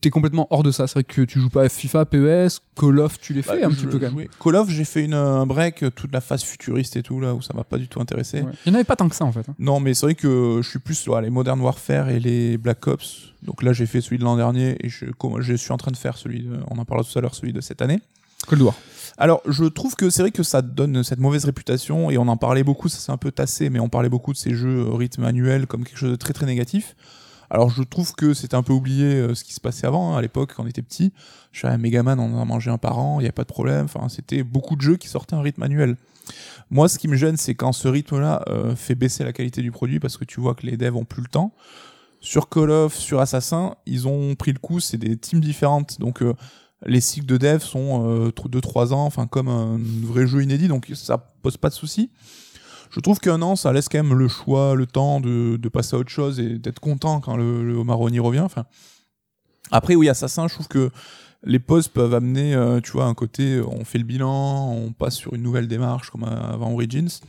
[0.00, 2.98] t'es complètement hors de ça C'est vrai que tu joues pas à FIFA, PES, Call
[3.00, 4.26] of, tu les fais Bah, un je- petit peu quand même.
[4.42, 7.34] Call of, j'ai fait une, un break, euh, toute la phase futuriste et tout, là,
[7.34, 8.42] où ça m'a pas du tout intéressé.
[8.42, 8.52] Ouais.
[8.66, 9.48] Il n'y en avait pas tant que ça en fait.
[9.48, 9.54] hein.
[9.58, 12.86] Non, mais c'est vrai que je suis plus ouais, les Modern Warfare et les Black
[12.86, 13.32] Ops.
[13.42, 16.16] Donc là, j'ai fait celui de l'an dernier et je, suis en train de faire
[16.18, 18.00] celui, de- on en parlera tout à l'heure, celui de cette année.
[18.46, 18.74] Cold War.
[19.18, 22.38] Alors, je trouve que c'est vrai que ça donne cette mauvaise réputation et on en
[22.38, 24.96] parlait beaucoup, ça s'est un peu tassé, mais on parlait beaucoup de ces jeux au
[24.96, 26.96] rythme annuel comme quelque chose de très très négatif.
[27.50, 30.18] Alors, je trouve que c'était un peu oublié euh, ce qui se passait avant, hein,
[30.18, 31.12] à l'époque, quand on était petit.
[31.50, 33.42] Je suis à Megaman, on en a mangé un par an, il n'y a pas
[33.42, 33.86] de problème.
[33.86, 35.96] Enfin, c'était beaucoup de jeux qui sortaient un rythme annuel.
[36.70, 39.72] Moi, ce qui me gêne, c'est quand ce rythme-là euh, fait baisser la qualité du
[39.72, 41.52] produit parce que tu vois que les devs ont plus le temps.
[42.20, 45.98] Sur Call of, sur Assassin, ils ont pris le coup, c'est des teams différentes.
[45.98, 46.34] Donc, euh,
[46.86, 51.18] les cycles de dev sont 2-3 ans, enfin comme un vrai jeu inédit, donc ça
[51.42, 52.10] pose pas de souci.
[52.90, 55.96] Je trouve qu'un an, ça laisse quand même le choix, le temps de, de passer
[55.96, 58.40] à autre chose et d'être content quand le, le Maroni revient.
[58.40, 58.64] Enfin,
[59.70, 60.90] après, oui, Assassin, je trouve que
[61.44, 65.14] les pauses peuvent amener, euh, tu vois, un côté, on fait le bilan, on passe
[65.14, 67.20] sur une nouvelle démarche comme avant Origins.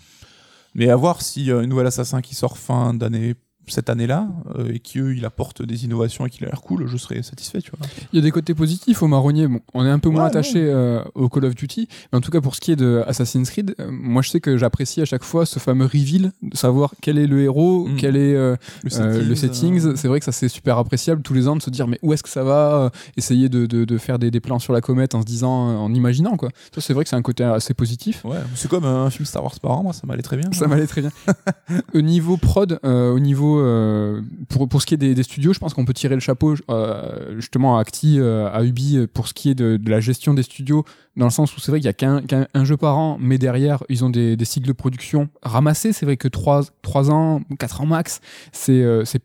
[0.74, 3.36] Mais à voir si euh, une nouvelle Assassin qui sort fin d'année
[3.68, 6.98] cette année-là euh, et qu'eux il apporte des innovations et qu'il a l'air cool, je
[6.98, 7.88] serais satisfait, tu vois.
[8.12, 9.48] Il y a des côtés positifs au marronnier.
[9.48, 12.22] Bon, on est un peu moins Ouais, attaché euh, au Call of Duty, mais en
[12.22, 15.02] tout cas pour ce qui est de Assassin's Creed, euh, moi je sais que j'apprécie
[15.02, 17.96] à chaque fois ce fameux reveal, de savoir quel est le héros, Mm.
[17.98, 21.56] quel est Le le settings, C'est vrai que ça c'est super appréciable tous les ans
[21.56, 24.32] de se dire mais où est-ce que ça va, essayer de, de, de faire des,
[24.32, 26.50] des plans sur la comète en se disant, en imaginant quoi.
[26.74, 28.24] Ça c'est vrai que c'est un côté assez positif.
[28.26, 30.52] Ouais, c'est comme un film Star Wars par an, moi ça m'allait très bien.
[30.52, 31.12] Ça m'allait très bien.
[31.94, 35.74] au niveau prod, au niveau euh, pour, pour ce qui est des, studios, je pense
[35.74, 39.50] qu'on peut tirer le chapeau euh, justement à Acti, euh, à Ubi pour ce qui
[39.50, 40.86] est de, la gestion des studios,
[41.18, 43.18] dans le sens où c'est vrai qu'il y a qu'un qu'un- un jeu par an,
[43.20, 45.94] mais derrière ils ont des, cycles de production ramassés.
[45.94, 48.22] C'est vrai que 3, trois ans, 4 ans max,
[48.52, 49.22] c'est c'est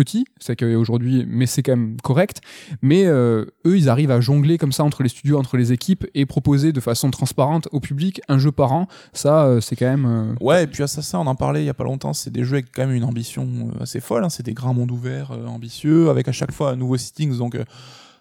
[0.00, 2.40] petit, c'est qu'aujourd'hui, mais c'est quand même correct.
[2.80, 6.06] Mais euh, eux, ils arrivent à jongler comme ça entre les studios, entre les équipes
[6.14, 8.86] et proposer de façon transparente au public un jeu par an.
[9.12, 10.06] Ça, euh, c'est quand même.
[10.06, 12.44] euh, Ouais, et puis Assassin, on en parlait il y a pas longtemps, c'est des
[12.44, 14.30] jeux avec quand même une ambition assez folle, hein.
[14.30, 17.58] c'est des grands mondes ouverts ambitieux, avec à chaque fois un nouveau settings, donc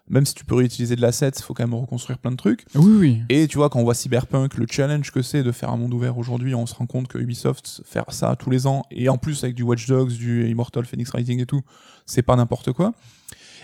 [0.09, 2.65] même si tu peux réutiliser de l'asset, il faut quand même reconstruire plein de trucs.
[2.75, 3.21] Oui, oui.
[3.29, 5.93] Et tu vois, quand on voit Cyberpunk, le challenge que c'est de faire un monde
[5.93, 9.17] ouvert aujourd'hui, on se rend compte que Ubisoft faire ça tous les ans, et en
[9.17, 11.61] plus avec du Watch Dogs, du Immortal Phoenix Rising et tout,
[12.05, 12.93] c'est pas n'importe quoi.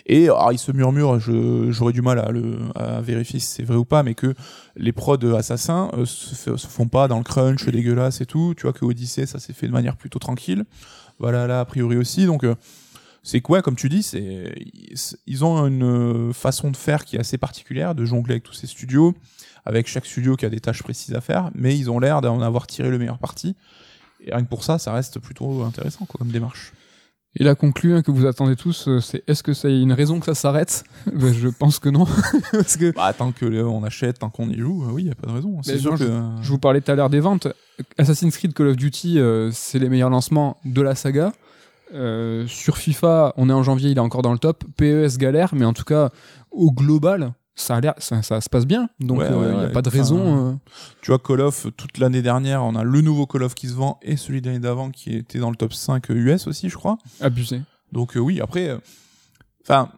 [0.08, 3.78] Et alors, il se murmure, j'aurais du mal à, le, à vérifier si c'est vrai
[3.78, 4.36] ou pas, mais que
[4.76, 8.54] les prods assassins euh, se font pas dans le crunch dégueulasse et tout.
[8.56, 10.66] Tu vois que Odyssey, ça s'est fait de manière plutôt tranquille.
[11.18, 12.28] Voilà, là, a priori aussi.
[12.28, 12.54] Donc, euh,
[13.26, 14.54] c'est quoi, comme tu dis, c'est
[15.26, 15.84] ils ont une
[16.30, 19.16] euh, façon de faire qui est assez particulière, de jongler avec tous ces studios,
[19.66, 22.40] avec chaque studio qui a des tâches précises à faire, mais ils ont l'air d'en
[22.42, 23.56] avoir tiré le meilleur parti.
[24.24, 26.72] Et rien que pour ça, ça reste plutôt intéressant quoi, comme démarche.
[27.38, 29.92] Et la conclusion que vous attendez tous, euh, c'est est-ce que ça y a une
[29.92, 30.84] raison que ça s'arrête?
[31.12, 32.06] Ben, Je pense que non.
[32.52, 35.08] Parce que Bah, tant que euh, on achète, tant qu'on y joue, euh, oui, il
[35.08, 35.62] y a pas de raison.
[35.64, 37.48] C'est sûr que je vous parlais tout à l'heure des ventes.
[37.98, 41.34] Assassin's Creed Call of Duty, euh, c'est les meilleurs lancements de la saga.
[41.94, 44.64] Euh, sur FIFA, on est en janvier, il est encore dans le top.
[44.78, 46.10] PES galère, mais en tout cas,
[46.52, 48.90] au global, ça a l'air, ça, ça se passe bien.
[49.00, 49.72] Donc, il ouais, n'y a ouais.
[49.72, 50.50] pas de raison.
[50.50, 50.54] euh.
[51.02, 53.74] Tu vois, Call of, toute l'année dernière, on a le nouveau Call of qui se
[53.74, 56.76] vend et celui de l'année d'avant qui était dans le top 5 US aussi, je
[56.76, 56.98] crois.
[57.22, 57.62] abusé.
[57.92, 58.78] Donc euh, oui, après, euh,
[59.62, 59.90] enfin,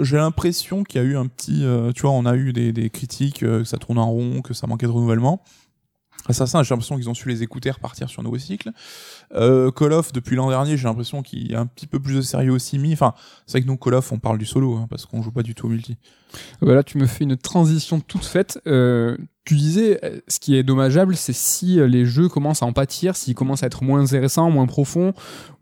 [0.00, 2.72] j'ai l'impression qu'il y a eu un petit, euh, tu vois, on a eu des,
[2.72, 5.42] des critiques, euh, que ça tourne en rond, que ça manquait de renouvellement.
[6.30, 8.70] Assassin, j'ai l'impression qu'ils ont su les écouter, repartir sur un nouveau cycle.
[9.34, 12.14] Euh, Call of, depuis l'an dernier, j'ai l'impression qu'il y a un petit peu plus
[12.14, 12.92] de sérieux aussi mis.
[12.92, 13.14] Enfin,
[13.46, 15.42] c'est vrai que nous, Call of, on parle du solo, hein, parce qu'on joue pas
[15.42, 15.96] du tout au multi.
[16.60, 18.60] Bah là, tu me fais une transition toute faite.
[18.66, 19.16] Euh,
[19.46, 22.72] tu disais, euh, ce qui est dommageable, c'est si euh, les jeux commencent à en
[22.72, 25.14] pâtir, s'ils commencent à être moins intéressants, moins profonds,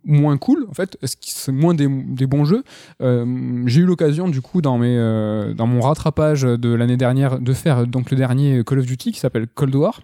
[0.04, 1.86] moins cool, en fait, que c'est moins des,
[2.26, 2.64] bons jeux
[3.02, 7.38] Euh, J'ai eu l'occasion, du coup, dans, mes, euh, dans mon rattrapage de l'année dernière,
[7.38, 10.00] de faire donc le dernier Call of Duty qui s'appelle Cold War.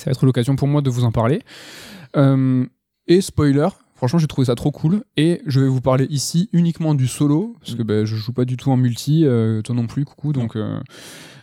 [0.00, 1.42] Ça va être l'occasion pour moi de vous en parler.
[2.16, 2.64] Euh,
[3.06, 5.04] et spoiler, franchement, j'ai trouvé ça trop cool.
[5.18, 8.46] Et je vais vous parler ici uniquement du solo, parce que ben, je joue pas
[8.46, 10.32] du tout en multi, euh, toi non plus, coucou.
[10.32, 10.80] Donc, euh,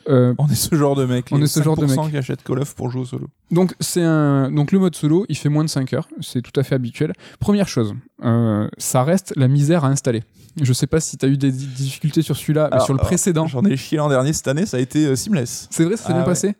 [0.10, 1.28] euh, On est ce genre de mec.
[1.32, 2.12] On est ce genre de 5% mec.
[2.12, 3.28] qui achètent Call of pour jouer au solo.
[3.51, 6.58] donc c'est un donc le mode solo, il fait moins de 5 heures, c'est tout
[6.60, 7.14] à fait habituel.
[7.39, 7.93] Première chose,
[8.24, 10.24] euh, ça reste la misère à installer.
[10.60, 12.99] Je sais pas si tu as eu des di- difficultés sur celui-là, mais sur le
[12.99, 13.45] alors, précédent.
[13.45, 15.68] J'en ai chié l'an dernier, cette année, ça a été euh, seamless.
[15.70, 16.26] C'est vrai, ça s'est Ah bien ouais.
[16.28, 16.55] passé.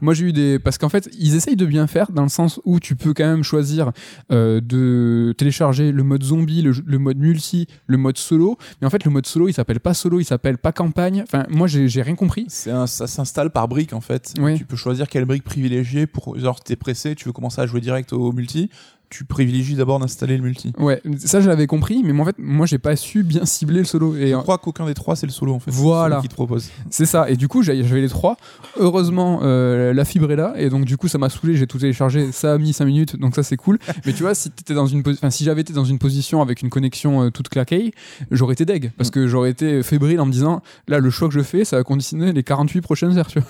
[0.00, 2.60] Moi, j'ai eu des parce qu'en fait, ils essayent de bien faire dans le sens
[2.64, 3.90] où tu peux quand même choisir
[4.30, 8.56] euh, de télécharger le mode zombie, le, le mode multi, le mode solo.
[8.80, 11.24] Mais en fait, le mode solo, il s'appelle pas solo, il s'appelle pas campagne.
[11.24, 12.44] Enfin, moi, j'ai j'ai rien compris.
[12.46, 14.34] C'est un- ça s'installe par brique en fait.
[14.38, 14.56] Oui.
[14.56, 17.80] Tu peux choisir quelle brique privilégier pour genre t'es pressé, tu veux commencer à jouer
[17.80, 18.70] direct au multi,
[19.10, 20.72] tu privilégies d'abord d'installer le multi.
[20.78, 23.80] Ouais, ça, je l'avais compris, mais moi, en fait, moi, j'ai pas su bien cibler
[23.80, 24.14] le solo.
[24.14, 25.70] Et Je euh, crois qu'aucun des trois c'est le solo en fait.
[25.72, 26.20] Voilà.
[26.20, 26.70] Qui te propose.
[26.90, 27.28] C'est ça.
[27.28, 28.36] Et du coup, j'avais les trois.
[28.78, 30.54] Heureusement, euh, la fibre est là.
[30.56, 31.56] Et donc, du coup, ça m'a saoulé.
[31.56, 32.30] J'ai tout téléchargé.
[32.32, 33.16] Ça a mis 5 minutes.
[33.16, 33.78] Donc, ça, c'est cool.
[34.06, 36.40] Mais tu vois, si, t'étais dans une posi- enfin, si j'avais été dans une position
[36.40, 37.92] avec une connexion euh, toute claquée,
[38.30, 38.92] j'aurais été deg.
[38.96, 41.76] Parce que j'aurais été fébrile en me disant là, le choix que je fais, ça
[41.76, 43.26] va conditionner les 48 prochaines heures.
[43.26, 43.48] Tu vois.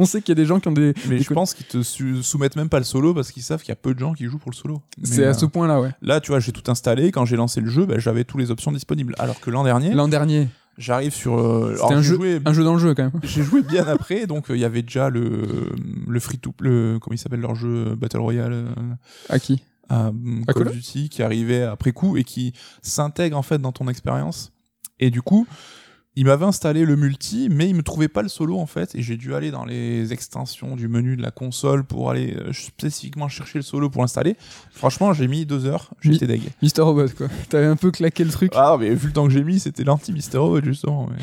[0.00, 0.94] On sait qu'il y a des gens qui ont des.
[1.08, 1.82] Mais des je pense qu'ils te
[2.22, 4.24] soumettent même pas le solo parce qu'ils savent qu'il y a peu de gens qui
[4.26, 4.82] jouent pour le solo.
[5.04, 5.90] C'est à euh, ce point-là, ouais.
[6.02, 7.12] Là, tu vois, j'ai tout installé.
[7.12, 9.14] Quand j'ai lancé le jeu, ben, j'avais toutes les options disponibles.
[9.18, 10.48] Alors que l'an dernier, L'an dernier,
[10.78, 11.38] j'arrive sur.
[11.38, 13.20] euh, c'était un jeu, joué- un jeu dans le jeu quand même.
[13.22, 15.70] J'ai joué bien après, donc euh, il y avait déjà le
[16.08, 18.52] le free to le comment il s'appelle leur jeu Battle Royale.
[18.52, 18.66] euh,
[19.28, 19.62] À qui?
[19.90, 20.12] à À
[20.46, 23.88] Call Call of Duty qui arrivait après coup et qui s'intègre en fait dans ton
[23.88, 24.52] expérience.
[25.02, 25.46] Et du coup,
[26.16, 29.02] il m'avait installé le multi, mais il me trouvait pas le solo en fait, et
[29.02, 33.28] j'ai dû aller dans les extensions du menu de la console pour aller euh, spécifiquement
[33.28, 34.36] chercher le solo pour l'installer.
[34.72, 36.42] Franchement, j'ai mis deux heures, j'étais deg.
[36.62, 37.28] Mister Robot, quoi.
[37.48, 38.52] T'avais un peu claqué le truc.
[38.56, 41.08] Ah, mais vu le temps que j'ai mis, c'était l'anti Mister Robot justement.
[41.10, 41.22] mais-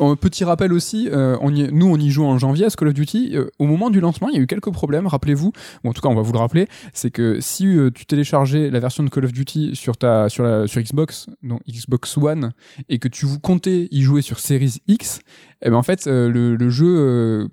[0.00, 2.94] Un petit rappel aussi, euh, nous on y joue en janvier à ce Call of
[2.94, 3.32] Duty.
[3.34, 5.06] Euh, au moment du lancement, il y a eu quelques problèmes.
[5.06, 5.52] Rappelez-vous,
[5.84, 8.70] ou en tout cas on va vous le rappeler, c'est que si euh, tu téléchargeais
[8.70, 9.94] la version de Call of Duty sur
[10.28, 12.52] sur Xbox, donc Xbox One,
[12.88, 15.20] et que tu vous comptais y jouer sur Series X,
[15.62, 17.48] eh ben en fait euh, le, le jeu euh,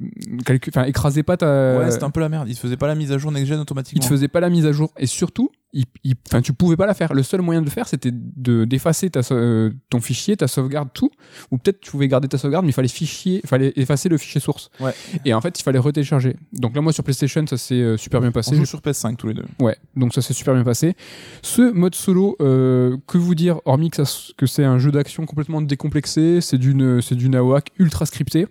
[0.70, 2.48] enfin écrasait pas ta, Ouais, c'était un peu la merde.
[2.50, 4.02] Il se faisait pas la mise à jour next gen il automatiquement.
[4.02, 6.86] te faisait pas la mise à jour et surtout il, il- enfin tu pouvais pas
[6.86, 10.36] la faire le seul moyen de le faire c'était de d'effacer ta euh, ton fichier
[10.36, 11.10] ta sauvegarde tout
[11.50, 14.18] ou peut-être tu pouvais garder ta sauvegarde mais il fallait fichier il fallait effacer le
[14.18, 14.94] fichier source Ouais.
[15.24, 18.30] et en fait il fallait retélécharger donc là moi sur PlayStation ça s'est super bien
[18.30, 19.46] On passé joue sur PS5 tous les deux.
[19.62, 20.94] ouais donc ça s'est super bien passé
[21.42, 24.92] ce mode solo euh, que vous dire hormis que, ça s- que c'est un jeu
[24.92, 28.48] d'action complètement décomplexé c'est d'une c'est d'une AOAC ultra scriptée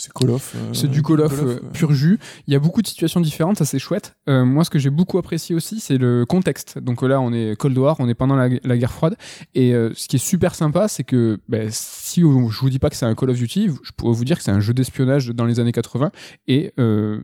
[0.00, 0.54] C'est Call of.
[0.56, 2.18] euh, C'est du Call of, euh, euh, pur jus.
[2.46, 4.14] Il y a beaucoup de situations différentes, ça c'est chouette.
[4.30, 6.78] Euh, moi, ce que j'ai beaucoup apprécié aussi, c'est le contexte.
[6.78, 9.16] Donc là, on est Cold War, on est pendant la, la guerre froide.
[9.54, 12.88] Et ce qui est super sympa, c'est que ben, si on- je vous dis pas
[12.88, 15.28] que c'est un Call of Duty, je pourrais vous dire que c'est un jeu d'espionnage
[15.28, 16.10] dans les années 80.
[16.48, 16.72] Et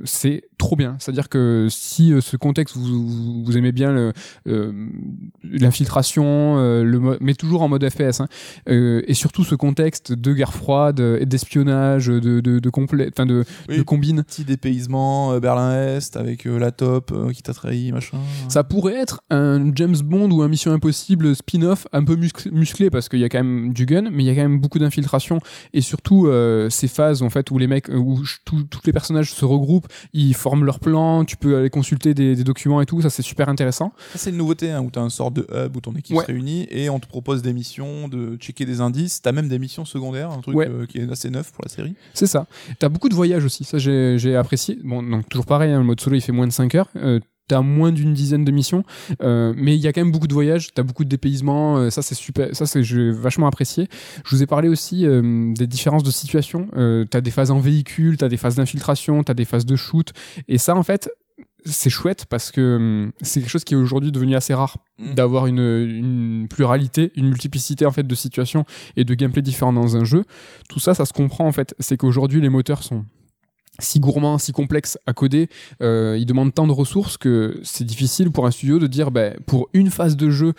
[0.04, 0.96] c'est trop bien.
[0.98, 4.12] C'est-à-dire que si ce contexte, vous, vous aimez bien
[5.42, 6.56] l'infiltration,
[7.20, 8.26] mais toujours en mode FPS, hein,
[8.66, 13.78] et surtout ce contexte de guerre froide d'espionnage, de, de, de complet, enfin de, Oui.
[13.78, 14.22] de combine.
[14.24, 18.18] Petit dépaysement, euh, Berlin-Est, avec euh, la top euh, qui t'a trahi, machin.
[18.48, 22.90] Ça pourrait être un James Bond ou un Mission Impossible spin-off un peu musc- musclé
[22.90, 24.78] parce qu'il y a quand même du gun, mais il y a quand même beaucoup
[24.78, 25.40] d'infiltration
[25.72, 29.44] et surtout euh, ces phases en fait où les mecs, où tous les personnages se
[29.44, 33.10] regroupent, ils forment leur plan, tu peux aller consulter des, des documents et tout, ça
[33.10, 33.92] c'est super intéressant.
[34.12, 36.22] Ça, c'est une nouveauté, hein, où t'as un sort de hub où ton équipe Ouais.
[36.22, 39.20] se réunit et on te propose des missions, de checker des indices.
[39.22, 40.68] T'as même des missions secondaires, un truc Ouais.
[40.68, 41.94] euh, qui est assez neuf pour la série.
[42.14, 42.45] C'est ça.
[42.78, 44.78] T'as beaucoup de voyages aussi, ça j'ai apprécié.
[44.84, 46.88] Bon, donc toujours pareil, hein, le mode solo il fait moins de 5 heures.
[46.96, 48.82] Euh, T'as moins d'une dizaine de missions,
[49.22, 50.74] euh, mais il y a quand même beaucoup de voyages.
[50.74, 53.86] T'as beaucoup de dépaysements, euh, ça c'est super, ça c'est j'ai vachement apprécié.
[54.24, 56.66] Je vous ai parlé aussi des différences de situation.
[57.08, 60.12] T'as des phases en véhicule, t'as des phases d'infiltration, t'as des phases de shoot,
[60.48, 61.08] et ça en fait
[61.66, 65.12] c'est chouette parce que hum, c'est quelque chose qui est aujourd'hui devenu assez rare Mm.
[65.14, 68.64] d'avoir une, une pluralité, une multiplicité en fait de situations
[68.96, 70.24] et de gameplay différents dans un jeu.
[70.70, 71.74] Tout ça, ça se comprend en fait.
[71.80, 73.04] C'est qu'aujourd'hui les moteurs sont
[73.78, 75.50] si gourmands, si complexes à coder,
[75.82, 79.36] euh, ils demandent tant de ressources que c'est difficile pour un studio de dire ben,
[79.46, 80.54] pour une phase de jeu.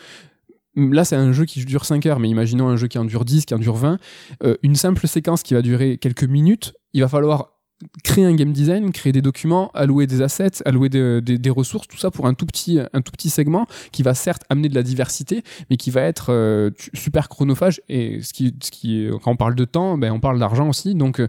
[0.75, 3.25] Là, c'est un jeu qui dure 5 heures, mais imaginons un jeu qui en dure
[3.25, 3.97] 10, qui en dure 20.
[4.43, 7.56] euh, une simple séquence qui va durer quelques minutes, il va falloir
[8.03, 12.11] créer un game design, créer des documents, allouer des assets, allouer des, ressources, tout ça
[12.11, 15.43] pour un tout petit, un tout petit segment qui va certes amener de la diversité,
[15.69, 17.81] mais qui va être euh, super chronophage.
[17.87, 20.95] Et ce qui, ce qui, quand on parle de temps, ben, on parle d'argent aussi.
[20.95, 21.27] Donc euh,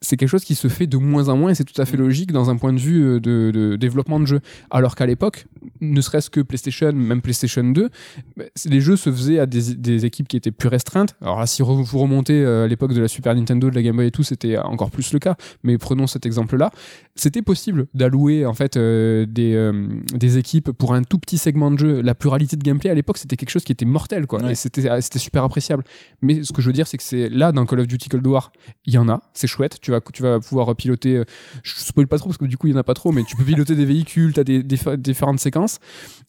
[0.00, 1.96] c'est quelque chose qui se fait de moins en moins et c'est tout à fait
[1.96, 4.40] logique dans un point de vue euh, de, de développement de jeu.
[4.70, 5.46] Alors qu'à l'époque,
[5.80, 7.90] ne serait-ce que PlayStation, même PlayStation 2,
[8.36, 11.16] ben, les jeux se faisaient à des, des équipes qui étaient plus restreintes.
[11.20, 14.06] Alors là, si vous remontez à l'époque de la Super Nintendo, de la Game Boy
[14.06, 15.36] et tout, c'était encore plus le cas.
[15.64, 16.70] Mais prenons cet exemple-là.
[17.16, 21.70] C'était possible d'allouer en fait euh, des, euh, des équipes pour un tout petit segment
[21.70, 22.00] de jeu.
[22.02, 24.40] La pluralité de gameplay à l'époque, c'était quelque chose qui était mortel, quoi.
[24.42, 24.52] Ouais.
[24.52, 25.82] Et c'était c'était super appréciable.
[26.22, 28.26] Mais ce que je veux dire, c'est que c'est là dans Call of Duty Cold
[28.26, 28.52] War,
[28.86, 29.78] il y en a, c'est chouette.
[29.80, 31.16] Tu vas, tu vas pouvoir piloter.
[31.16, 31.24] euh,
[31.62, 33.24] Je spoil pas trop parce que du coup il y en a pas trop, mais
[33.24, 35.78] tu peux piloter des véhicules, t'as des, différentes séquences.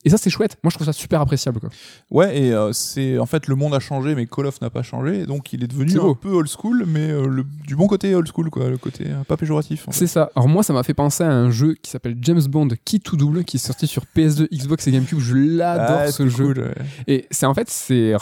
[0.05, 0.57] Et ça c'est chouette.
[0.63, 1.59] Moi je trouve ça super appréciable.
[1.59, 1.69] Quoi.
[2.09, 4.81] Ouais, et euh, c'est en fait le monde a changé, mais Call of n'a pas
[4.83, 6.11] changé, donc il est devenu C'est beau.
[6.11, 9.05] un peu old school, mais euh, le, du bon côté old school, quoi, le côté
[9.07, 9.87] euh, pas péjoratif.
[9.87, 9.97] en fait.
[9.97, 10.29] C'est ça.
[10.35, 13.17] Alors moi ça m'a fait penser à un jeu qui s'appelle James Bond Key to
[13.17, 15.19] Double qui est sorti sur PS2, Xbox et GameCube.
[15.19, 16.45] Je l'adore Ah, ce jeu.
[16.45, 16.73] cool, ouais.
[17.07, 18.13] Et c'est en fait, c'est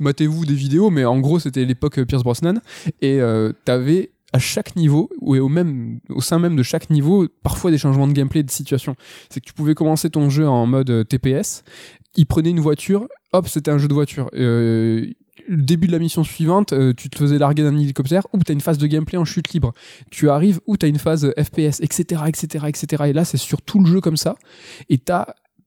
[0.00, 2.60] matez-vous des vidéos, mais en gros, c'était l'époque Pierce Brosnan.
[3.02, 7.26] Et euh, t'avais à chaque niveau, ou au, même, au sein même de chaque niveau,
[7.42, 8.94] parfois des changements de gameplay, de situation.
[9.30, 11.64] C'est que tu pouvais commencer ton jeu en mode euh, TPS,
[12.16, 14.28] il prenait une voiture, hop, c'était un jeu de voiture.
[14.34, 15.06] Euh,
[15.46, 18.52] le début de la mission suivante, euh, tu te faisais larguer d'un hélicoptère, ou t'as
[18.52, 19.72] une phase de gameplay en chute libre.
[20.10, 23.04] Tu arrives, ou t'as une phase euh, FPS, etc., etc., etc.
[23.08, 24.36] Et là, c'est sur tout le jeu comme ça.
[24.88, 25.26] Et t'as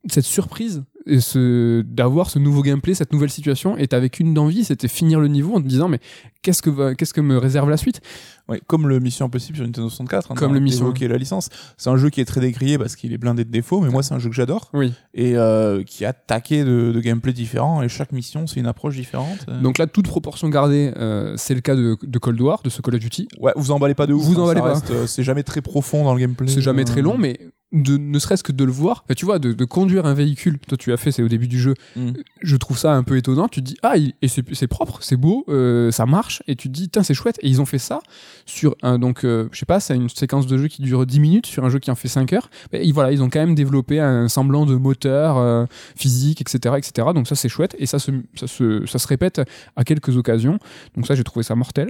[0.10, 4.64] cette surprise et ce d'avoir ce nouveau gameplay, cette nouvelle situation, et t'avais qu'une envie,
[4.64, 6.00] c'était finir le niveau en te disant mais
[6.42, 8.02] qu'est-ce que va- qu'est-ce que me réserve la suite?
[8.50, 10.32] Ouais, comme le Mission Impossible sur Nintendo 64.
[10.32, 11.50] hein, Comme le Mission- évoqué la licence.
[11.78, 14.04] C'est un jeu qui est très décrié parce qu'il est blindé de défauts, mais moi
[14.04, 14.92] c'est un jeu que j'adore Oui.
[15.14, 18.96] et euh, qui a taqué de, de gameplay différents et chaque mission c'est une approche
[18.96, 19.46] différente.
[19.48, 22.70] Euh, Donc là, toute proportion gardée, euh, c'est le cas de, de Cold War, de
[22.70, 23.28] ce Call of Duty.
[23.40, 24.24] ouais, vous emballez pas de ouf.
[24.26, 24.82] Vous hein, emballez pas.
[24.92, 26.48] euh, c'est jamais très profond dans le gameplay.
[26.48, 27.40] C'est jamais très long, mais
[27.72, 30.60] de, ne serait-ce que de le voir, enfin, tu vois, de, de conduire un véhicule,
[30.68, 32.12] toi tu as fait, c'est au début du jeu, Mm.
[32.42, 33.48] je trouve ça un peu étonnant.
[33.48, 36.68] Tu te dis, ah, il- et c'est propre, c'est beau, euh, ça marche, et tu
[36.68, 37.38] te dis, tiens, c'est chouette.
[37.42, 38.00] Et ils ont fait ça
[38.46, 41.20] sur un, donc, euh, je sais pas, c'est une séquence de jeu qui dure 10
[41.20, 42.50] minutes sur un jeu qui en fait 5 heures.
[42.74, 45.66] Et voilà, ils ont quand même développé un semblant de moteur euh,
[45.96, 47.08] physique, etc., etc.
[47.16, 49.42] Donc ça, c'est chouette, et ça se, ça, se, ça se répète
[49.76, 50.60] à quelques occasions.
[50.96, 51.90] Donc ça, j'ai trouvé ça mortel.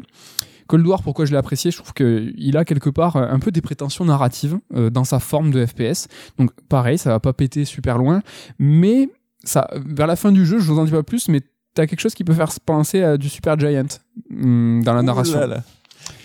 [0.71, 3.59] Cold War, pourquoi je l'ai apprécié Je trouve qu'il a quelque part un peu des
[3.59, 6.07] prétentions narratives euh, dans sa forme de FPS.
[6.37, 8.21] Donc pareil, ça va pas péter super loin,
[8.57, 9.09] mais
[9.43, 11.41] ça, vers la fin du jeu, je vous en dis pas plus, mais
[11.73, 13.83] t'as quelque chose qui peut faire penser à du Super Giant
[14.29, 15.41] hum, dans la narration.
[15.41, 15.63] là là.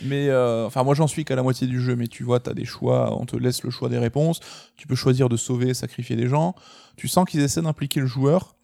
[0.02, 2.55] Mais euh, enfin, moi j'en suis qu'à la moitié du jeu, mais tu vois, t'as
[2.55, 4.39] des choix, on te laisse le choix des réponses.
[4.77, 6.55] Tu peux choisir de sauver, sacrifier des gens.
[6.97, 8.56] Tu sens qu'ils essaient d'impliquer le joueur.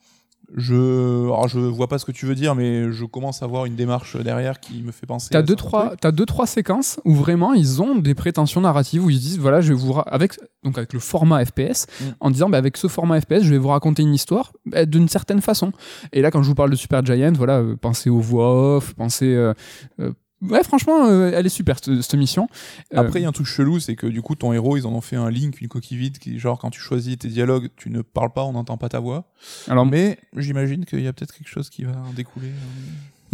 [0.56, 3.64] Je, alors je vois pas ce que tu veux dire, mais je commence à voir
[3.64, 5.28] une démarche derrière qui me fait penser.
[5.30, 9.10] T'as deux trois, t'as deux trois séquences où vraiment ils ont des prétentions narratives où
[9.10, 10.34] ils se disent voilà je vais vous avec
[10.64, 12.04] donc avec le format FPS Mm.
[12.20, 15.08] en disant bah, avec ce format FPS je vais vous raconter une histoire bah, d'une
[15.08, 15.72] certaine façon
[16.12, 18.94] et là quand je vous parle de Super Giant voilà euh, pensez aux voix off
[18.94, 19.52] pensez euh,
[20.00, 20.12] euh,
[20.42, 22.48] ouais, franchement, euh, elle est super cette, cette mission.
[22.94, 24.86] Euh, Après, il y a un truc chelou, c'est que du coup, ton héros, ils
[24.86, 27.68] en ont fait un link, une coquille vide, qui, genre, quand tu choisis tes dialogues,
[27.76, 29.30] tu ne parles pas, on n'entend pas ta voix.
[29.68, 32.48] alors, Mais j'imagine qu'il y a peut-être quelque chose qui va en découler.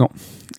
[0.01, 0.07] euh.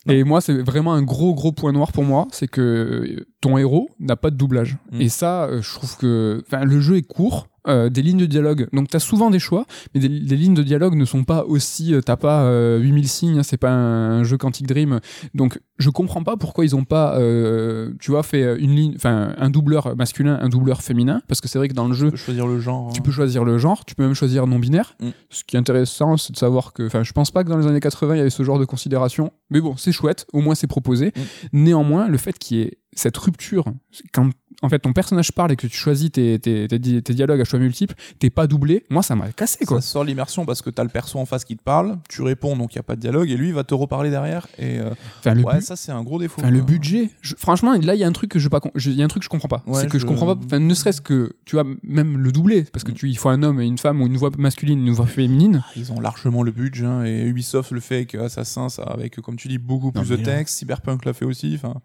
[0.07, 3.89] Et moi, c'est vraiment un gros, gros point noir pour moi, c'est que ton héros
[3.99, 4.77] n'a pas de doublage.
[4.91, 5.01] Mm.
[5.01, 7.47] Et ça, je trouve que, enfin, le jeu est court.
[7.67, 8.67] Euh, des lignes de dialogue.
[8.73, 11.93] Donc t'as souvent des choix, mais des, des lignes de dialogue ne sont pas aussi.
[11.93, 14.99] euh, T'as pas euh, 8000 signes, hein, c'est pas un, jeu Quantic Dream.
[15.33, 19.33] Donc je comprends pas pourquoi ils ont pas, euh, tu vois, fait une ligne, enfin
[19.37, 22.11] un doubleur masculin, un doubleur féminin, parce que c'est vrai que dans le jeu, Tu
[22.11, 22.91] peux choisir le genre.
[22.93, 23.03] tu hein.
[23.03, 24.95] peux choisir le genre, tu peux même choisir non binaire.
[24.99, 25.09] Mm.
[25.29, 27.67] Ce qui est intéressant, c'est de savoir que, enfin, je pense pas que dans les
[27.67, 30.55] années 80 il y avait ce genre de considération, mais bon, c'est chouette, au moins
[30.55, 31.07] c'est proposé.
[31.15, 31.21] Mm.
[31.53, 33.65] Néanmoins, le fait qu'il y ait cette rupture,
[34.13, 34.29] quand
[34.61, 37.41] en fait ton personnage parle et que tu choisis tes, tes, tes, di- tes dialogues
[37.41, 39.79] à choix multiples, t'es pas doublé, moi ça m'a cassé quoi.
[39.81, 42.57] Ça sort l'immersion parce que t'as le perso en face qui te parle, tu réponds
[42.57, 44.79] donc il y a pas de dialogue et lui il va te reparler derrière et
[44.79, 46.41] euh, Enfin, le, ouais ça c'est un gros défaut.
[46.41, 48.71] enfin, le budget, je- franchement, là il y a un truc que je pas, com-
[48.75, 49.63] je- il y a un truc que je comprends pas.
[49.65, 50.03] Ouais, c'est que je...
[50.03, 52.95] je- comprends pas, enfin, ne serait-ce que, tu vois, même le doubler, parce que Mm.
[52.95, 55.63] tu, il faut un homme et une femme ou une voix masculine, une voix féminine.
[55.75, 59.35] Ils ont largement le budget hein, et Ubisoft le fait avec Assassin ça avec comme
[59.37, 61.53] tu dis beaucoup plus de là- texte, Cyberpunk l'a fait aussi.
[61.55, 61.75] Enfin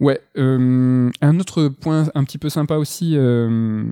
[0.00, 3.84] Ouais, euh, un autre point un petit peu sympa aussi, euh,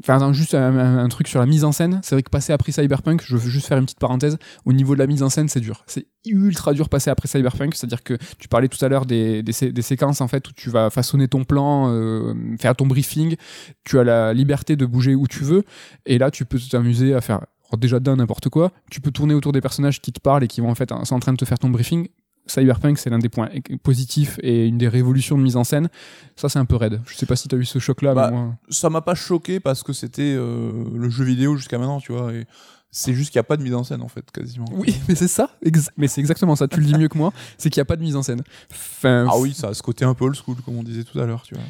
[0.00, 2.00] enfin non, juste un, truc sur la mise en scène.
[2.02, 4.38] C'est vrai que passer après Cyberpunk, je veux juste faire une petite parenthèse.
[4.64, 5.84] Au niveau de la mise en scène, c'est dur.
[5.86, 7.74] C'est ultra dur passer après Cyberpunk.
[7.74, 10.52] C'est-à-dire que tu parlais tout à l'heure des, des, sé- des séquences en fait où
[10.52, 13.36] tu vas façonner ton plan, euh, faire ton briefing.
[13.84, 15.64] Tu as la liberté de bouger où tu veux,
[16.06, 17.40] et là tu peux t'amuser à faire
[17.76, 18.72] déjà d'un n'importe quoi.
[18.90, 21.14] Tu peux tourner autour des personnages qui te parlent et qui vont en fait sont
[21.14, 22.08] en train de te faire ton briefing.
[22.50, 23.48] Cyberpunk, c'est l'un des points
[23.82, 25.88] positifs et une des révolutions de mise en scène.
[26.36, 27.00] Ça, c'est un peu raide.
[27.06, 28.54] Je sais pas si t'as eu ce choc-là, Bah, moi...
[28.70, 32.32] ça m'a pas choqué parce que c'était euh, le jeu vidéo jusqu'à maintenant tu vois
[32.32, 32.46] et
[32.90, 34.64] c'est juste qu'il y a pas de mise en scène en fait quasiment.
[34.72, 35.50] Oui, mais c'est ça.
[35.96, 36.68] mais c'est exactement ça.
[36.68, 37.32] Tu le dis mieux que moi.
[37.58, 38.42] C'est qu'il n'y a pas de mise en scène.
[38.70, 41.18] Enfin, Ah oui, ça a ce côté un peu old school comme on disait tout
[41.20, 41.64] à l'heure, tu vois.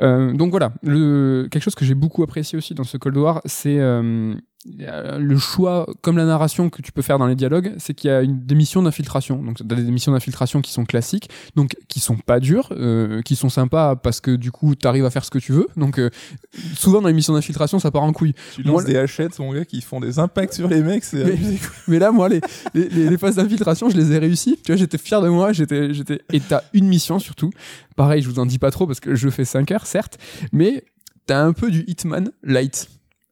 [0.00, 3.40] Euh, donc voilà, le, quelque chose que j'ai beaucoup apprécié aussi dans ce Cold War,
[3.46, 4.32] c'est euh,
[4.66, 8.12] le choix, comme la narration que tu peux faire dans les dialogues, c'est qu'il y
[8.12, 9.42] a une, des missions d'infiltration.
[9.42, 13.36] Donc t'as des missions d'infiltration qui sont classiques, donc qui sont pas dures, euh, qui
[13.36, 15.68] sont sympas parce que du coup t'arrives à faire ce que tu veux.
[15.76, 16.10] Donc euh,
[16.74, 18.34] souvent dans les missions d'infiltration, ça part en couille.
[18.54, 21.04] Tu Moi, lances des hachettes, mon gars, qui font des impacts sur les mecs,
[21.88, 22.40] Mais- là, moi, les,
[22.74, 24.58] les, les- les phases d'infiltration, je les ai réussies.
[24.64, 25.52] Tu vois, j'étais fier de moi.
[25.52, 26.20] J'étais, j'étais.
[26.32, 27.50] Et t'as une mission surtout.
[27.96, 30.18] Pareil, je vous en dis pas trop parce que le jeu fait 5 heures, certes,
[30.52, 30.84] mais
[31.26, 32.88] t'as un peu du Hitman light.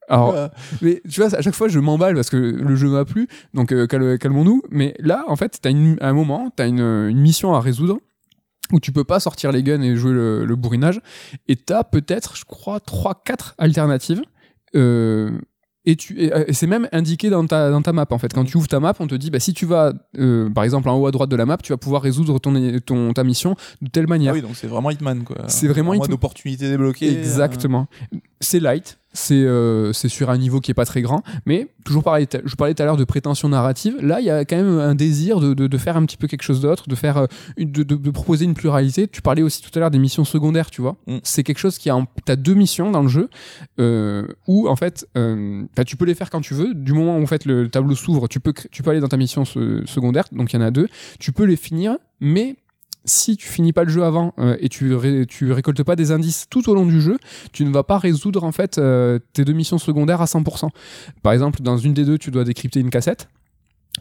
[0.08, 0.48] Alors, Ouais.
[0.82, 3.28] mais tu vois, à chaque fois, je m'emballe parce que le jeu m'a plu.
[3.54, 4.62] Donc, euh, calmons-nous.
[4.70, 7.98] Mais là, en fait, t'as une, à un moment, t'as une, une mission à résoudre
[8.72, 11.00] où tu peux pas sortir les guns et jouer le, le bourrinage.
[11.48, 14.22] Et t'as peut-être, je crois, 3-4 alternatives.
[14.74, 15.30] Euh,
[15.88, 18.32] et, tu, et, et c'est même indiqué dans ta, dans ta map en fait.
[18.34, 20.88] Quand tu ouvres ta map, on te dit bah, si tu vas euh, par exemple
[20.88, 22.52] en haut à droite de la map, tu vas pouvoir résoudre ton,
[22.84, 24.32] ton, ta mission de telle manière.
[24.32, 25.36] Ah oui, donc c'est vraiment Hitman, quoi.
[25.46, 26.12] C'est vraiment En Hitman.
[26.12, 27.08] opportunité débloquée.
[27.08, 27.86] euh, Exactement.
[28.40, 32.04] C'est light, c'est euh, c'est sur un niveau qui est pas très grand, mais toujours
[32.04, 32.26] pareil.
[32.44, 33.96] Je parlais tout à l'heure de prétention narrative.
[34.00, 36.26] Là, il y a quand même un désir de, de, de faire un petit peu
[36.26, 37.26] quelque chose d'autre, de faire euh,
[37.58, 39.08] de, de, de proposer une pluralité.
[39.08, 40.96] Tu parlais aussi tout à l'heure des missions secondaires, tu vois.
[41.06, 41.18] Mm.
[41.22, 41.96] C'est quelque chose qui a.
[42.24, 43.28] T'as deux missions dans le jeu
[43.80, 46.74] euh, où en fait, euh, tu peux les faire quand tu veux.
[46.74, 49.16] Du moment où en fait le tableau s'ouvre, tu peux tu peux aller dans ta
[49.16, 50.24] mission se- secondaire.
[50.32, 50.88] Donc il y en a deux.
[51.18, 52.56] Tu peux les finir, mais
[53.06, 56.10] si tu finis pas le jeu avant euh, et tu, ré- tu récoltes pas des
[56.10, 57.16] indices tout au long du jeu,
[57.52, 60.68] tu ne vas pas résoudre en fait euh, tes deux missions secondaires à 100%.
[61.22, 63.28] Par exemple, dans une des deux, tu dois décrypter une cassette.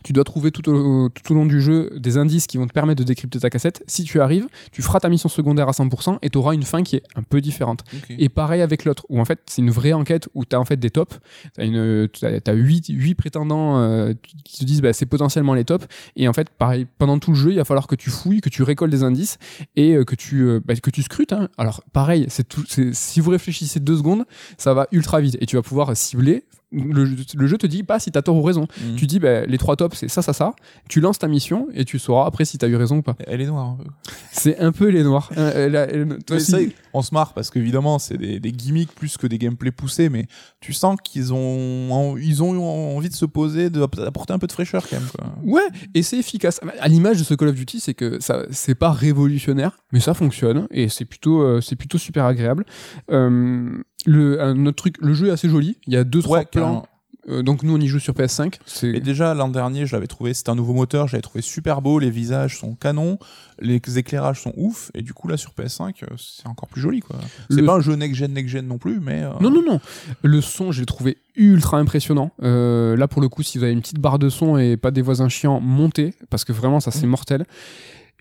[0.06, 2.74] Tu dois trouver tout au, tout au long du jeu des indices qui vont te
[2.74, 3.84] permettre de décrypter ta cassette.
[3.88, 6.84] Si tu arrives, tu feras ta mission secondaire à 100% et tu auras une fin
[6.84, 7.82] qui est un peu différente.
[8.20, 10.66] Et pareil avec l'autre, où en fait c'est une vraie enquête où tu as en
[10.66, 11.18] fait des tops.
[11.58, 14.14] Tu as, 8, huit prétendants euh,
[14.44, 15.86] qui te disent bah, c'est potentiellement les tops.
[16.16, 18.50] Et en fait, pareil, pendant tout le jeu, il va falloir que tu fouilles, que
[18.50, 19.38] tu récoltes des indices
[19.76, 21.34] et euh, que, tu, euh, bah, que tu scrutes.
[21.34, 21.50] hein.
[21.58, 22.46] Alors pareil, c'est-
[22.94, 24.26] si vous réfléchissez deux secondes,
[24.58, 26.44] ça va ultra vite et tu vas pouvoir cibler.
[26.76, 28.68] Le, le jeu te dit pas si t'as tort ou raison.
[28.82, 28.96] Mhm.
[28.96, 30.54] Tu dis bah, les trois tops c'est ça, ça, ça.
[30.90, 33.16] Tu lances ta mission et tu sauras après si t'as eu raison ou pas.
[33.28, 33.84] Elle est noire peu.
[34.32, 35.30] C'est un peu les noirs.
[35.38, 36.58] Euh, elle elle- ça,
[36.94, 40.28] on se marre parce qu'évidemment, c'est des, des gimmicks plus que des gameplays poussés, mais
[40.60, 44.52] tu sens qu'ils ont, ils ont eu envie de se poser, d'apporter un peu de
[44.52, 45.10] fraîcheur quand même.
[45.16, 45.26] Quoi.
[45.44, 46.60] Ouais, et c'est efficace.
[46.80, 50.14] À l'image de ce Call of Duty, c'est que ça, c'est pas révolutionnaire, mais ça
[50.14, 52.66] fonctionne et c'est plutôt, euh, c'est plutôt super agréable.
[53.12, 53.70] Euh,
[54.06, 55.78] le, un autre truc, le jeu est assez joli.
[55.88, 56.86] Il y a deux trois Ouais, plans.
[57.28, 58.60] Euh, donc nous on y joue sur PS5.
[58.68, 61.42] C'est Et déjà l'an dernier, je l'avais trouvé, c'était un nouveau moteur, je l'avais trouvé
[61.42, 63.18] super beau, les visages sont canons,
[63.60, 67.00] les éclairages sont ouf, et du coup là sur PS5, euh, c'est encore plus joli
[67.00, 67.16] quoi.
[67.50, 69.64] C'est Le- pas un jeu next gen next gen non plus, mais euh, Non, non,
[69.68, 69.80] non.
[70.22, 72.32] Le son, je l'ai trouvé ultra impressionnant.
[72.44, 74.92] Euh, là, pour le coup, si vous avez une petite barre de son et pas
[74.92, 77.46] des voisins chiants, montez, parce que vraiment, ça, c'est mortel.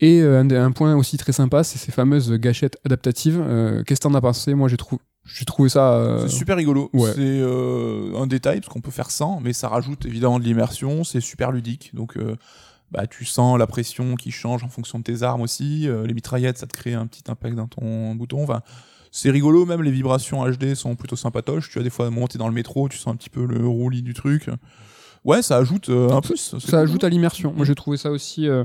[0.00, 3.36] Et un, un point aussi très sympa, c'est ces fameuses gâchettes adaptatives.
[3.86, 4.54] Qu'est-ce que t'en as pensé?
[4.54, 5.94] Moi, j'ai trouvé, j'ai trouvé ça.
[5.94, 6.90] euh, C'est super rigolo.
[6.92, 7.12] ouais.
[7.14, 11.02] C'est euh, un détail parce qu'on peut faire sans, mais ça rajoute évidemment de l'immersion.
[11.04, 11.90] C'est super ludique.
[11.94, 12.36] Donc, euh,
[12.92, 15.88] bah, tu sens la pression qui change en fonction de tes armes aussi.
[16.06, 18.42] Les mitraillettes, ça te crée un petit impact dans ton bouton.
[18.44, 18.60] Enfin,
[19.10, 19.64] c'est rigolo.
[19.64, 21.70] Même les vibrations HD sont plutôt sympatoches.
[21.70, 24.02] Tu as des fois monter dans le métro, tu sens un petit peu le roulis
[24.02, 24.48] du truc.
[25.24, 26.36] Ouais, ça ajoute euh, un plus.
[26.36, 26.74] Ça cool.
[26.80, 27.54] ajoute à l'immersion.
[27.56, 28.64] Moi, j'ai trouvé ça aussi euh,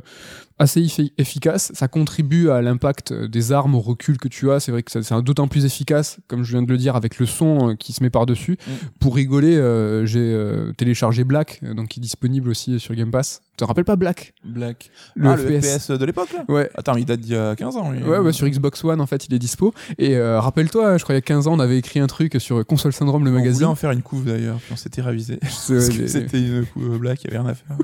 [0.60, 1.72] assez effi- efficace.
[1.74, 4.60] Ça contribue à l'impact des armes, au recul que tu as.
[4.60, 7.26] C'est vrai que c'est d'autant plus efficace, comme je viens de le dire, avec le
[7.26, 8.58] son euh, qui se met par-dessus.
[8.68, 8.72] Mm.
[9.00, 13.42] Pour rigoler, euh, j'ai euh, téléchargé Black, donc qui est disponible aussi sur Game Pass.
[13.52, 14.34] Tu te rappelles pas Black?
[14.46, 14.90] Black.
[15.16, 15.80] Le ah, le FPS.
[15.80, 16.46] FPS de l'époque là?
[16.48, 16.70] Ouais.
[16.76, 17.92] Attends, il date d'il y a 15 ans.
[17.92, 18.02] lui.
[18.04, 19.74] Ouais, ouais, sur Xbox One, en fait, il est dispo.
[19.98, 22.36] Et euh, rappelle-toi, je crois il y a 15 ans, on avait écrit un truc
[22.40, 23.66] sur Console Syndrome, le On voulait magazine.
[23.68, 25.40] en faire une couve d'ailleurs, puis on s'était ravisé.
[25.50, 27.78] C'était une couve black, il y avait rien à faire.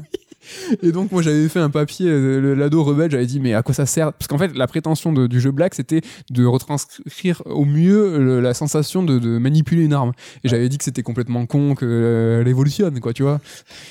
[0.84, 3.74] Et donc moi j'avais fait un papier, euh, l'ado rebelle, j'avais dit mais à quoi
[3.74, 4.14] ça sert?
[4.14, 8.40] Parce qu'en fait la prétention de- du jeu Black c'était de retranscrire au mieux le-
[8.42, 10.12] la sensation de, de manipuler une arme.
[10.44, 13.40] Et j'avais dit que c'était complètement con, que euh, elle évolutionne quoi, tu vois.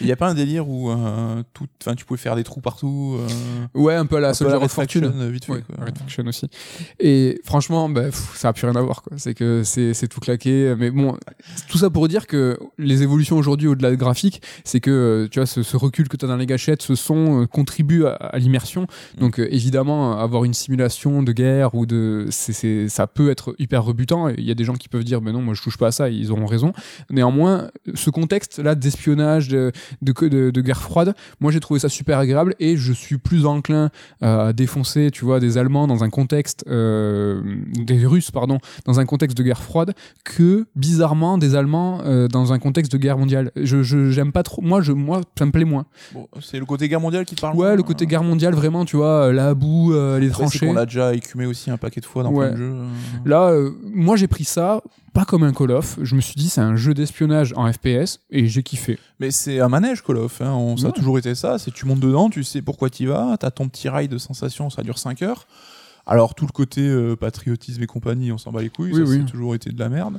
[0.00, 1.66] Il y a pas un délire où euh, tout,
[1.96, 3.16] tu pouvais faire des trous partout.
[3.18, 3.26] euh,
[3.74, 5.12] Ouais, un peu à la un Soldier of Fortune.
[5.30, 5.52] Vite fait.
[5.52, 5.84] Ouais, quoi.
[5.84, 6.48] Red Faction aussi.
[7.00, 9.02] Et franchement, bah, pff, ça a plus rien à voir.
[9.02, 9.16] quoi.
[9.18, 10.74] C'est que c'est c'est tout claqué.
[10.78, 11.16] Mais bon,
[11.68, 15.38] tout ça pour dire que les évolutions aujourd'hui au-delà de graphique, c'est que euh, tu
[15.38, 18.12] vois ce, ce recul que tu as dans les gâchettes, ce son euh, contribue à,
[18.14, 18.86] à l'immersion.
[19.18, 24.28] Donc euh, évidemment, avoir une simulation de guerre ou de, ça peut être hyper rebutant.
[24.28, 25.92] Il y a des gens qui peuvent dire, mais non, moi je touche pas à
[25.92, 26.08] ça.
[26.08, 26.72] Ils auront raison.
[27.10, 29.72] Néanmoins, ce contexte-là d'espionnage, de,
[30.02, 33.46] de, de, de guerre froide, moi j'ai trouvé ça super agréable et je suis plus
[33.46, 33.90] enclin
[34.20, 37.42] à défoncer, tu vois, des Allemands dans un contexte, euh,
[37.74, 39.94] des Russes, pardon, dans un contexte de guerre froide,
[40.24, 43.50] que bizarrement des Allemands euh, dans un contexte de guerre mondiale.
[43.56, 44.62] Je je- j'aime pas trop.
[44.62, 45.86] Moi, je, moi, ça me plaît moins.
[46.12, 48.08] Bon, c'est le côté guerre mondiale qui te parle Ouais, le côté euh.
[48.08, 50.66] guerre mondiale, vraiment, tu vois, la boue, euh, les tranchées.
[50.66, 52.48] qu'on l'a déjà écumé aussi un paquet de fois dans Ouais.
[52.48, 52.72] plein de jeux.
[52.74, 52.86] euh.
[53.24, 54.80] Là, euh, moi, j'ai pris ça
[55.12, 55.98] pas comme un Call of.
[56.02, 58.98] Je me suis dit, c'est un jeu d'espionnage en FPS et j'ai kiffé.
[59.20, 60.50] Mais c'est un manège Call of, hein.
[60.52, 61.58] on- ça a toujours été ça.
[61.58, 64.70] C'est tu montes dedans, tu sais pourquoi tu vas, t'as ton petit rail de sensation,
[64.70, 65.46] ça dure 5 heures.
[66.06, 69.10] Alors tout le côté euh, patriotisme et compagnie, on s'en bat les couilles, Oui, ça
[69.10, 69.22] oui.
[69.24, 70.18] c'est toujours été de la merde.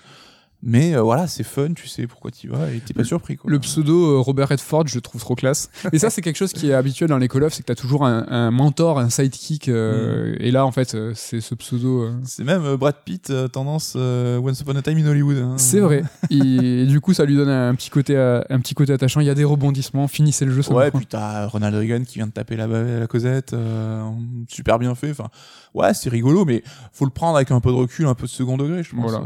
[0.63, 3.37] Mais euh, voilà, c'est fun, tu sais pourquoi tu vas et t'es pas surpris.
[3.37, 3.51] Quoi.
[3.51, 5.69] Le pseudo euh, Robert Redford, je le trouve trop classe.
[5.93, 7.75] Et ça, c'est quelque chose qui est habituel dans les Call of, c'est que t'as
[7.75, 9.69] toujours un, un mentor, un sidekick.
[9.69, 12.01] euh, Et là, en fait, euh, c'est ce pseudo.
[12.03, 15.37] euh, C'est même Brad Pitt, tendance euh, Once Upon a Time in Hollywood.
[15.37, 15.53] hein.
[15.57, 16.03] C'est vrai.
[16.31, 19.19] Et, et du coup, ça lui donne un petit côté, un petit côté attachant.
[19.19, 20.07] Il y a des rebondissements.
[20.07, 20.61] Finissez le jeu.
[20.63, 24.01] Ça Ouais, puis t'as Ronald Reagan qui vient de taper la, la Cosette, euh,
[24.49, 25.11] super bien fait.
[25.11, 25.29] Enfin,
[25.75, 28.31] ouais, c'est rigolo, mais faut le prendre avec un peu de recul, un peu de
[28.31, 29.11] second degré, je pense.
[29.11, 29.23] Voilà.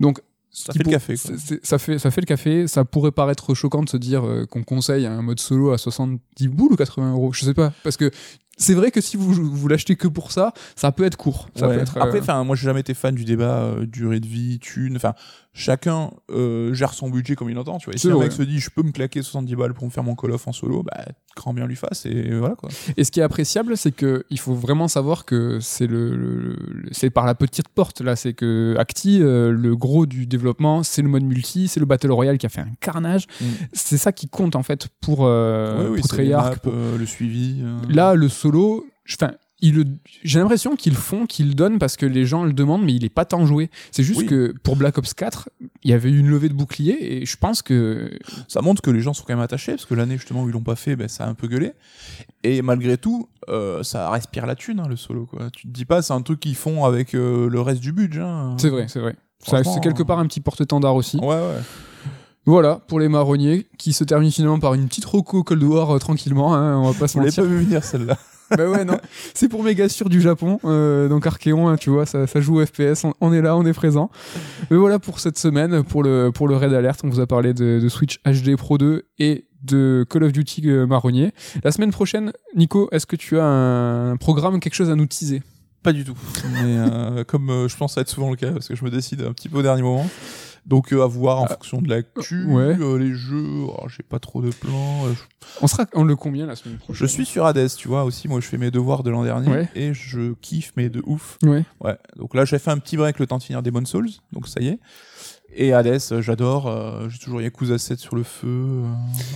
[0.00, 0.20] Donc,
[0.64, 1.14] ça fait le café.
[1.16, 1.36] Quoi.
[1.62, 2.66] ça fait, ça fait le café.
[2.66, 6.48] Ça pourrait paraître choquant de se dire euh, qu'on conseille un mode solo à 70
[6.48, 7.32] boules ou 80 euros.
[7.32, 7.72] Je sais pas.
[7.82, 8.10] Parce que
[8.58, 11.48] c'est vrai que si vous, vous l'achetez que pour ça, ça peut être court.
[11.56, 11.76] Ça Ouais.
[11.76, 14.26] peut être, euh, Après, enfin, moi, j'ai jamais été fan du débat euh, durée de
[14.26, 14.96] vie, thune.
[14.96, 15.14] Enfin,
[15.52, 17.78] chacun euh, gère son budget comme il entend.
[17.78, 17.94] Tu vois.
[17.94, 20.04] Et si un mec se dit, je peux me claquer 70 balles pour me faire
[20.04, 21.04] mon Call of en solo, bah,
[21.36, 22.68] grand bien lui fasse et voilà quoi.
[22.96, 26.56] Et ce qui est appréciable, c'est que il faut vraiment savoir que c'est le, le-
[26.68, 31.02] le- c'est par la petite porte là, c'est que Acti, le gros du développement, c'est
[31.02, 33.26] le mode multi, c'est le battle royale qui a fait un carnage.
[33.40, 33.44] Mm.
[33.72, 35.26] C'est ça qui compte en fait pour oui,
[35.90, 36.58] oui, pour c'est les Treyarch.
[36.58, 37.62] pour- le suivi.
[37.88, 38.47] Là, le solo,
[39.12, 39.32] enfin.
[39.60, 39.84] ils le-
[40.22, 43.08] J'ai l'impression qu'ils font, qu'ils donnent parce que les gens le demandent, mais il est
[43.08, 43.70] pas tant joué.
[43.90, 44.26] C'est juste Oui.
[44.26, 45.48] que pour Black Ops 4,
[45.82, 48.10] il y avait eu une levée de bouclier et je pense que
[48.46, 50.52] ça montre que les gens sont quand même attachés parce que l'année justement où ils
[50.52, 51.72] l'ont pas fait ben, ça a un peu gueulé
[52.44, 55.84] et malgré tout euh, ça respire la thune hein, le solo quoi tu te dis
[55.84, 58.54] pas c'est un truc qu'ils font avec euh, le reste du budget hein.
[58.58, 59.16] c'est vrai, c'est vrai.
[59.40, 61.16] C'est quelque part un petit porte-étendard aussi.
[61.18, 61.60] ouais ouais
[62.46, 65.98] Voilà pour les marronniers qui se termine finalement par une petite roco Cold War euh,
[65.98, 66.54] tranquillement.
[66.54, 67.42] hein, on va pas se je l'ai mentir.
[67.44, 68.16] pas vu venir celle-là
[68.56, 68.98] bah ouais non.
[69.34, 70.60] C'est pour mes gars sûrs du Japon.
[70.64, 73.04] euh, donc Archeon, hein, tu vois, ça, joue au FPS.
[73.20, 74.10] On, est là, on est présent.
[74.70, 77.00] Mais voilà pour cette semaine pour le Red Alert.
[77.04, 80.86] On vous a parlé de, Switch HD Pro 2 et de Call of Duty euh,
[80.86, 81.32] marronnier.
[81.64, 85.42] La semaine prochaine, Nico, est-ce que tu as un programme, quelque chose à nous teaser?
[85.82, 86.16] Pas du tout
[86.64, 89.48] euh, comme je pense être souvent le cas parce que je me décide un petit
[89.48, 90.08] peu au dernier moment
[90.66, 92.76] donc euh, à voir en Ah, fonction de l'actu ouais.
[92.80, 95.12] euh, les jeux oh, j'ai pas trop de plans euh,
[95.60, 98.28] On sera on le combien la semaine prochaine je suis sur Hades tu vois aussi
[98.28, 99.68] moi je fais mes devoirs de l'an dernier Ouais.
[99.74, 101.64] et je kiffe mais de ouf Ouais.
[101.80, 104.48] Ouais, donc là j'ai fait un petit break le temps de finir Demon Souls, donc
[104.48, 104.78] ça y est.
[105.56, 108.84] Et Hades, euh, j'adore, euh, j'ai toujours Yakuza 7 sur le feu, euh,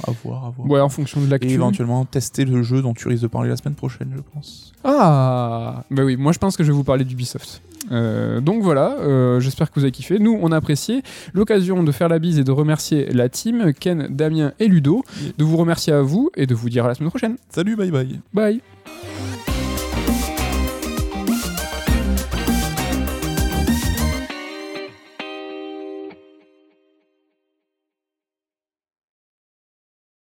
[0.06, 0.68] à voir, à voir.
[0.68, 1.48] Ouais, en fonction de Et l'actu.
[1.48, 4.72] éventuellement tester le jeu dont tu risques de parler la semaine prochaine, je pense.
[4.84, 7.62] Ah Bah oui, moi je pense que je vais vous parler d'Ubisoft.
[7.92, 10.18] Euh, donc voilà, euh, j'espère que vous avez kiffé.
[10.18, 11.02] Nous, on a apprécié
[11.32, 15.04] l'occasion de faire la bise et de remercier la team, Ken, Damien et Ludo,
[15.38, 17.36] de vous remercier à vous et de vous dire à la semaine prochaine.
[17.48, 18.20] Salut, bye bye.
[18.32, 18.62] Bye